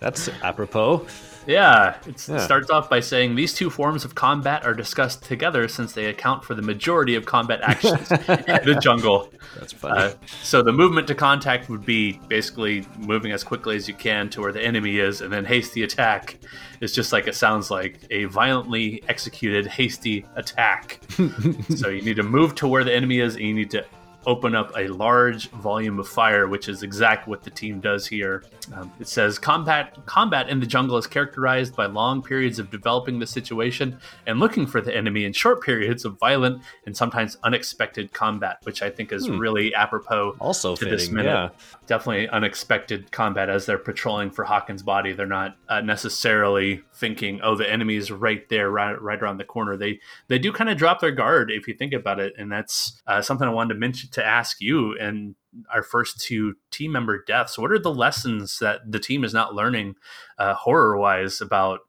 That's 0.00 0.28
apropos. 0.42 1.06
Yeah, 1.46 1.96
it's, 2.06 2.28
Yeah. 2.28 2.36
it 2.36 2.40
starts 2.40 2.70
off 2.70 2.88
by 2.88 3.00
saying 3.00 3.34
these 3.34 3.52
two 3.54 3.70
forms 3.70 4.04
of 4.04 4.14
combat 4.14 4.64
are 4.64 4.74
discussed 4.74 5.24
together 5.24 5.68
since 5.68 5.92
they 5.92 6.06
account 6.06 6.44
for 6.44 6.54
the 6.54 6.62
majority 6.62 7.14
of 7.14 7.26
combat 7.26 7.60
actions 7.62 8.10
in 8.12 8.64
the 8.64 8.78
jungle. 8.82 9.30
That's 9.58 9.72
funny. 9.72 10.00
Uh, 10.00 10.12
so 10.42 10.62
the 10.62 10.72
movement 10.72 11.06
to 11.08 11.14
contact 11.14 11.68
would 11.68 11.84
be 11.84 12.20
basically 12.28 12.86
moving 12.98 13.32
as 13.32 13.44
quickly 13.44 13.76
as 13.76 13.88
you 13.88 13.94
can 13.94 14.30
to 14.30 14.40
where 14.40 14.52
the 14.52 14.62
enemy 14.62 14.98
is, 14.98 15.20
and 15.20 15.32
then 15.32 15.44
hasty 15.44 15.82
attack 15.82 16.38
is 16.80 16.92
just 16.92 17.12
like 17.12 17.26
it 17.26 17.34
sounds 17.34 17.70
like 17.70 17.98
a 18.10 18.24
violently 18.26 19.02
executed 19.08 19.66
hasty 19.66 20.24
attack. 20.36 21.00
so 21.76 21.88
you 21.88 22.02
need 22.02 22.16
to 22.16 22.22
move 22.22 22.54
to 22.56 22.66
where 22.68 22.84
the 22.84 22.94
enemy 22.94 23.20
is, 23.20 23.34
and 23.36 23.44
you 23.44 23.54
need 23.54 23.70
to 23.70 23.84
open 24.26 24.54
up 24.54 24.72
a 24.76 24.88
large 24.88 25.50
volume 25.50 25.98
of 25.98 26.08
fire, 26.08 26.46
which 26.48 26.68
is 26.68 26.82
exactly 26.82 27.30
what 27.30 27.42
the 27.42 27.50
team 27.50 27.80
does 27.80 28.06
here. 28.06 28.44
Um, 28.74 28.92
it 28.98 29.08
says 29.08 29.38
combat 29.38 29.96
combat 30.06 30.48
in 30.48 30.60
the 30.60 30.66
jungle 30.66 30.96
is 30.96 31.06
characterized 31.06 31.76
by 31.76 31.86
long 31.86 32.22
periods 32.22 32.58
of 32.58 32.70
developing 32.70 33.18
the 33.18 33.26
situation 33.26 33.98
and 34.26 34.40
looking 34.40 34.66
for 34.66 34.80
the 34.80 34.94
enemy, 34.96 35.24
and 35.24 35.34
short 35.36 35.62
periods 35.62 36.04
of 36.04 36.18
violent 36.18 36.62
and 36.86 36.96
sometimes 36.96 37.36
unexpected 37.42 38.12
combat, 38.12 38.58
which 38.62 38.82
I 38.82 38.90
think 38.90 39.12
is 39.12 39.26
Hmm. 39.26 39.38
really 39.38 39.74
apropos 39.74 40.36
also 40.40 40.74
to 40.76 40.84
this 40.84 41.02
fitting. 41.02 41.14
minute. 41.16 41.30
Yeah. 41.30 41.48
Definitely 41.86 42.28
unexpected 42.30 43.12
combat 43.12 43.50
as 43.50 43.66
they're 43.66 43.76
patrolling 43.78 44.30
for 44.30 44.44
Hawkins' 44.44 44.82
body. 44.82 45.12
They're 45.12 45.26
not 45.26 45.56
uh, 45.68 45.82
necessarily 45.82 46.82
thinking, 46.94 47.40
"Oh, 47.42 47.56
the 47.56 47.70
enemy's 47.70 48.10
right 48.10 48.48
there, 48.48 48.70
right, 48.70 49.00
right 49.02 49.20
around 49.22 49.36
the 49.36 49.44
corner." 49.44 49.76
They 49.76 50.00
they 50.28 50.38
do 50.38 50.50
kind 50.50 50.70
of 50.70 50.78
drop 50.78 51.00
their 51.00 51.10
guard 51.10 51.50
if 51.50 51.68
you 51.68 51.74
think 51.74 51.92
about 51.92 52.20
it, 52.20 52.32
and 52.38 52.50
that's 52.50 53.00
uh, 53.06 53.20
something 53.20 53.46
I 53.46 53.50
wanted 53.52 53.74
to 53.74 53.80
mention 53.80 54.08
to 54.12 54.24
ask 54.24 54.60
you. 54.60 54.96
And 54.98 55.34
our 55.72 55.82
first 55.82 56.20
two 56.20 56.54
team 56.70 56.90
member 56.92 57.22
deaths. 57.22 57.58
What 57.58 57.70
are 57.70 57.78
the 57.78 57.94
lessons 57.94 58.58
that 58.60 58.80
the 58.90 58.98
team 58.98 59.22
is 59.22 59.34
not 59.34 59.54
learning, 59.54 59.94
uh, 60.38 60.54
horror 60.54 60.96
wise, 60.98 61.40
about 61.40 61.80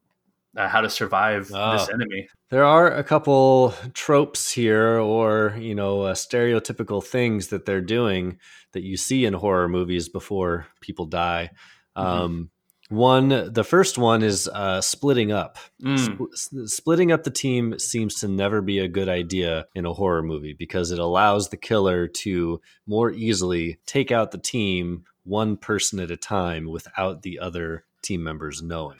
uh, 0.57 0.67
how 0.67 0.81
to 0.81 0.89
survive 0.89 1.47
this 1.47 1.55
Ah. 1.55 1.87
enemy? 1.93 2.27
There 2.51 2.63
are 2.63 2.91
a 2.91 3.03
couple 3.03 3.73
tropes 3.93 4.51
here, 4.51 4.99
or 4.99 5.55
you 5.59 5.73
know, 5.73 6.01
uh, 6.03 6.13
stereotypical 6.13 7.03
things 7.03 7.47
that 7.47 7.65
they're 7.65 7.81
doing 7.81 8.37
that 8.73 8.83
you 8.83 8.97
see 8.97 9.25
in 9.25 9.33
horror 9.33 9.67
movies 9.67 10.09
before 10.09 10.67
people 10.79 11.05
die. 11.05 11.51
Um, 11.95 12.49
one, 12.89 13.51
the 13.51 13.63
first 13.63 13.97
one 13.97 14.21
is 14.21 14.47
uh, 14.47 14.79
splitting 14.79 15.31
up. 15.31 15.57
Mm. 15.81 15.97
Spl- 15.97 16.27
s- 16.33 16.73
splitting 16.73 17.11
up 17.11 17.23
the 17.23 17.31
team 17.31 17.79
seems 17.79 18.15
to 18.19 18.27
never 18.27 18.61
be 18.61 18.77
a 18.77 18.87
good 18.87 19.09
idea 19.09 19.65
in 19.73 19.85
a 19.85 19.93
horror 19.93 20.21
movie 20.21 20.53
because 20.53 20.91
it 20.91 20.99
allows 20.99 21.49
the 21.49 21.57
killer 21.57 22.07
to 22.07 22.61
more 22.85 23.09
easily 23.11 23.79
take 23.87 24.11
out 24.11 24.31
the 24.31 24.37
team 24.37 25.03
one 25.23 25.57
person 25.57 25.99
at 25.99 26.11
a 26.11 26.17
time 26.17 26.69
without 26.69 27.23
the 27.23 27.39
other 27.39 27.85
team 28.03 28.23
members 28.23 28.61
knowing. 28.61 28.97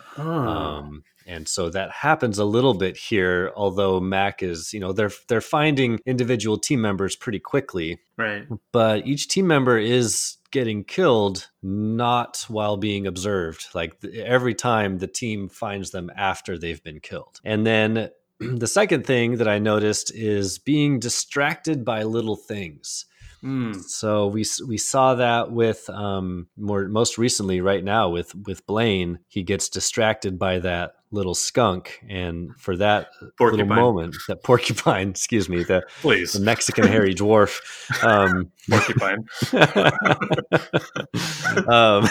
Um, 0.48 1.04
and 1.26 1.48
so 1.48 1.70
that 1.70 1.92
happens 1.92 2.38
a 2.38 2.46
little 2.46 2.74
bit 2.74 2.98
here, 2.98 3.52
although 3.56 4.00
Mac 4.00 4.44
is, 4.44 4.74
you 4.74 4.80
know, 4.80 4.94
they're 4.94 5.12
they're 5.28 5.42
finding 5.42 6.00
individual 6.06 6.58
team 6.58 6.82
members 6.82 7.16
pretty 7.16 7.40
quickly, 7.40 8.00
right. 8.18 8.48
but 8.72 9.08
each 9.08 9.28
team 9.28 9.48
member 9.48 9.78
is 9.78 10.38
getting 10.52 10.84
killed 10.84 11.50
not 11.62 12.46
while 12.48 12.78
being 12.78 13.08
observed. 13.08 13.68
Like 13.74 14.02
every 14.16 14.54
time 14.54 15.00
the 15.00 15.08
team 15.08 15.50
finds 15.50 15.92
them 15.92 16.10
after 16.16 16.58
they've 16.58 16.84
been 16.84 17.00
killed. 17.00 17.42
And 17.44 17.66
then 17.66 18.10
the 18.40 18.68
second 18.68 19.06
thing 19.06 19.38
that 19.38 19.48
I 19.48 19.60
noticed 19.60 20.14
is 20.14 20.60
being 20.60 21.00
distracted 21.00 21.84
by 21.84 22.04
little 22.04 22.36
things. 22.36 23.06
Mm. 23.46 23.84
So 23.84 24.28
we 24.28 24.44
we 24.68 24.78
saw 24.78 25.16
that 25.16 25.52
with 25.52 25.88
um 25.92 26.48
more 26.58 26.88
most 26.88 27.18
recently 27.20 27.62
right 27.62 27.84
now 27.84 28.10
with 28.10 28.34
with 28.34 28.66
Blaine 28.66 29.20
he 29.28 29.44
gets 29.44 29.70
distracted 29.70 30.40
by 30.40 30.58
that 30.60 30.94
little 31.12 31.36
skunk 31.36 32.02
and 32.10 32.50
for 32.58 32.76
that 32.78 33.10
Porcupine. 33.38 33.68
little 33.70 33.84
moment 33.84 34.16
that 34.28 34.42
porcupine 34.44 35.10
excuse 35.12 35.48
me 35.48 35.64
the, 35.64 35.84
Please. 36.02 36.34
the 36.34 36.40
Mexican 36.40 36.88
hairy 36.88 37.14
dwarf 37.14 37.62
um 38.04 38.52
Porcupine. 38.70 39.26
um 41.70 42.08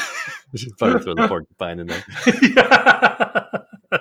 probably 0.78 1.02
throw 1.02 1.14
the 1.14 1.26
porcupine 1.28 1.80
in 1.80 1.88
there 1.88 2.04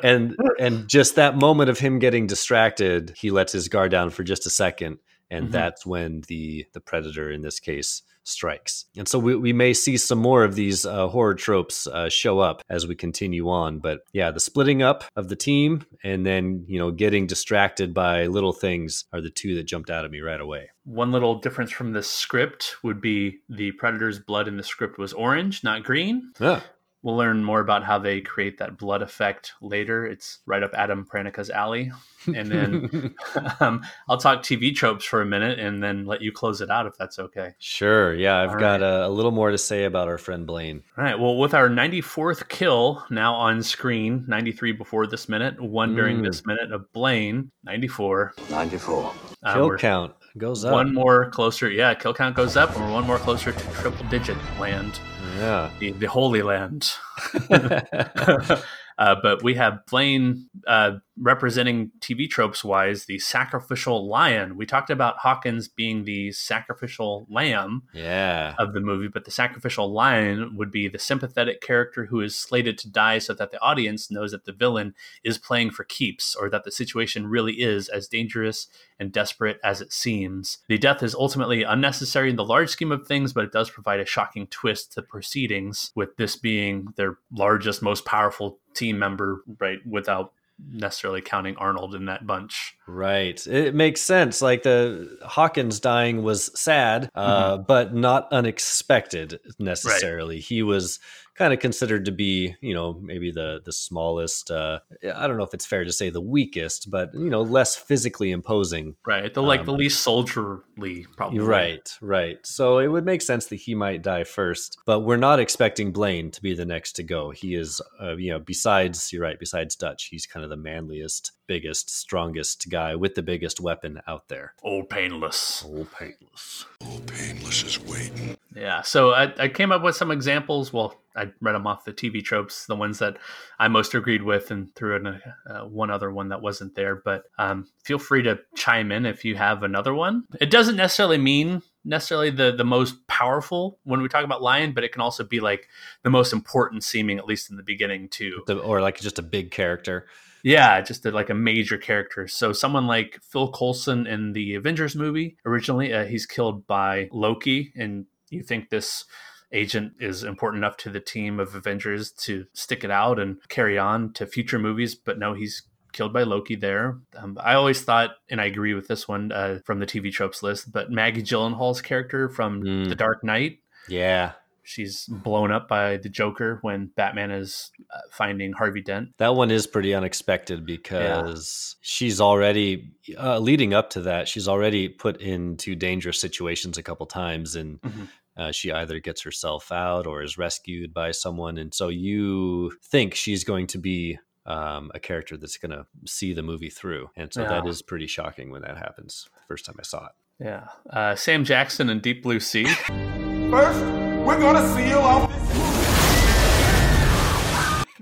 and 0.03 0.35
and 0.59 0.87
just 0.87 1.15
that 1.15 1.35
moment 1.35 1.71
of 1.71 1.79
him 1.79 1.97
getting 1.97 2.27
distracted 2.27 3.11
he 3.17 3.31
lets 3.31 3.51
his 3.51 3.67
guard 3.67 3.89
down 3.89 4.11
for 4.11 4.23
just 4.23 4.45
a 4.45 4.51
second 4.51 4.99
and 5.33 5.47
Mhm. 5.47 5.51
that's 5.51 5.85
when 5.85 6.21
the 6.27 6.65
the 6.73 6.79
predator 6.81 7.31
in 7.31 7.41
this 7.41 7.59
case 7.59 8.01
strikes. 8.25 8.85
And 8.95 9.05
so 9.05 9.19
we, 9.19 9.35
we 9.35 9.51
may 9.51 9.73
see 9.73 9.97
some 9.97 10.17
more 10.19 10.45
of 10.45 10.55
these 10.55 10.85
uh, 10.85 11.07
horror 11.09 11.35
tropes 11.35 11.87
uh, 11.87 12.07
show 12.07 12.39
up 12.39 12.61
as 12.69 12.87
we 12.87 12.95
continue 12.95 13.49
on. 13.49 13.79
But 13.79 14.05
yeah, 14.13 14.31
the 14.31 14.39
splitting 14.39 14.81
up 14.81 15.03
of 15.17 15.27
the 15.27 15.35
team 15.35 15.85
and 16.05 16.25
then, 16.25 16.63
you 16.65 16.79
know, 16.79 16.89
getting 16.91 17.27
distracted 17.27 17.93
by 17.93 18.27
little 18.27 18.53
things 18.53 19.03
are 19.11 19.19
the 19.19 19.29
two 19.29 19.55
that 19.55 19.63
jumped 19.63 19.89
out 19.89 20.05
at 20.05 20.11
me 20.11 20.21
right 20.21 20.39
away. 20.39 20.69
One 20.85 21.11
little 21.11 21.35
difference 21.35 21.71
from 21.71 21.91
the 21.91 22.01
script 22.03 22.77
would 22.81 23.01
be 23.01 23.39
the 23.49 23.73
Predator's 23.73 24.19
blood 24.19 24.47
in 24.47 24.55
the 24.55 24.63
script 24.63 24.97
was 24.97 25.11
orange, 25.11 25.61
not 25.61 25.83
green. 25.83 26.31
Yeah. 26.39 26.61
We'll 27.03 27.17
learn 27.17 27.43
more 27.43 27.59
about 27.59 27.83
how 27.83 27.99
they 27.99 28.21
create 28.21 28.57
that 28.59 28.77
blood 28.77 29.01
effect 29.01 29.51
later. 29.61 30.07
It's 30.07 30.39
right 30.45 30.63
up 30.63 30.71
Adam 30.73 31.05
Pranica's 31.05 31.49
alley. 31.49 31.91
And 32.33 32.49
then 32.49 33.13
um, 33.59 33.83
I'll 34.07 34.17
talk 34.17 34.41
TV 34.41 34.73
tropes 34.73 35.03
for 35.03 35.21
a 35.21 35.25
minute 35.25 35.59
and 35.59 35.83
then 35.83 36.05
let 36.05 36.21
you 36.21 36.31
close 36.31 36.61
it 36.61 36.69
out 36.69 36.85
if 36.87 36.97
that's 36.97 37.19
okay. 37.19 37.51
Sure. 37.59 38.13
Yeah, 38.15 38.39
I've 38.39 38.51
All 38.51 38.59
got 38.59 38.81
a, 38.81 39.07
a 39.07 39.09
little 39.09 39.31
more 39.31 39.51
to 39.51 39.57
say 39.57 39.83
about 39.83 40.07
our 40.07 40.17
friend 40.17 40.47
Blaine. 40.47 40.81
All 40.97 41.03
right. 41.03 41.19
Well, 41.19 41.37
with 41.37 41.53
our 41.53 41.67
94th 41.69 42.47
kill 42.47 43.03
now 43.09 43.33
on 43.35 43.61
screen, 43.61 44.23
93 44.27 44.71
before 44.71 45.05
this 45.05 45.27
minute, 45.27 45.59
one 45.61 45.95
during 45.95 46.19
Mm. 46.19 46.23
this 46.25 46.45
minute 46.45 46.71
of 46.71 46.91
Blaine, 46.93 47.51
94. 47.65 48.33
94. 48.49 49.11
Uh, 49.43 49.53
Kill 49.53 49.77
count 49.77 50.13
goes 50.37 50.63
up. 50.63 50.71
One 50.71 50.93
more 50.93 51.29
closer. 51.31 51.69
Yeah, 51.69 51.93
kill 51.93 52.13
count 52.13 52.35
goes 52.35 52.55
up, 52.55 52.73
and 52.75 52.85
we're 52.85 52.91
one 52.93 53.05
more 53.05 53.17
closer 53.17 53.51
to 53.51 53.71
triple 53.73 54.07
digit 54.07 54.37
land, 54.59 54.99
Yeah. 55.37 55.71
the, 55.79 55.91
the 55.91 56.07
Holy 56.07 56.41
Land. 56.41 56.91
uh, 57.49 59.15
but 59.21 59.43
we 59.43 59.55
have 59.55 59.85
Blaine 59.87 60.49
uh, 60.67 60.97
representing 61.17 61.91
TV 61.99 62.29
tropes 62.29 62.63
wise 62.63 63.05
the 63.05 63.19
sacrificial 63.19 64.07
lion. 64.07 64.57
We 64.57 64.65
talked 64.65 64.89
about 64.89 65.17
Hawkins 65.19 65.67
being 65.67 66.03
the 66.03 66.31
sacrificial 66.31 67.27
lamb 67.29 67.83
yeah. 67.93 68.55
of 68.57 68.73
the 68.73 68.81
movie, 68.81 69.07
but 69.07 69.25
the 69.25 69.31
sacrificial 69.31 69.91
lion 69.91 70.55
would 70.57 70.71
be 70.71 70.87
the 70.87 70.99
sympathetic 70.99 71.61
character 71.61 72.05
who 72.05 72.21
is 72.21 72.35
slated 72.35 72.77
to 72.79 72.89
die 72.89 73.19
so 73.19 73.33
that 73.33 73.51
the 73.51 73.61
audience 73.61 74.09
knows 74.09 74.31
that 74.31 74.45
the 74.45 74.51
villain 74.51 74.95
is 75.23 75.37
playing 75.37 75.71
for 75.71 75.83
keeps 75.83 76.35
or 76.35 76.49
that 76.49 76.63
the 76.63 76.71
situation 76.71 77.27
really 77.27 77.53
is 77.53 77.89
as 77.89 78.07
dangerous 78.07 78.67
and 78.99 79.11
desperate 79.11 79.59
as 79.63 79.81
it 79.81 79.93
seems. 79.93 80.59
The 80.67 80.77
death 80.77 81.03
is 81.03 81.13
ultimately 81.13 81.63
unnecessary 81.63 82.29
in 82.29 82.35
the 82.35 82.43
large 82.43 82.69
scheme 82.69 82.91
of 82.91 83.05
things, 83.05 83.33
but 83.33 83.43
it 83.43 83.51
does 83.51 83.69
provide 83.69 83.99
a 83.99 84.05
shocking 84.05 84.47
twist 84.47 84.93
to 84.93 85.01
proceedings, 85.01 85.91
with 85.95 86.15
this 86.17 86.35
being 86.35 86.87
their 86.95 87.17
largest, 87.31 87.81
most 87.81 88.05
powerful 88.05 88.59
team 88.73 88.97
member, 88.97 89.43
right, 89.59 89.79
without 89.85 90.33
necessarily 90.59 91.21
counting 91.21 91.55
Arnold 91.57 91.95
in 91.95 92.05
that 92.05 92.25
bunch. 92.25 92.75
Right. 92.87 93.45
It 93.47 93.73
makes 93.75 94.01
sense. 94.01 94.41
Like 94.41 94.63
the 94.63 95.17
Hawkins 95.23 95.79
dying 95.79 96.23
was 96.23 96.51
sad, 96.59 97.09
uh, 97.15 97.57
but 97.57 97.93
not 97.93 98.27
unexpected 98.31 99.39
necessarily. 99.59 100.39
He 100.39 100.63
was 100.63 100.99
kind 101.35 101.53
of 101.53 101.59
considered 101.59 102.05
to 102.05 102.11
be, 102.11 102.55
you 102.61 102.73
know, 102.73 102.99
maybe 103.01 103.31
the 103.31 103.61
the 103.63 103.73
smallest. 103.73 104.51
Uh, 104.51 104.79
I 105.15 105.27
don't 105.27 105.37
know 105.37 105.43
if 105.43 105.53
it's 105.53 105.65
fair 105.65 105.83
to 105.83 105.91
say 105.91 106.09
the 106.09 106.21
weakest, 106.21 106.89
but 106.91 107.13
you 107.13 107.29
know, 107.29 107.41
less 107.41 107.75
physically 107.75 108.31
imposing. 108.31 108.95
Right. 109.05 109.33
The 109.33 109.41
like 109.41 109.61
Um, 109.61 109.65
the 109.65 109.73
least 109.73 110.03
soldierly, 110.03 111.05
probably. 111.15 111.39
Right, 111.39 111.97
right. 112.01 112.45
So 112.45 112.79
it 112.79 112.87
would 112.87 113.05
make 113.05 113.21
sense 113.21 113.47
that 113.47 113.55
he 113.55 113.75
might 113.75 114.01
die 114.01 114.23
first, 114.23 114.77
but 114.85 115.01
we're 115.01 115.17
not 115.17 115.39
expecting 115.39 115.91
Blaine 115.91 116.31
to 116.31 116.41
be 116.41 116.53
the 116.53 116.65
next 116.65 116.93
to 116.93 117.03
go. 117.03 117.31
He 117.31 117.55
is, 117.55 117.81
uh, 118.01 118.15
you 118.15 118.31
know, 118.31 118.39
besides 118.39 119.11
you're 119.11 119.21
right, 119.21 119.39
besides 119.39 119.75
Dutch, 119.75 120.05
he's 120.05 120.25
kind 120.25 120.43
of 120.43 120.49
the 120.49 120.57
manliest, 120.57 121.31
biggest, 121.47 121.89
strongest 121.89 122.69
guy 122.69 122.95
with 122.95 123.15
the 123.15 123.23
biggest 123.23 123.59
weapon 123.59 124.01
out 124.07 124.27
there. 124.29 124.53
Old 124.61 124.89
painless. 124.89 125.65
Oh, 125.65 125.87
painless. 125.97 126.65
Painless 127.07 127.63
is 127.63 127.79
waiting. 127.79 128.37
Yeah. 128.55 128.81
So 128.81 129.11
I, 129.11 129.33
I 129.37 129.47
came 129.47 129.71
up 129.71 129.81
with 129.81 129.95
some 129.95 130.11
examples. 130.11 130.71
Well, 130.71 130.99
I 131.15 131.31
read 131.41 131.53
them 131.53 131.67
off 131.67 131.85
the 131.85 131.93
TV 131.93 132.23
tropes, 132.23 132.65
the 132.65 132.75
ones 132.75 132.99
that 132.99 133.17
I 133.59 133.67
most 133.67 133.93
agreed 133.93 134.23
with, 134.23 134.51
and 134.51 134.73
threw 134.75 134.95
in 134.95 135.05
a, 135.07 135.21
uh, 135.47 135.65
one 135.65 135.91
other 135.91 136.11
one 136.11 136.29
that 136.29 136.41
wasn't 136.41 136.75
there. 136.75 136.95
But 136.95 137.25
um, 137.37 137.67
feel 137.83 137.99
free 137.99 138.23
to 138.23 138.39
chime 138.55 138.91
in 138.91 139.05
if 139.05 139.23
you 139.23 139.35
have 139.35 139.63
another 139.63 139.93
one. 139.93 140.23
It 140.41 140.49
doesn't 140.49 140.75
necessarily 140.75 141.17
mean 141.17 141.61
necessarily 141.85 142.29
the 142.29 142.51
the 142.51 142.63
most 142.63 143.05
powerful 143.07 143.79
when 143.83 144.01
we 144.01 144.09
talk 144.09 144.23
about 144.23 144.41
lion, 144.41 144.73
but 144.73 144.83
it 144.83 144.91
can 144.91 145.01
also 145.01 145.23
be 145.23 145.39
like 145.39 145.67
the 146.03 146.09
most 146.09 146.33
important 146.33 146.83
seeming, 146.83 147.17
at 147.17 147.25
least 147.25 147.49
in 147.49 147.57
the 147.57 147.63
beginning 147.63 148.09
too. 148.09 148.43
The, 148.47 148.57
or 148.57 148.81
like 148.81 148.99
just 148.99 149.19
a 149.19 149.23
big 149.23 149.51
character. 149.51 150.07
Yeah, 150.43 150.81
just 150.81 151.05
a, 151.05 151.11
like 151.11 151.29
a 151.29 151.35
major 151.35 151.77
character. 151.77 152.27
So 152.27 152.51
someone 152.51 152.85
like 152.85 153.19
Phil 153.23 153.49
Coulson 153.51 154.05
in 154.05 154.33
the 154.33 154.55
Avengers 154.55 154.93
movie 154.93 155.37
originally, 155.45 155.93
uh, 155.93 156.03
he's 156.03 156.25
killed 156.25 156.67
by 156.67 157.07
Loki, 157.13 157.71
and 157.77 158.05
you 158.29 158.43
think 158.43 158.69
this 158.69 159.05
agent 159.53 159.93
is 159.99 160.23
important 160.23 160.63
enough 160.63 160.77
to 160.77 160.89
the 160.89 160.99
team 160.99 161.39
of 161.39 161.55
Avengers 161.55 162.11
to 162.11 162.45
stick 162.53 162.83
it 162.83 162.91
out 162.91 163.19
and 163.19 163.37
carry 163.49 163.77
on 163.77 164.11
to 164.13 164.25
future 164.25 164.59
movies, 164.59 164.95
but 164.95 165.17
no, 165.19 165.33
he's 165.33 165.61
killed 165.93 166.11
by 166.11 166.23
Loki 166.23 166.55
there. 166.55 166.97
Um, 167.15 167.37
I 167.41 167.53
always 167.53 167.81
thought, 167.81 168.15
and 168.29 168.41
I 168.41 168.45
agree 168.45 168.73
with 168.73 168.87
this 168.87 169.07
one 169.07 169.31
uh, 169.31 169.59
from 169.63 169.79
the 169.79 169.85
TV 169.85 170.11
tropes 170.11 170.41
list, 170.41 170.71
but 170.71 170.89
Maggie 170.91 171.21
Gyllenhaal's 171.21 171.81
character 171.81 172.29
from 172.29 172.63
Mm. 172.63 172.89
The 172.89 172.95
Dark 172.95 173.23
Knight, 173.23 173.59
Yeah, 173.87 174.31
she's 174.63 175.05
blown 175.07 175.51
up 175.51 175.67
by 175.67 175.97
the 175.97 176.09
Joker 176.09 176.57
when 176.63 176.87
Batman 176.95 177.29
is 177.29 177.69
uh, 177.93 177.99
finding 178.09 178.53
Harvey 178.53 178.81
Dent. 178.81 179.09
that 179.17 179.35
one 179.35 179.51
is 179.51 179.67
pretty 179.67 179.93
unexpected 179.93 180.65
because 180.65 181.75
she's 181.81 182.19
already 182.21 182.91
uh, 183.17 183.37
leading 183.39 183.73
up 183.73 183.89
to 183.91 184.01
that. 184.01 184.27
She's 184.27 184.47
already 184.47 184.89
put 184.89 185.21
into 185.21 185.75
dangerous 185.75 186.19
situations 186.19 186.77
a 186.77 186.83
couple 186.83 187.05
times, 187.05 187.55
and 187.55 187.79
Mhm. 187.81 188.07
Uh, 188.37 188.51
she 188.51 188.71
either 188.71 188.99
gets 188.99 189.21
herself 189.23 189.71
out 189.71 190.07
or 190.07 190.23
is 190.23 190.37
rescued 190.37 190.93
by 190.93 191.11
someone. 191.11 191.57
And 191.57 191.73
so 191.73 191.89
you 191.89 192.71
think 192.83 193.13
she's 193.15 193.43
going 193.43 193.67
to 193.67 193.77
be 193.77 194.17
um, 194.45 194.91
a 194.93 194.99
character 194.99 195.37
that's 195.37 195.57
going 195.57 195.71
to 195.71 195.85
see 196.05 196.33
the 196.33 196.41
movie 196.43 196.69
through, 196.69 197.09
and 197.15 197.31
so 197.33 197.41
that 197.43 197.63
Yeah. 197.63 197.69
is 197.69 197.81
pretty 197.81 198.07
shocking 198.07 198.51
when 198.51 198.61
that 198.63 198.77
happens. 198.77 199.29
The 199.33 199.45
first 199.47 199.65
time 199.65 199.75
I 199.79 199.83
saw 199.83 200.05
it. 200.07 200.11
Yeah. 200.39 200.67
Uh, 200.89 201.15
Sam 201.15 201.45
Jackson 201.45 201.89
in 201.89 201.99
Deep 202.01 202.23
Blue 202.23 202.39
Sea. 202.41 202.65
First, 202.65 203.79
we're 204.25 204.39
gonna 204.39 204.67
seal 204.75 204.99
off 204.99 205.29
this 205.29 205.43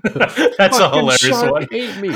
That's 0.58 0.78
a 0.80 0.90
hilarious 0.90 1.20
shark 1.20 1.52
one. 1.52 1.68
ate 1.70 1.96
me. 1.98 2.08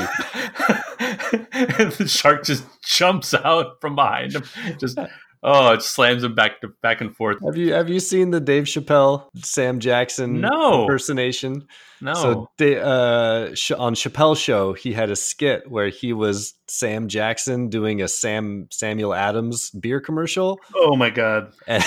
and 1.53 1.91
the 1.93 2.05
shark 2.07 2.43
just 2.43 2.65
jumps 2.83 3.33
out 3.33 3.79
from 3.79 3.95
behind 3.95 4.33
him. 4.35 4.43
Just 4.77 4.97
oh, 5.43 5.73
it 5.73 5.81
slams 5.81 6.23
him 6.23 6.35
back 6.35 6.61
to 6.61 6.69
back 6.81 7.01
and 7.01 7.15
forth. 7.15 7.37
Have 7.45 7.57
you 7.57 7.73
have 7.73 7.89
you 7.89 7.99
seen 7.99 8.31
the 8.31 8.39
Dave 8.39 8.63
Chappelle 8.63 9.27
Sam 9.43 9.79
Jackson 9.79 10.41
No. 10.41 10.81
impersonation? 10.83 11.67
No. 12.01 12.13
So 12.13 12.31
uh, 12.79 13.49
on 13.77 13.95
Chappelle's 13.95 14.39
show, 14.39 14.73
he 14.73 14.93
had 14.93 15.09
a 15.09 15.15
skit 15.15 15.69
where 15.69 15.89
he 15.89 16.13
was 16.13 16.53
Sam 16.67 17.07
Jackson 17.07 17.69
doing 17.69 18.01
a 18.01 18.07
Sam 18.07 18.67
Samuel 18.71 19.13
Adams 19.13 19.71
beer 19.71 19.99
commercial, 19.99 20.59
oh 20.75 20.95
my 20.95 21.09
god. 21.09 21.53
and, 21.65 21.83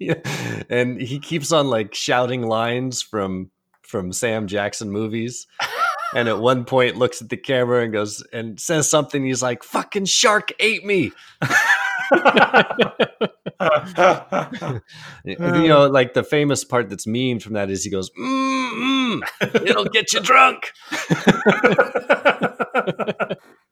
and 0.70 1.00
he 1.00 1.18
keeps 1.18 1.52
on 1.52 1.68
like 1.68 1.94
shouting 1.94 2.42
lines 2.42 3.02
from 3.02 3.50
from 3.82 4.12
Sam 4.12 4.46
Jackson 4.46 4.90
movies. 4.90 5.46
And 6.14 6.26
at 6.28 6.38
one 6.38 6.64
point, 6.64 6.96
looks 6.96 7.20
at 7.20 7.28
the 7.28 7.36
camera 7.36 7.82
and 7.84 7.92
goes 7.92 8.24
and 8.32 8.58
says 8.58 8.88
something. 8.88 9.24
He's 9.24 9.42
like, 9.42 9.62
"Fucking 9.62 10.06
shark 10.06 10.52
ate 10.58 10.84
me." 10.84 11.12
you 15.24 15.68
know, 15.68 15.86
like 15.88 16.14
the 16.14 16.22
famous 16.22 16.64
part 16.64 16.88
that's 16.88 17.06
memed 17.06 17.42
from 17.42 17.54
that 17.54 17.70
is 17.70 17.84
he 17.84 17.90
goes, 17.90 18.10
mm, 18.18 19.20
mm, 19.42 19.66
"It'll 19.66 19.84
get 19.84 20.12
you 20.12 20.20
drunk." 20.20 20.72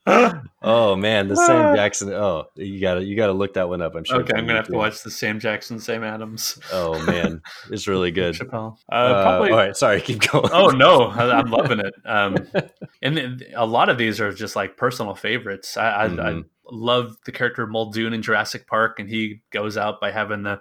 oh 0.63 0.97
man, 0.97 1.29
the 1.29 1.37
Sam 1.37 1.75
Jackson. 1.75 2.13
Oh, 2.13 2.47
you 2.57 2.81
gotta 2.81 3.03
you 3.05 3.17
gotta 3.17 3.33
look 3.33 3.55
that 3.55 3.69
one 3.69 3.83
up. 3.83 3.95
I'm 3.95 4.05
sure. 4.05 4.21
okay, 4.21 4.33
I'm 4.37 4.47
gonna 4.47 4.59
have 4.59 4.69
to 4.69 4.77
watch 4.77 5.03
the 5.03 5.11
Sam 5.11 5.41
Jackson, 5.41 5.79
Sam 5.81 6.05
Adams. 6.05 6.59
Oh 6.73 7.05
man, 7.07 7.43
it's 7.71 7.87
really 7.89 8.11
good. 8.13 8.35
Chappelle. 8.35 8.77
Uh, 8.91 8.95
Uh, 8.95 9.23
probably. 9.23 9.51
all 9.51 9.57
right, 9.57 9.77
sorry, 9.77 10.01
keep 10.01 10.21
going. 10.31 10.49
Oh 10.53 10.69
no, 10.69 11.05
I, 11.07 11.39
I'm 11.39 11.51
loving 11.51 11.81
it. 11.81 11.95
Um, 12.05 12.37
and 13.03 13.45
a 13.55 13.67
lot 13.67 13.89
of 13.89 13.99
these 13.99 14.21
are 14.21 14.33
just 14.33 14.57
like 14.57 14.77
personal 14.77 15.15
favorites. 15.15 15.77
I, 15.77 15.89
I, 15.91 16.05
I 16.05 16.09
Mhm. 16.09 16.45
Love 16.71 17.17
the 17.27 17.33
character 17.33 17.63
of 17.63 17.71
Muldoon 17.71 18.13
in 18.13 18.23
Jurassic 18.23 18.67
Park, 18.67 18.99
and 18.99 19.09
he 19.09 19.43
goes 19.51 19.77
out 19.77 20.01
by 20.01 20.11
having 20.11 20.43
the 20.43 20.61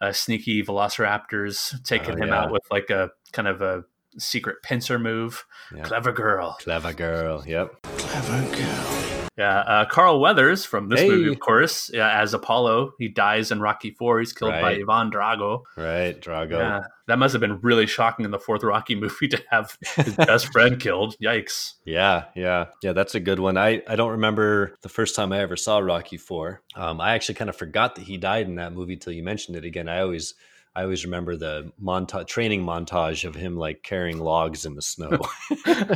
uh, 0.00 0.12
sneaky 0.12 0.62
Velociraptors 0.62 1.82
taking 1.84 2.14
Oh, 2.14 2.22
him 2.22 2.28
yeah. 2.28 2.42
out 2.42 2.52
with 2.52 2.62
like 2.70 2.90
a 2.90 3.10
kind 3.32 3.48
of 3.48 3.62
a 3.62 3.84
secret 4.18 4.56
pincer 4.62 4.98
move. 4.98 5.44
Yeah. 5.74 5.82
Clever 5.84 6.12
girl. 6.12 6.56
Clever 6.60 6.92
girl. 6.92 7.44
Yep. 7.46 7.82
Clever 7.82 8.56
girl. 8.56 9.15
Yeah, 9.36 9.58
uh, 9.58 9.84
Carl 9.84 10.18
Weathers 10.18 10.64
from 10.64 10.88
this 10.88 11.00
Hey. 11.00 11.08
movie, 11.10 11.28
of 11.30 11.40
course, 11.40 11.90
yeah, 11.92 12.20
as 12.20 12.32
Apollo. 12.32 12.92
He 12.98 13.08
dies 13.08 13.50
in 13.52 13.60
Rocky 13.60 13.90
Four. 13.90 14.18
He's 14.20 14.32
killed 14.32 14.52
by 14.52 14.72
Ivan 14.76 15.10
Drago. 15.10 15.62
Right, 15.76 16.18
Drago. 16.18 16.52
Yeah, 16.58 16.80
that 17.06 17.18
must 17.18 17.32
have 17.32 17.40
been 17.40 17.60
really 17.60 17.86
shocking 17.86 18.24
in 18.24 18.30
the 18.30 18.38
fourth 18.38 18.62
Rocky 18.62 18.94
movie 19.00 19.28
to 19.28 19.42
have 19.50 19.76
his 19.96 20.14
best 20.16 20.50
friend 20.52 20.80
killed. 20.80 21.16
Yikes! 21.22 21.74
Yeah, 21.84 22.24
yeah, 22.34 22.66
yeah. 22.82 22.92
That's 22.92 23.14
a 23.14 23.20
good 23.20 23.38
one. 23.38 23.58
I, 23.58 23.82
I 23.86 23.94
don't 23.96 24.12
remember 24.12 24.74
the 24.80 24.88
first 24.88 25.14
time 25.14 25.32
I 25.32 25.40
ever 25.40 25.56
saw 25.56 25.78
Rocky 25.80 26.16
Four. 26.16 26.62
Um, 26.74 26.98
I 27.00 27.12
actually 27.14 27.34
kind 27.34 27.50
of 27.50 27.56
forgot 27.56 27.94
that 27.96 28.04
he 28.04 28.16
died 28.16 28.46
in 28.46 28.54
that 28.54 28.72
movie 28.72 28.96
till 28.96 29.12
you 29.12 29.22
mentioned 29.22 29.56
it 29.56 29.64
again. 29.64 29.88
I 29.88 30.00
always 30.00 30.34
I 30.76 30.82
always 30.82 31.04
remember 31.06 31.36
the 31.36 31.72
montage 31.82 32.26
training 32.26 32.62
montage 32.64 33.24
of 33.26 33.34
him 33.34 33.56
like 33.56 33.82
carrying 33.82 34.18
logs 34.18 34.66
in 34.66 34.74
the 34.74 34.82
snow. 34.82 35.10
that's 35.64 35.94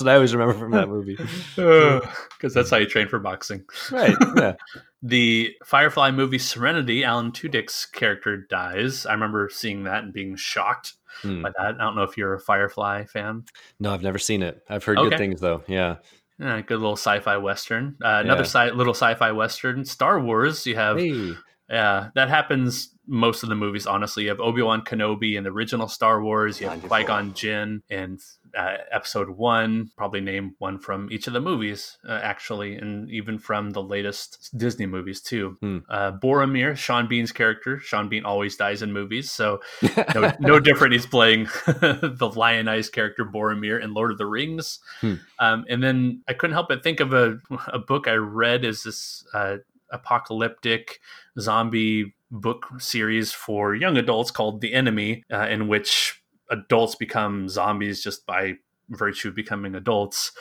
what 0.00 0.08
I 0.08 0.14
always 0.14 0.34
remember 0.34 0.54
from 0.58 0.72
that 0.72 0.88
movie. 0.88 1.16
Because 1.56 2.54
that's 2.54 2.70
how 2.70 2.78
you 2.78 2.86
train 2.86 3.08
for 3.08 3.18
boxing. 3.18 3.64
Right. 3.90 4.16
Yeah. 4.36 4.54
The 5.04 5.56
Firefly 5.64 6.12
movie 6.12 6.38
Serenity, 6.38 7.02
Alan 7.02 7.32
Tudyk's 7.32 7.86
character 7.86 8.36
dies. 8.36 9.04
I 9.04 9.14
remember 9.14 9.48
seeing 9.52 9.82
that 9.82 10.04
and 10.04 10.12
being 10.12 10.36
shocked 10.36 10.92
Hmm. 11.22 11.42
by 11.42 11.50
that. 11.58 11.74
I 11.74 11.84
don't 11.84 11.96
know 11.96 12.04
if 12.04 12.16
you're 12.16 12.34
a 12.34 12.40
Firefly 12.40 13.06
fan. 13.06 13.42
No, 13.80 13.92
I've 13.92 14.04
never 14.04 14.18
seen 14.20 14.44
it. 14.44 14.62
I've 14.70 14.84
heard 14.84 14.98
Okay. 14.98 15.08
good 15.10 15.18
things 15.18 15.40
though. 15.40 15.64
Yeah. 15.66 15.96
Yeah, 16.38 16.60
good 16.60 16.78
little 16.78 16.94
sci-fi 16.96 17.36
western. 17.38 17.96
Uh, 18.00 18.20
another 18.24 18.42
Yeah. 18.42 18.46
sci- 18.46 18.70
little 18.70 18.94
sci-fi 18.94 19.32
western. 19.32 19.84
Star 19.84 20.20
Wars. 20.20 20.64
You 20.68 20.76
have 20.76 20.98
Hey. 20.98 21.34
Yeah, 21.72 22.10
that 22.14 22.28
happens 22.28 22.90
most 23.06 23.42
of 23.42 23.48
the 23.48 23.54
movies. 23.54 23.86
Honestly, 23.86 24.24
you 24.24 24.28
have 24.28 24.40
Obi 24.40 24.60
Wan 24.60 24.82
Kenobi 24.82 25.36
in 25.36 25.44
the 25.44 25.50
original 25.50 25.88
Star 25.88 26.22
Wars. 26.22 26.60
You 26.60 26.68
have 26.68 26.82
Qui 26.82 27.04
Gon 27.04 27.32
Jinn 27.32 27.82
in 27.88 28.18
uh, 28.54 28.76
Episode 28.90 29.30
One. 29.30 29.90
Probably 29.96 30.20
name 30.20 30.54
one 30.58 30.78
from 30.78 31.10
each 31.10 31.26
of 31.28 31.32
the 31.32 31.40
movies, 31.40 31.96
uh, 32.06 32.20
actually, 32.22 32.76
and 32.76 33.10
even 33.10 33.38
from 33.38 33.70
the 33.70 33.82
latest 33.82 34.50
Disney 34.54 34.84
movies 34.84 35.22
too. 35.22 35.56
Hmm. 35.60 35.78
Uh, 35.88 36.12
Boromir, 36.12 36.76
Sean 36.76 37.08
Bean's 37.08 37.32
character. 37.32 37.78
Sean 37.78 38.10
Bean 38.10 38.26
always 38.26 38.54
dies 38.56 38.82
in 38.82 38.92
movies, 38.92 39.30
so 39.30 39.60
no, 40.14 40.32
no 40.40 40.60
different. 40.60 40.92
He's 40.92 41.06
playing 41.06 41.44
the 41.66 42.32
lionized 42.36 42.92
character 42.92 43.24
Boromir 43.24 43.82
in 43.82 43.94
Lord 43.94 44.12
of 44.12 44.18
the 44.18 44.26
Rings. 44.26 44.78
Hmm. 45.00 45.14
Um, 45.38 45.64
and 45.70 45.82
then 45.82 46.22
I 46.28 46.34
couldn't 46.34 46.52
help 46.52 46.68
but 46.68 46.82
think 46.82 47.00
of 47.00 47.14
a, 47.14 47.38
a 47.68 47.78
book 47.78 48.06
I 48.08 48.14
read 48.14 48.66
is 48.66 48.82
this 48.82 49.24
uh, 49.32 49.56
apocalyptic 49.92 51.00
zombie 51.38 52.14
book 52.30 52.66
series 52.78 53.32
for 53.32 53.74
young 53.74 53.96
adults 53.96 54.30
called 54.30 54.60
The 54.60 54.72
Enemy, 54.72 55.24
uh, 55.32 55.46
in 55.48 55.68
which 55.68 56.22
adults 56.50 56.94
become 56.94 57.48
zombies 57.48 58.02
just 58.02 58.26
by 58.26 58.54
virtue 58.88 59.28
of 59.28 59.34
becoming 59.34 59.74
adults. 59.74 60.32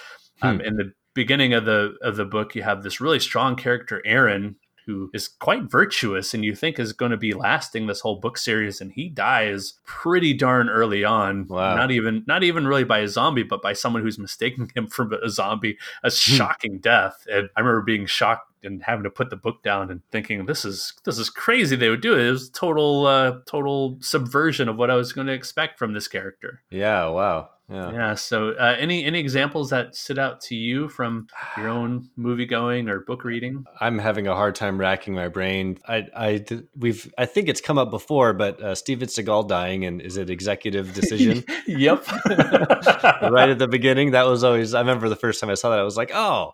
Um, 0.41 0.55
Hmm. 0.59 0.61
in 0.65 0.75
the 0.77 0.93
beginning 1.13 1.53
of 1.53 1.65
the 1.65 1.95
of 2.01 2.15
the 2.15 2.25
book, 2.25 2.55
you 2.55 2.63
have 2.63 2.83
this 2.83 2.99
really 3.01 3.19
strong 3.19 3.55
character, 3.55 4.01
Aaron, 4.05 4.55
who 4.87 5.11
is 5.13 5.27
quite 5.27 5.69
virtuous 5.69 6.33
and 6.33 6.43
you 6.43 6.55
think 6.55 6.79
is 6.79 6.91
going 6.93 7.11
to 7.11 7.17
be 7.17 7.33
lasting 7.33 7.85
this 7.85 7.99
whole 7.99 8.19
book 8.19 8.37
series 8.37 8.81
and 8.81 8.91
he 8.93 9.07
dies 9.09 9.73
pretty 9.85 10.33
darn 10.33 10.67
early 10.69 11.03
on 11.03 11.45
Wow. 11.47 11.75
not 11.75 11.91
even 11.91 12.23
not 12.25 12.41
even 12.43 12.65
really 12.65 12.83
by 12.83 12.99
a 12.99 13.07
zombie 13.07 13.43
but 13.43 13.61
by 13.61 13.73
someone 13.73 14.01
who's 14.01 14.17
mistaking 14.17 14.71
him 14.75 14.87
for 14.87 15.07
a 15.23 15.29
zombie 15.29 15.77
a 16.03 16.09
shocking 16.09 16.79
death 16.79 17.27
and 17.31 17.47
i 17.55 17.59
remember 17.59 17.81
being 17.83 18.07
shocked 18.07 18.50
and 18.64 18.84
having 18.84 19.03
to 19.03 19.09
put 19.09 19.30
the 19.30 19.36
book 19.36 19.64
down 19.64 19.89
and 19.91 20.01
thinking 20.12 20.45
this 20.45 20.64
is 20.66 20.93
this 21.05 21.18
is 21.18 21.30
crazy 21.30 21.76
they 21.76 21.89
would 21.89 22.01
do 22.01 22.14
it 22.14 22.26
it 22.28 22.32
was 22.32 22.49
total 22.49 23.05
uh 23.07 23.34
total 23.47 23.97
subversion 24.01 24.68
of 24.70 24.78
what 24.78 24.89
i 24.91 24.95
was 24.95 25.14
going 25.14 25.28
to 25.28 25.34
expect 25.34 25.78
from 25.80 25.93
this 25.93 26.07
character 26.07 26.62
Yeah. 26.70 27.07
Wow. 27.07 27.49
Yeah. 27.70 27.91
yeah 27.93 28.14
so 28.16 28.49
uh, 28.49 28.76
any 28.78 29.05
any 29.05 29.20
examples 29.20 29.70
that 29.70 29.95
stood 29.95 30.20
out 30.20 30.41
to 30.41 30.55
you 30.55 30.89
from 30.89 31.28
your 31.55 31.70
own 31.70 32.09
movie 32.18 32.45
going 32.45 32.89
or 32.89 32.99
book 32.99 33.24
reading 33.24 33.64
I'm 33.80 33.97
having 33.97 34.28
a 34.28 34.36
hard 34.36 34.55
time 34.55 34.78
racking 34.78 35.14
my 35.14 35.30
brain. 35.30 35.78
I, 35.88 36.05
I, 36.14 36.45
we've, 36.76 37.09
I 37.18 37.26
think 37.26 37.47
it's 37.47 37.62
come 37.62 37.78
up 37.78 37.89
before, 37.89 38.34
but 38.34 38.62
uh, 38.62 38.76
Steven 38.76 39.07
Seagal 39.07 39.47
dying 39.47 39.86
and 39.86 40.01
is 40.01 40.18
it 40.18 40.30
executive 40.30 40.93
decision? 41.01 41.45
yep 41.66 42.05
right 42.26 43.49
at 43.49 43.57
the 43.59 43.70
beginning. 43.70 44.12
That 44.12 44.28
was 44.28 44.43
always. 44.43 44.74
I 44.74 44.80
remember 44.82 45.07
the 45.07 45.16
first 45.16 45.39
time 45.39 45.49
I 45.49 45.53
saw 45.55 45.70
that, 45.70 45.80
I 45.80 45.84
was 45.84 45.95
like, 45.97 46.12
"Oh, 46.14 46.51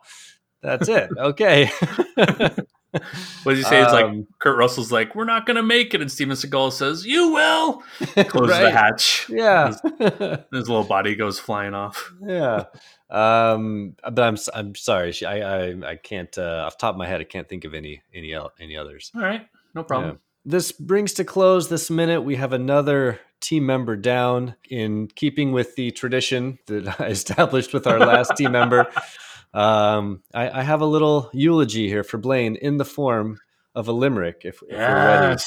that's 0.62 0.88
it. 0.90 1.10
Okay." 1.18 1.70
What 3.44 3.54
did 3.54 3.58
you 3.58 3.64
say? 3.64 3.84
It's 3.84 3.92
like 3.92 4.06
Um, 4.06 4.26
Kurt 4.40 4.58
Russell's 4.58 4.92
like, 4.92 5.14
"We're 5.14 5.26
not 5.26 5.46
going 5.46 5.58
to 5.58 5.62
make 5.62 5.94
it," 5.94 6.02
and 6.02 6.12
Steven 6.12 6.36
Seagal 6.36 6.72
says, 6.72 7.06
"You 7.06 7.32
will." 7.34 7.84
Closes 8.26 8.58
the 8.58 8.72
hatch. 8.72 9.28
yeah, 9.30 9.68
His 10.52 10.68
little 10.70 10.86
body 10.86 11.14
goes 11.16 11.38
flying 11.38 11.74
off. 11.76 12.12
yeah. 12.26 12.64
Um, 13.10 13.96
but 14.04 14.20
I'm 14.20 14.38
I'm 14.54 14.74
sorry. 14.74 15.12
She- 15.12 15.26
I 15.26 15.68
I 15.68 15.90
I 15.92 15.96
can't 15.98 16.36
uh, 16.38 16.64
off 16.66 16.78
the 16.78 16.82
top 16.82 16.96
of 16.96 16.98
my 16.98 17.06
head. 17.08 17.22
I 17.22 17.26
can't 17.26 17.48
think 17.48 17.66
of 17.66 17.74
any 17.74 18.02
any 18.16 18.36
any 18.60 18.78
others. 18.78 19.12
All 19.14 19.22
right, 19.22 19.46
no 19.76 19.84
problem. 19.84 20.12
Yeah. 20.14 20.18
This 20.46 20.72
brings 20.72 21.14
to 21.16 21.24
close 21.26 21.68
this 21.70 21.90
minute. 21.92 22.22
We 22.22 22.38
have 22.38 22.54
another 22.54 23.20
team 23.42 23.66
member 23.66 23.96
down 23.96 24.56
in 24.70 25.08
keeping 25.10 25.52
with 25.52 25.76
the 25.76 25.92
tradition 25.92 26.58
that 26.68 27.00
I 27.02 27.08
established 27.08 27.74
with 27.74 27.86
our 27.86 28.00
last 28.00 28.36
team 28.38 28.54
member. 28.54 28.88
Um, 29.54 30.24
I, 30.34 30.60
I 30.60 30.64
have 30.64 30.82
a 30.82 30.86
little 30.86 31.30
eulogy 31.34 31.88
here 31.88 32.04
for 32.04 32.18
Blaine 32.18 32.56
in 32.56 32.78
the 32.78 32.86
form 32.86 33.40
of 33.74 33.88
a 33.88 33.92
limerick. 33.92 34.42
If, 34.44 34.62
if 34.68 34.78
we're 34.78 34.78
ready, 34.78 35.42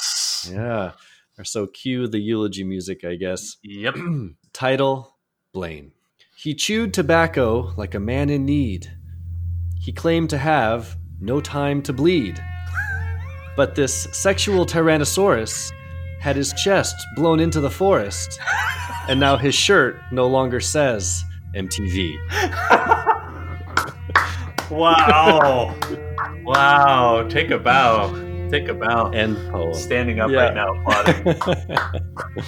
yeah. 0.49 0.91
Or 1.37 1.43
so 1.43 1.67
cue 1.67 2.07
the 2.07 2.19
eulogy 2.19 2.63
music, 2.63 3.03
I 3.03 3.15
guess. 3.15 3.57
Yep. 3.63 3.95
Title 4.53 5.15
Blaine. 5.53 5.91
He 6.35 6.55
chewed 6.55 6.93
tobacco 6.93 7.73
like 7.77 7.93
a 7.93 7.99
man 7.99 8.29
in 8.29 8.45
need. 8.45 8.91
He 9.79 9.91
claimed 9.91 10.29
to 10.31 10.37
have 10.37 10.97
no 11.19 11.39
time 11.39 11.81
to 11.83 11.93
bleed. 11.93 12.43
But 13.55 13.75
this 13.75 14.07
sexual 14.11 14.65
Tyrannosaurus 14.65 15.71
had 16.19 16.35
his 16.35 16.53
chest 16.53 16.95
blown 17.15 17.39
into 17.39 17.59
the 17.59 17.69
forest, 17.69 18.39
and 19.07 19.19
now 19.19 19.37
his 19.37 19.55
shirt 19.55 19.99
no 20.11 20.27
longer 20.27 20.59
says 20.59 21.23
MTV. 21.55 22.15
Wow. 24.71 25.75
wow. 26.43 27.27
Take 27.29 27.51
a 27.51 27.59
bow. 27.59 28.13
Take 28.49 28.67
a 28.67 28.73
bow. 28.73 29.09
End 29.11 29.37
poem. 29.51 29.73
Standing 29.73 30.19
up 30.19 30.31
Yeah. 30.31 30.45
right 30.45 30.55
now, 30.55 30.73
applauding. 30.75 31.41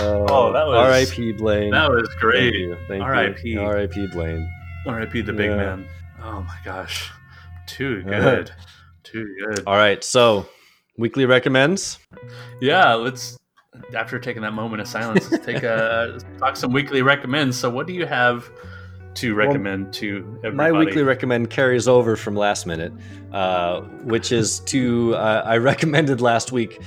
oh, 0.00 0.26
Oh, 0.28 0.52
that 0.52 0.66
was- 0.66 0.76
R.I.P. 1.10 1.32
Blaine. 1.32 1.70
that 1.70 1.90
was 1.90 2.08
great. 2.20 2.52
Thank 2.52 2.54
you. 2.54 2.76
Thank 2.88 3.02
R.I.P.. 3.02 3.48
you. 3.48 3.60
R.I.P. 3.60 4.06
Blaine. 4.08 4.48
R.I.P. 4.86 5.20
the 5.22 5.32
big 5.32 5.50
Yeah. 5.50 5.56
man. 5.56 5.86
Oh 6.22 6.42
my 6.42 6.56
gosh. 6.64 7.10
Too 7.66 8.02
good. 8.02 8.50
Too 9.02 9.26
good. 9.44 9.64
All 9.66 9.76
right, 9.76 10.02
so 10.02 10.48
weekly 10.98 11.26
recommends. 11.26 11.98
Yeah, 12.60 12.94
let's 12.94 13.38
after 13.94 14.18
taking 14.18 14.42
that 14.42 14.52
moment 14.54 14.80
of 14.80 14.88
silence, 14.88 15.30
let's 15.30 15.44
take 15.44 15.62
a 15.62 16.18
talk 16.38 16.56
some 16.56 16.72
weekly 16.72 17.02
recommends. 17.02 17.56
So, 17.58 17.68
what 17.70 17.86
do 17.86 17.92
you 17.92 18.06
have 18.06 18.50
to 19.16 19.34
recommend 19.34 19.92
to 19.94 20.18
everybody? 20.44 20.56
My 20.56 20.72
weekly 20.72 21.02
recommend 21.02 21.50
carries 21.50 21.88
over 21.88 22.16
from 22.16 22.36
last 22.36 22.66
minute, 22.66 22.92
uh, 23.32 23.80
which 24.04 24.32
is 24.32 24.60
to 24.60 25.14
uh, 25.14 25.42
I 25.44 25.56
recommended 25.72 26.20
last 26.20 26.52
week 26.52 26.80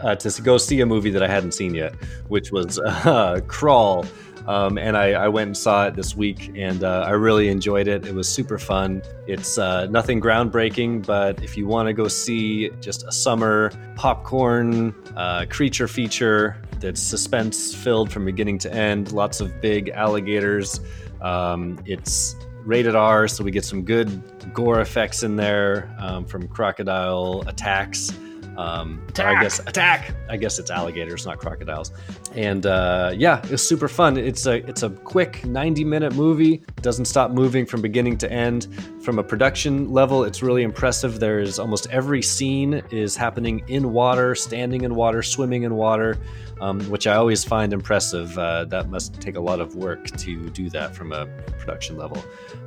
uh, 0.00 0.16
to 0.16 0.42
go 0.42 0.58
see 0.58 0.80
a 0.80 0.86
movie 0.86 1.10
that 1.10 1.22
I 1.22 1.28
hadn't 1.28 1.52
seen 1.52 1.74
yet, 1.74 1.94
which 2.28 2.52
was 2.52 2.78
uh, 2.84 3.40
Crawl. 3.46 4.06
Um, 4.46 4.76
and 4.76 4.96
I, 4.96 5.12
I 5.12 5.28
went 5.28 5.46
and 5.46 5.56
saw 5.56 5.86
it 5.86 5.94
this 5.94 6.16
week, 6.16 6.50
and 6.56 6.82
uh, 6.82 7.04
I 7.06 7.10
really 7.10 7.48
enjoyed 7.48 7.86
it. 7.86 8.04
It 8.04 8.12
was 8.12 8.28
super 8.28 8.58
fun. 8.58 9.02
It's 9.28 9.56
uh, 9.56 9.86
nothing 9.86 10.20
groundbreaking, 10.20 11.06
but 11.06 11.42
if 11.44 11.56
you 11.56 11.68
want 11.68 11.86
to 11.86 11.92
go 11.92 12.08
see 12.08 12.70
just 12.80 13.04
a 13.04 13.12
summer 13.12 13.70
popcorn 13.94 14.94
uh, 15.16 15.46
creature 15.48 15.86
feature 15.86 16.60
that's 16.80 17.00
suspense 17.00 17.72
filled 17.72 18.10
from 18.10 18.24
beginning 18.24 18.58
to 18.58 18.74
end, 18.74 19.12
lots 19.12 19.40
of 19.40 19.60
big 19.60 19.90
alligators. 19.90 20.80
Um, 21.22 21.78
it's 21.86 22.36
rated 22.64 22.94
R, 22.94 23.28
so 23.28 23.42
we 23.44 23.50
get 23.50 23.64
some 23.64 23.82
good 23.82 24.52
gore 24.52 24.80
effects 24.80 25.22
in 25.22 25.36
there 25.36 25.94
um, 25.98 26.24
from 26.24 26.48
crocodile 26.48 27.44
attacks. 27.46 28.12
Um, 28.56 29.06
I 29.18 29.40
guess 29.40 29.60
attack. 29.60 30.14
I 30.28 30.36
guess 30.36 30.58
it's 30.58 30.70
alligators, 30.70 31.24
not 31.26 31.38
crocodiles. 31.38 31.92
And 32.34 32.66
uh, 32.66 33.12
yeah, 33.14 33.40
it's 33.44 33.62
super 33.62 33.88
fun. 33.88 34.16
It's 34.16 34.46
a 34.46 34.56
it's 34.68 34.82
a 34.82 34.90
quick 34.90 35.44
90 35.46 35.84
minute 35.84 36.14
movie. 36.14 36.62
Doesn't 36.80 37.06
stop 37.06 37.30
moving 37.30 37.64
from 37.66 37.80
beginning 37.80 38.18
to 38.18 38.30
end. 38.30 38.68
From 39.02 39.18
a 39.18 39.24
production 39.24 39.90
level, 39.90 40.24
it's 40.24 40.42
really 40.42 40.62
impressive. 40.62 41.18
There's 41.18 41.58
almost 41.58 41.88
every 41.90 42.22
scene 42.22 42.82
is 42.90 43.16
happening 43.16 43.64
in 43.68 43.92
water, 43.92 44.34
standing 44.34 44.82
in 44.82 44.94
water, 44.94 45.22
swimming 45.22 45.62
in 45.62 45.74
water, 45.74 46.18
um, 46.60 46.80
which 46.90 47.06
I 47.06 47.16
always 47.16 47.44
find 47.44 47.72
impressive. 47.72 48.36
Uh, 48.38 48.64
that 48.66 48.90
must 48.90 49.20
take 49.20 49.36
a 49.36 49.40
lot 49.40 49.60
of 49.60 49.76
work 49.76 50.06
to 50.18 50.50
do 50.50 50.68
that 50.70 50.94
from 50.94 51.12
a 51.12 51.26
production 51.58 51.96
level. 51.96 52.22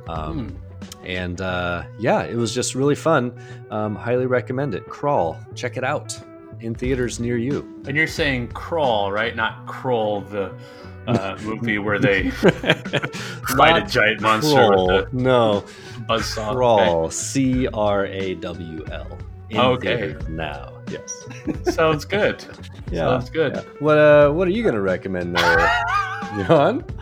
Um, 0.08 0.56
And 1.06 1.40
uh, 1.40 1.84
yeah, 2.00 2.24
it 2.24 2.34
was 2.36 2.52
just 2.52 2.74
really 2.74 2.96
fun. 2.96 3.32
Um, 3.70 3.94
highly 3.94 4.26
recommend 4.26 4.74
it. 4.74 4.84
Crawl, 4.86 5.38
check 5.54 5.76
it 5.76 5.84
out 5.84 6.18
in 6.60 6.74
theaters 6.74 7.20
near 7.20 7.36
you. 7.36 7.80
And 7.86 7.96
you're 7.96 8.06
saying 8.08 8.48
crawl, 8.48 9.12
right? 9.12 9.36
Not 9.36 9.66
crawl 9.66 10.22
the 10.22 10.52
uh, 11.06 11.38
movie 11.42 11.78
where 11.78 12.00
they 12.00 12.30
fight 12.30 13.82
a 13.82 13.86
giant 13.86 14.20
monster 14.20 14.68
with 14.70 15.12
No. 15.12 15.64
buzzsaw. 16.08 16.52
Crawl. 16.54 17.10
C 17.10 17.68
R 17.68 18.06
A 18.06 18.34
W 18.34 18.84
L. 18.90 19.18
Okay. 19.54 20.16
Now. 20.28 20.72
Yes. 20.90 21.24
Sounds 21.74 22.04
good. 22.04 22.44
Yeah, 22.92 23.18
Sounds 23.18 23.30
good. 23.30 23.52
yeah. 23.56 23.62
What 23.80 23.98
uh 23.98 24.30
what 24.30 24.46
are 24.46 24.52
you 24.52 24.62
gonna 24.62 24.80
recommend 24.80 25.34
there, 25.36 25.58
John? 26.46 26.84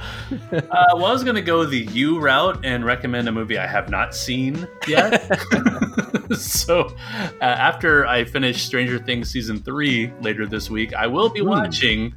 Uh, 0.53 0.61
well, 0.95 1.07
I 1.07 1.13
was 1.13 1.23
going 1.25 1.37
to 1.37 1.43
go 1.43 1.65
the 1.65 1.85
U 1.93 2.19
route 2.21 2.65
and 2.65 2.85
recommend 2.85 3.29
a 3.29 3.33
movie 3.33 3.59
I 3.59 3.67
have 3.67 3.89
not 3.89 4.15
seen 4.15 4.67
yet. 4.89 5.31
so, 6.37 6.81
uh, 7.41 7.45
after 7.45 8.07
I 8.07 8.25
finish 8.25 8.63
Stranger 8.65 8.99
Things 8.99 9.31
season 9.31 9.61
three 9.63 10.13
later 10.21 10.47
this 10.47 10.71
week, 10.71 10.95
I 10.95 11.07
will 11.07 11.29
be 11.29 11.41
Hmm. 11.41 11.49
watching 11.49 12.15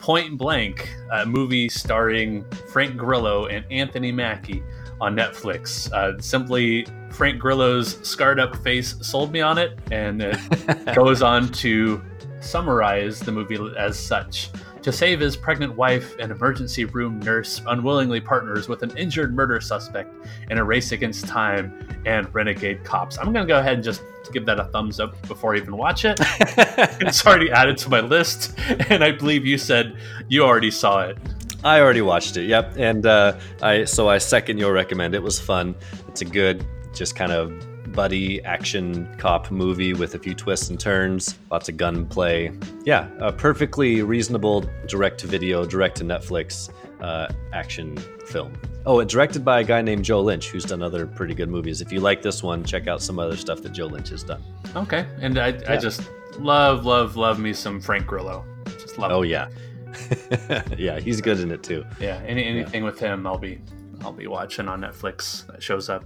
Point 0.00 0.38
Blank, 0.38 0.92
a 1.12 1.26
movie 1.26 1.68
starring 1.68 2.44
Frank 2.72 2.96
Grillo 2.96 3.46
and 3.46 3.64
Anthony 3.70 4.10
Mackie 4.12 4.62
on 5.00 5.14
Netflix. 5.16 5.92
Uh, 5.92 6.20
simply, 6.20 6.86
Frank 7.10 7.38
Grillo's 7.40 7.98
scarred 8.06 8.40
up 8.40 8.56
face 8.56 8.96
sold 9.02 9.32
me 9.32 9.40
on 9.40 9.58
it, 9.58 9.78
and 9.90 10.22
it 10.22 10.94
goes 10.94 11.22
on 11.22 11.48
to 11.52 12.02
summarize 12.40 13.20
the 13.20 13.32
movie 13.32 13.58
as 13.78 13.98
such. 13.98 14.50
To 14.82 14.90
save 14.90 15.20
his 15.20 15.36
pregnant 15.36 15.76
wife, 15.76 16.18
an 16.18 16.32
emergency 16.32 16.86
room 16.86 17.20
nurse 17.20 17.62
unwillingly 17.68 18.20
partners 18.20 18.68
with 18.68 18.82
an 18.82 18.96
injured 18.96 19.32
murder 19.32 19.60
suspect 19.60 20.12
in 20.50 20.58
a 20.58 20.64
race 20.64 20.90
against 20.90 21.28
time 21.28 21.72
and 22.04 22.32
renegade 22.34 22.82
cops. 22.82 23.16
I'm 23.16 23.32
going 23.32 23.46
to 23.46 23.52
go 23.52 23.60
ahead 23.60 23.74
and 23.74 23.84
just 23.84 24.02
give 24.32 24.44
that 24.46 24.58
a 24.58 24.64
thumbs 24.64 24.98
up 24.98 25.20
before 25.28 25.54
I 25.54 25.58
even 25.58 25.76
watch 25.76 26.04
it. 26.04 26.18
it's 26.20 27.24
already 27.24 27.52
added 27.52 27.78
to 27.78 27.90
my 27.90 28.00
list, 28.00 28.58
and 28.88 29.04
I 29.04 29.12
believe 29.12 29.46
you 29.46 29.56
said 29.56 29.96
you 30.28 30.42
already 30.42 30.72
saw 30.72 31.02
it. 31.02 31.16
I 31.62 31.78
already 31.78 32.02
watched 32.02 32.36
it. 32.36 32.46
Yep, 32.46 32.74
and 32.76 33.06
uh, 33.06 33.38
I 33.60 33.84
so 33.84 34.08
I 34.08 34.18
second 34.18 34.58
your 34.58 34.72
recommend. 34.72 35.14
It 35.14 35.22
was 35.22 35.38
fun. 35.38 35.76
It's 36.08 36.22
a 36.22 36.24
good, 36.24 36.66
just 36.92 37.14
kind 37.14 37.30
of 37.30 37.52
buddy 37.92 38.42
action 38.44 39.06
cop 39.18 39.50
movie 39.50 39.92
with 39.94 40.14
a 40.14 40.18
few 40.18 40.34
twists 40.34 40.70
and 40.70 40.80
turns, 40.80 41.38
lots 41.50 41.68
of 41.68 41.76
gunplay. 41.76 42.52
Yeah, 42.84 43.08
a 43.18 43.32
perfectly 43.32 44.02
reasonable 44.02 44.64
direct 44.86 45.20
to 45.20 45.26
video, 45.26 45.64
direct 45.64 45.96
to 45.98 46.04
Netflix 46.04 46.70
uh, 47.00 47.32
action 47.52 47.96
film. 48.26 48.52
Oh, 48.84 49.00
it's 49.00 49.12
directed 49.12 49.44
by 49.44 49.60
a 49.60 49.64
guy 49.64 49.82
named 49.82 50.04
Joe 50.04 50.20
Lynch, 50.22 50.48
who's 50.50 50.64
done 50.64 50.82
other 50.82 51.06
pretty 51.06 51.34
good 51.34 51.48
movies. 51.48 51.80
If 51.80 51.92
you 51.92 52.00
like 52.00 52.22
this 52.22 52.42
one, 52.42 52.64
check 52.64 52.88
out 52.88 53.02
some 53.02 53.18
other 53.18 53.36
stuff 53.36 53.62
that 53.62 53.72
Joe 53.72 53.86
Lynch 53.86 54.08
has 54.08 54.22
done. 54.22 54.42
Okay, 54.74 55.06
and 55.20 55.38
I, 55.38 55.58
I 55.68 55.76
just 55.76 56.10
love, 56.38 56.84
love, 56.84 57.16
love 57.16 57.38
me 57.38 57.52
some 57.52 57.80
Frank 57.80 58.06
Grillo. 58.06 58.44
Just 58.78 58.98
love. 58.98 59.12
Oh 59.12 59.22
him. 59.22 59.30
yeah, 59.30 60.62
yeah, 60.78 60.98
he's 60.98 61.20
good 61.20 61.38
in 61.40 61.52
it 61.52 61.62
too. 61.62 61.84
yeah. 62.00 62.20
Any 62.26 62.44
anything 62.44 62.82
with 62.84 62.98
him, 62.98 63.26
I'll 63.26 63.38
be 63.38 63.60
I'll 64.02 64.12
be 64.12 64.26
watching 64.26 64.68
on 64.68 64.80
Netflix 64.80 65.46
that 65.46 65.62
shows 65.62 65.88
up. 65.88 66.04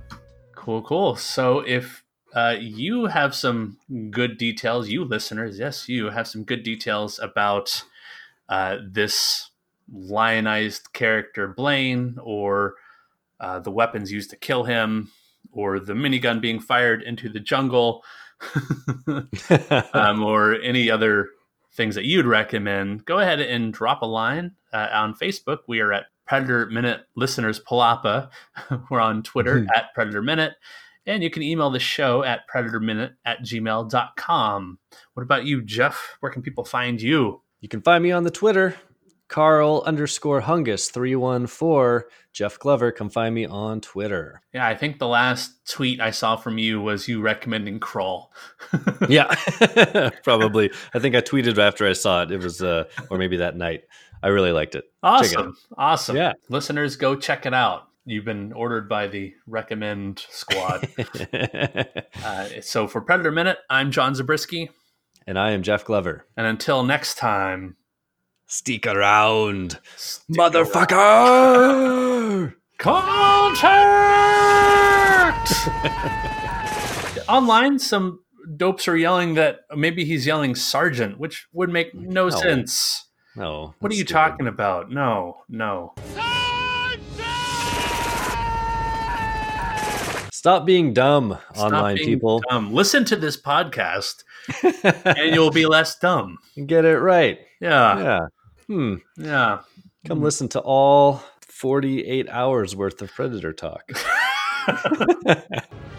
Cool, 0.67 0.83
cool. 0.83 1.15
So 1.15 1.61
if 1.61 2.03
uh, 2.35 2.57
you 2.59 3.07
have 3.07 3.37
some 3.37 3.79
good 4.11 4.37
details, 4.37 4.89
you 4.89 5.05
listeners, 5.05 5.61
yes, 5.61 5.89
you 5.89 6.11
have 6.11 6.27
some 6.27 6.43
good 6.43 6.65
details 6.65 7.21
about 7.21 7.85
uh, 8.49 8.79
this 8.85 9.51
lionized 9.89 10.93
character 10.93 11.47
Blaine, 11.47 12.19
or 12.21 12.75
uh, 13.39 13.61
the 13.61 13.71
weapons 13.71 14.11
used 14.11 14.31
to 14.31 14.37
kill 14.37 14.65
him, 14.65 15.13
or 15.53 15.79
the 15.79 15.93
minigun 15.93 16.41
being 16.41 16.59
fired 16.59 17.01
into 17.01 17.29
the 17.29 17.39
jungle, 17.39 18.03
um, 19.95 20.25
or 20.25 20.61
any 20.61 20.91
other 20.91 21.29
things 21.75 21.95
that 21.95 22.07
you'd 22.07 22.27
recommend, 22.27 23.05
go 23.05 23.21
ahead 23.21 23.41
and 23.41 23.73
drop 23.73 24.03
a 24.03 24.07
line 24.07 24.57
uh, 24.73 24.89
on 24.91 25.15
Facebook. 25.15 25.59
We 25.69 25.79
are 25.79 25.93
at 25.93 26.07
Predator 26.27 26.67
Minute 26.67 27.03
Listeners 27.15 27.61
Palapa. 27.61 28.31
We're 28.91 29.01
on 29.01 29.23
Twitter 29.23 29.67
at 29.75 29.95
Predator 29.95 30.23
Minute. 30.23 30.55
And 31.07 31.23
you 31.23 31.31
can 31.31 31.43
email 31.43 31.71
the 31.71 31.79
show 31.79 32.25
at 32.25 32.41
predatorminute 32.53 33.13
at 33.25 33.41
gmail.com. 33.43 34.79
What 35.15 35.23
about 35.23 35.45
you, 35.45 35.63
Jeff? 35.63 36.17
Where 36.19 36.33
can 36.33 36.43
people 36.43 36.65
find 36.65 37.01
you? 37.01 37.43
You 37.61 37.69
can 37.69 37.81
find 37.81 38.03
me 38.03 38.11
on 38.11 38.25
the 38.25 38.31
Twitter, 38.31 38.75
Carl 39.29 39.83
underscore 39.87 40.43
Hungus 40.43 40.91
three 40.91 41.17
one 41.17 41.47
four. 41.47 42.09
Jeff 42.33 42.59
Glover, 42.59 42.93
come 42.93 43.09
find 43.09 43.35
me 43.35 43.47
on 43.47 43.81
Twitter. 43.81 44.43
Yeah, 44.53 44.67
I 44.67 44.75
think 44.75 44.99
the 44.99 45.09
last 45.09 45.67
tweet 45.67 46.01
I 46.01 46.11
saw 46.11 46.37
from 46.37 46.59
you 46.59 46.81
was 46.81 47.09
you 47.09 47.21
recommending 47.21 47.81
Crawl. 47.81 48.33
Yeah, 49.09 49.33
probably. 50.25 50.71
I 50.93 50.99
think 50.99 51.15
I 51.15 51.21
tweeted 51.21 51.59
after 51.59 51.87
I 51.87 51.93
saw 51.93 52.23
it. 52.23 52.33
It 52.33 52.43
was, 52.43 52.61
uh, 52.63 52.85
or 53.09 53.19
maybe 53.19 53.37
that 53.37 53.57
night. 53.57 53.85
I 54.23 54.29
really 54.29 54.53
liked 54.53 54.75
it. 54.75 54.85
Check 55.05 55.33
it. 55.33 55.37
Awesome. 55.37 55.57
Awesome. 55.77 56.17
Yeah. 56.17 56.33
Listeners, 56.49 56.97
go 56.97 57.17
check 57.17 57.47
it 57.47 57.55
out. 57.55 57.89
You've 58.05 58.25
been 58.25 58.53
ordered 58.53 58.89
by 58.89 59.09
the 59.09 59.35
recommend 59.47 60.25
squad. 60.31 60.89
uh, 62.25 62.49
so 62.61 62.87
for 62.87 63.01
Predator 63.01 63.33
Minute, 63.33 63.59
I'm 63.69 63.91
John 63.91 64.15
Zabriskie. 64.15 64.71
and 65.27 65.39
I 65.39 65.51
am 65.53 65.63
Jeff 65.63 65.85
Glover. 65.85 66.27
And 66.37 66.47
until 66.47 66.83
next 66.85 67.17
time, 67.17 67.77
Stick 68.49 68.87
around, 68.87 69.81
motherfucker! 70.31 72.55
contact! 72.79 73.59
Online, 77.29 77.81
some 77.81 78.21
dopes 78.57 78.87
are 78.87 78.97
yelling 78.97 79.35
that 79.35 79.63
maybe 79.75 80.05
he's 80.05 80.29
yelling 80.29 80.55
sergeant, 80.55 81.19
which 81.19 81.49
would 81.53 81.71
make 81.71 81.93
no, 81.93 82.29
No. 82.29 82.37
sense. 82.37 83.06
No, 83.37 83.75
What 83.81 83.93
are 83.93 83.95
you 83.95 84.01
stupid. 84.05 84.13
talking 84.13 84.47
about? 84.47 84.91
No, 84.91 85.39
no. 85.49 85.93
Stop 90.33 90.65
being 90.65 90.93
dumb, 90.95 91.37
Stop 91.55 91.65
online 91.73 91.97
being 91.97 92.07
people. 92.09 92.41
dumb. 92.49 92.73
Listen 92.73 93.05
to 93.07 93.17
this 93.17 93.41
podcast 93.41 94.23
and 95.05 95.35
you'll 95.35 95.51
be 95.51 95.67
less 95.67 95.99
dumb. 95.99 96.39
Get 96.67 96.85
it 96.85 96.99
right. 96.99 97.41
Yeah. 97.61 97.99
Yeah. 97.99 98.21
Hmm. 98.69 98.95
Yeah. 99.17 99.61
Come 100.07 100.23
listen 100.23 100.49
to 100.51 100.61
all 100.61 101.23
48 101.49 102.29
hours 102.29 102.77
worth 102.77 103.03
of 103.03 103.13
Predator 103.13 103.53
talk. 103.53 103.83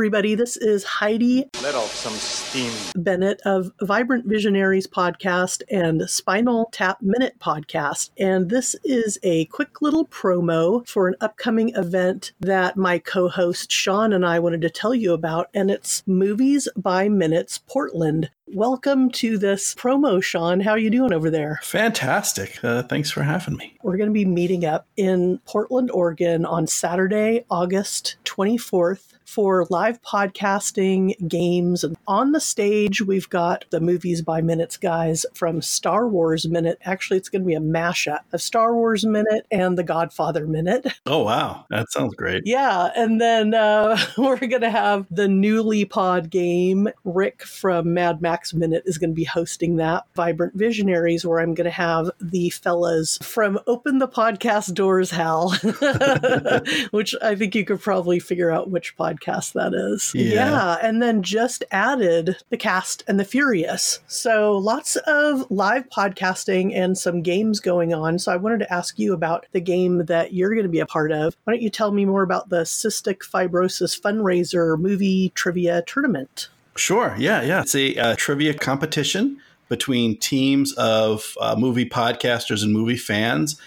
everybody, 0.00 0.34
this 0.34 0.56
is 0.56 0.82
Heidi 0.82 1.44
Let 1.62 1.74
off 1.74 1.94
some 1.94 2.14
steam. 2.14 2.72
Bennett 2.96 3.42
of 3.44 3.70
Vibrant 3.82 4.24
Visionaries 4.24 4.86
podcast 4.86 5.60
and 5.70 6.08
Spinal 6.08 6.70
Tap 6.72 7.02
Minute 7.02 7.34
podcast. 7.38 8.08
And 8.16 8.48
this 8.48 8.74
is 8.82 9.18
a 9.22 9.44
quick 9.46 9.82
little 9.82 10.06
promo 10.06 10.88
for 10.88 11.06
an 11.06 11.16
upcoming 11.20 11.74
event 11.74 12.32
that 12.40 12.78
my 12.78 12.98
co 12.98 13.28
host 13.28 13.70
Sean 13.70 14.14
and 14.14 14.24
I 14.24 14.38
wanted 14.38 14.62
to 14.62 14.70
tell 14.70 14.94
you 14.94 15.12
about. 15.12 15.50
And 15.52 15.70
it's 15.70 16.02
Movies 16.06 16.66
by 16.78 17.10
Minutes 17.10 17.58
Portland. 17.58 18.30
Welcome 18.46 19.10
to 19.12 19.38
this 19.38 19.74
promo, 19.76 20.20
Sean. 20.20 20.60
How 20.60 20.72
are 20.72 20.78
you 20.78 20.90
doing 20.90 21.12
over 21.12 21.30
there? 21.30 21.60
Fantastic. 21.62 22.58
Uh, 22.64 22.82
thanks 22.82 23.08
for 23.10 23.22
having 23.22 23.56
me. 23.56 23.76
We're 23.82 23.96
going 23.96 24.08
to 24.08 24.14
be 24.14 24.24
meeting 24.24 24.64
up 24.64 24.88
in 24.96 25.38
Portland, 25.44 25.90
Oregon 25.92 26.44
on 26.44 26.66
Saturday, 26.66 27.44
August 27.48 28.16
24th 28.24 29.12
for 29.30 29.66
live 29.70 30.02
podcasting, 30.02 31.14
games. 31.28 31.84
And 31.84 31.96
on 32.08 32.32
the 32.32 32.40
stage, 32.40 33.00
we've 33.00 33.28
got 33.30 33.64
the 33.70 33.80
Movies 33.80 34.22
by 34.22 34.40
Minutes 34.40 34.76
guys 34.76 35.24
from 35.34 35.62
Star 35.62 36.08
Wars 36.08 36.48
Minute. 36.48 36.78
Actually, 36.84 37.18
it's 37.18 37.28
going 37.28 37.42
to 37.42 37.46
be 37.46 37.54
a 37.54 37.60
mashup 37.60 38.20
of 38.32 38.42
Star 38.42 38.74
Wars 38.74 39.04
Minute 39.04 39.46
and 39.50 39.78
the 39.78 39.84
Godfather 39.84 40.46
Minute. 40.46 40.86
Oh, 41.06 41.24
wow. 41.24 41.64
That 41.70 41.90
sounds 41.90 42.14
great. 42.14 42.42
Yeah, 42.46 42.90
and 42.94 43.20
then 43.20 43.52
uh, 43.52 43.98
we're 44.18 44.36
going 44.36 44.60
to 44.60 44.70
have 44.70 45.06
the 45.10 45.26
newly 45.26 45.84
pod 45.84 46.30
game, 46.30 46.88
Rick 47.04 47.42
from 47.42 47.94
Mad 47.94 48.22
Max 48.22 48.40
Max 48.40 48.54
Minute 48.54 48.84
is 48.86 48.96
going 48.96 49.10
to 49.10 49.14
be 49.14 49.24
hosting 49.24 49.76
that. 49.76 50.04
Vibrant 50.14 50.54
Visionaries, 50.54 51.26
where 51.26 51.40
I'm 51.40 51.52
going 51.52 51.66
to 51.66 51.70
have 51.70 52.10
the 52.18 52.48
fellas 52.48 53.18
from 53.20 53.58
Open 53.66 53.98
the 53.98 54.08
Podcast 54.08 54.72
Doors, 54.72 55.10
Hal, 55.10 55.50
which 56.90 57.14
I 57.20 57.34
think 57.34 57.54
you 57.54 57.66
could 57.66 57.82
probably 57.82 58.18
figure 58.18 58.50
out 58.50 58.70
which 58.70 58.96
podcast 58.96 59.19
that 59.26 59.72
is. 59.74 60.12
Yeah. 60.14 60.50
yeah. 60.50 60.76
And 60.82 61.02
then 61.02 61.22
just 61.22 61.64
added 61.70 62.36
the 62.48 62.56
cast 62.56 63.04
and 63.06 63.18
the 63.18 63.24
Furious. 63.24 64.00
So 64.06 64.56
lots 64.56 64.96
of 64.96 65.50
live 65.50 65.88
podcasting 65.88 66.74
and 66.74 66.96
some 66.96 67.22
games 67.22 67.60
going 67.60 67.94
on. 67.94 68.18
So 68.18 68.32
I 68.32 68.36
wanted 68.36 68.60
to 68.60 68.72
ask 68.72 68.98
you 68.98 69.12
about 69.12 69.46
the 69.52 69.60
game 69.60 70.06
that 70.06 70.32
you're 70.32 70.54
going 70.54 70.62
to 70.64 70.68
be 70.68 70.80
a 70.80 70.86
part 70.86 71.12
of. 71.12 71.36
Why 71.44 71.52
don't 71.52 71.62
you 71.62 71.70
tell 71.70 71.92
me 71.92 72.04
more 72.04 72.22
about 72.22 72.48
the 72.48 72.62
Cystic 72.62 73.18
Fibrosis 73.18 74.00
Fundraiser 74.00 74.78
movie 74.78 75.30
trivia 75.34 75.82
tournament? 75.86 76.48
Sure. 76.76 77.14
Yeah. 77.18 77.42
Yeah. 77.42 77.62
It's 77.62 77.74
a 77.74 77.96
uh, 77.96 78.14
trivia 78.16 78.54
competition 78.54 79.40
between 79.68 80.16
teams 80.16 80.72
of 80.74 81.36
uh, 81.40 81.54
movie 81.56 81.88
podcasters 81.88 82.62
and 82.62 82.72
movie 82.72 82.96
fans 82.96 83.60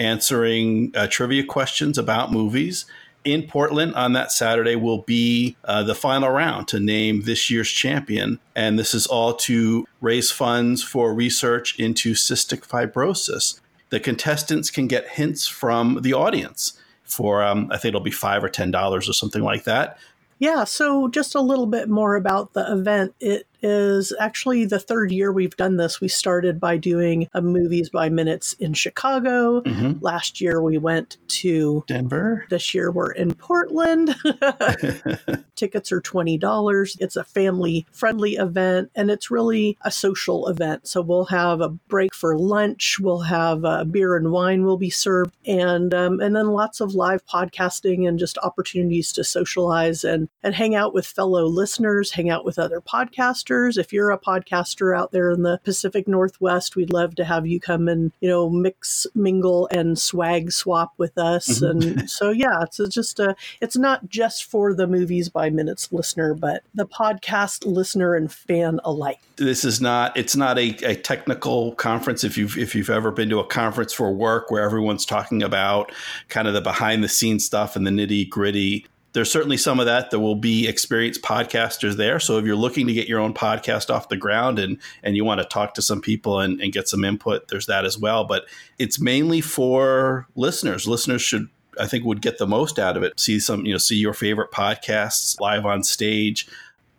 answering 0.00 0.90
uh, 0.96 1.06
trivia 1.08 1.44
questions 1.44 1.98
about 1.98 2.32
movies. 2.32 2.86
In 3.24 3.42
Portland 3.42 3.94
on 3.94 4.14
that 4.14 4.32
Saturday 4.32 4.76
will 4.76 5.02
be 5.02 5.56
uh, 5.64 5.82
the 5.82 5.94
final 5.94 6.30
round 6.30 6.68
to 6.68 6.80
name 6.80 7.22
this 7.22 7.50
year's 7.50 7.68
champion. 7.68 8.38
And 8.56 8.78
this 8.78 8.94
is 8.94 9.06
all 9.06 9.34
to 9.34 9.86
raise 10.00 10.30
funds 10.30 10.82
for 10.82 11.12
research 11.12 11.78
into 11.78 12.14
cystic 12.14 12.66
fibrosis. 12.66 13.60
The 13.90 14.00
contestants 14.00 14.70
can 14.70 14.86
get 14.86 15.08
hints 15.08 15.46
from 15.46 16.00
the 16.02 16.14
audience 16.14 16.80
for, 17.04 17.42
um, 17.42 17.68
I 17.70 17.76
think 17.76 17.90
it'll 17.90 18.00
be 18.00 18.10
five 18.10 18.42
or 18.42 18.48
$10 18.48 18.92
or 18.92 19.00
something 19.12 19.42
like 19.42 19.64
that. 19.64 19.98
Yeah, 20.38 20.64
so 20.64 21.08
just 21.08 21.34
a 21.34 21.40
little 21.40 21.66
bit 21.66 21.90
more 21.90 22.16
about 22.16 22.54
the 22.54 22.72
event. 22.72 23.14
It 23.20 23.46
is 23.62 24.12
actually 24.18 24.64
the 24.64 24.78
third 24.78 25.12
year 25.12 25.32
we've 25.32 25.56
done 25.56 25.76
this. 25.76 26.00
We 26.00 26.08
started 26.08 26.60
by 26.60 26.76
doing 26.76 27.28
a 27.34 27.42
movies 27.42 27.90
by 27.90 28.08
minutes 28.08 28.54
in 28.54 28.74
Chicago. 28.74 29.60
Mhm. 29.62 29.98
Last 30.00 30.40
year 30.40 30.62
we 30.62 30.78
went 30.78 31.18
to 31.28 31.84
Denver. 31.86 32.46
This 32.50 32.74
year 32.74 32.90
we're 32.90 33.12
in 33.12 33.34
Portland. 33.34 34.14
Tickets 35.56 35.92
are 35.92 36.00
$20. 36.00 36.96
It's 37.00 37.16
a 37.16 37.24
family 37.24 37.86
friendly 37.92 38.34
event 38.36 38.90
and 38.94 39.10
it's 39.10 39.30
really 39.30 39.76
a 39.82 39.90
social 39.90 40.48
event. 40.48 40.86
So 40.86 41.00
we'll 41.02 41.26
have 41.26 41.60
a 41.60 41.68
break 41.68 42.14
for 42.14 42.38
lunch, 42.38 42.98
we'll 43.00 43.20
have 43.20 43.64
uh, 43.64 43.84
beer 43.84 44.16
and 44.16 44.30
wine 44.30 44.64
will 44.64 44.76
be 44.76 44.90
served, 44.90 45.36
and 45.46 45.92
um, 45.94 46.20
and 46.20 46.34
then 46.34 46.48
lots 46.48 46.80
of 46.80 46.94
live 46.94 47.24
podcasting 47.26 48.08
and 48.08 48.18
just 48.18 48.38
opportunities 48.38 49.12
to 49.12 49.24
socialize 49.24 50.04
and, 50.04 50.28
and 50.42 50.54
hang 50.54 50.74
out 50.74 50.94
with 50.94 51.06
fellow 51.06 51.44
listeners, 51.44 52.12
hang 52.12 52.30
out 52.30 52.44
with 52.44 52.58
other 52.58 52.80
podcasters. 52.80 53.49
If 53.50 53.92
you're 53.92 54.10
a 54.10 54.18
podcaster 54.18 54.96
out 54.96 55.12
there 55.12 55.30
in 55.30 55.42
the 55.42 55.60
Pacific 55.64 56.06
Northwest, 56.06 56.76
we'd 56.76 56.92
love 56.92 57.14
to 57.16 57.24
have 57.24 57.46
you 57.46 57.58
come 57.60 57.88
and, 57.88 58.12
you 58.20 58.28
know, 58.28 58.48
mix, 58.48 59.06
mingle, 59.14 59.68
and 59.72 59.98
swag 59.98 60.52
swap 60.52 60.92
with 60.98 61.18
us. 61.18 61.60
Mhm. 61.60 61.70
And 61.70 62.10
so, 62.10 62.30
yeah, 62.30 62.62
it's 62.62 62.78
just 62.94 63.18
a, 63.18 63.34
it's 63.60 63.76
not 63.76 64.08
just 64.08 64.44
for 64.44 64.72
the 64.74 64.86
movies 64.86 65.28
by 65.28 65.50
minutes 65.50 65.92
listener, 65.92 66.34
but 66.34 66.62
the 66.74 66.86
podcast 66.86 67.66
listener 67.66 68.14
and 68.14 68.32
fan 68.32 68.80
alike. 68.84 69.18
this 69.36 69.64
is 69.64 69.80
not 69.80 70.14
it's 70.16 70.36
not 70.36 70.58
a, 70.58 70.68
a 70.84 70.94
technical 70.94 71.74
conference 71.76 72.24
if 72.24 72.36
you've 72.36 72.58
if 72.58 72.74
you've 72.74 72.90
ever 72.90 73.10
been 73.10 73.30
to 73.30 73.38
a 73.38 73.44
conference 73.46 73.92
for 73.92 74.12
work 74.12 74.50
where 74.50 74.62
everyone's 74.62 75.06
talking 75.06 75.42
about 75.42 75.90
kind 76.28 76.46
of 76.46 76.52
the 76.54 76.60
behind 76.60 77.02
the 77.02 77.08
scenes 77.08 77.44
stuff 77.44 77.74
and 77.74 77.86
the 77.86 77.90
nitty 77.90 78.28
gritty 78.28 78.86
there's 79.12 79.30
certainly 79.30 79.56
some 79.56 79.80
of 79.80 79.86
that 79.86 80.10
there 80.10 80.20
will 80.20 80.36
be 80.36 80.68
experienced 80.68 81.22
podcasters 81.22 81.96
there 81.96 82.20
so 82.20 82.38
if 82.38 82.44
you're 82.44 82.56
looking 82.56 82.86
to 82.86 82.92
get 82.92 83.08
your 83.08 83.20
own 83.20 83.34
podcast 83.34 83.90
off 83.90 84.08
the 84.08 84.16
ground 84.16 84.58
and 84.58 84.78
and 85.02 85.16
you 85.16 85.24
want 85.24 85.40
to 85.40 85.46
talk 85.46 85.74
to 85.74 85.82
some 85.82 86.00
people 86.00 86.40
and, 86.40 86.60
and 86.60 86.72
get 86.72 86.88
some 86.88 87.04
input 87.04 87.48
there's 87.48 87.66
that 87.66 87.84
as 87.84 87.98
well 87.98 88.24
but 88.24 88.44
it's 88.78 89.00
mainly 89.00 89.40
for 89.40 90.26
listeners 90.36 90.86
listeners 90.86 91.22
should 91.22 91.48
I 91.78 91.86
think 91.86 92.04
would 92.04 92.22
get 92.22 92.38
the 92.38 92.46
most 92.46 92.78
out 92.78 92.96
of 92.96 93.02
it. 93.02 93.18
See 93.18 93.38
some, 93.40 93.64
you 93.64 93.72
know, 93.72 93.78
see 93.78 93.96
your 93.96 94.12
favorite 94.12 94.50
podcasts 94.50 95.40
live 95.40 95.64
on 95.64 95.82
stage. 95.82 96.46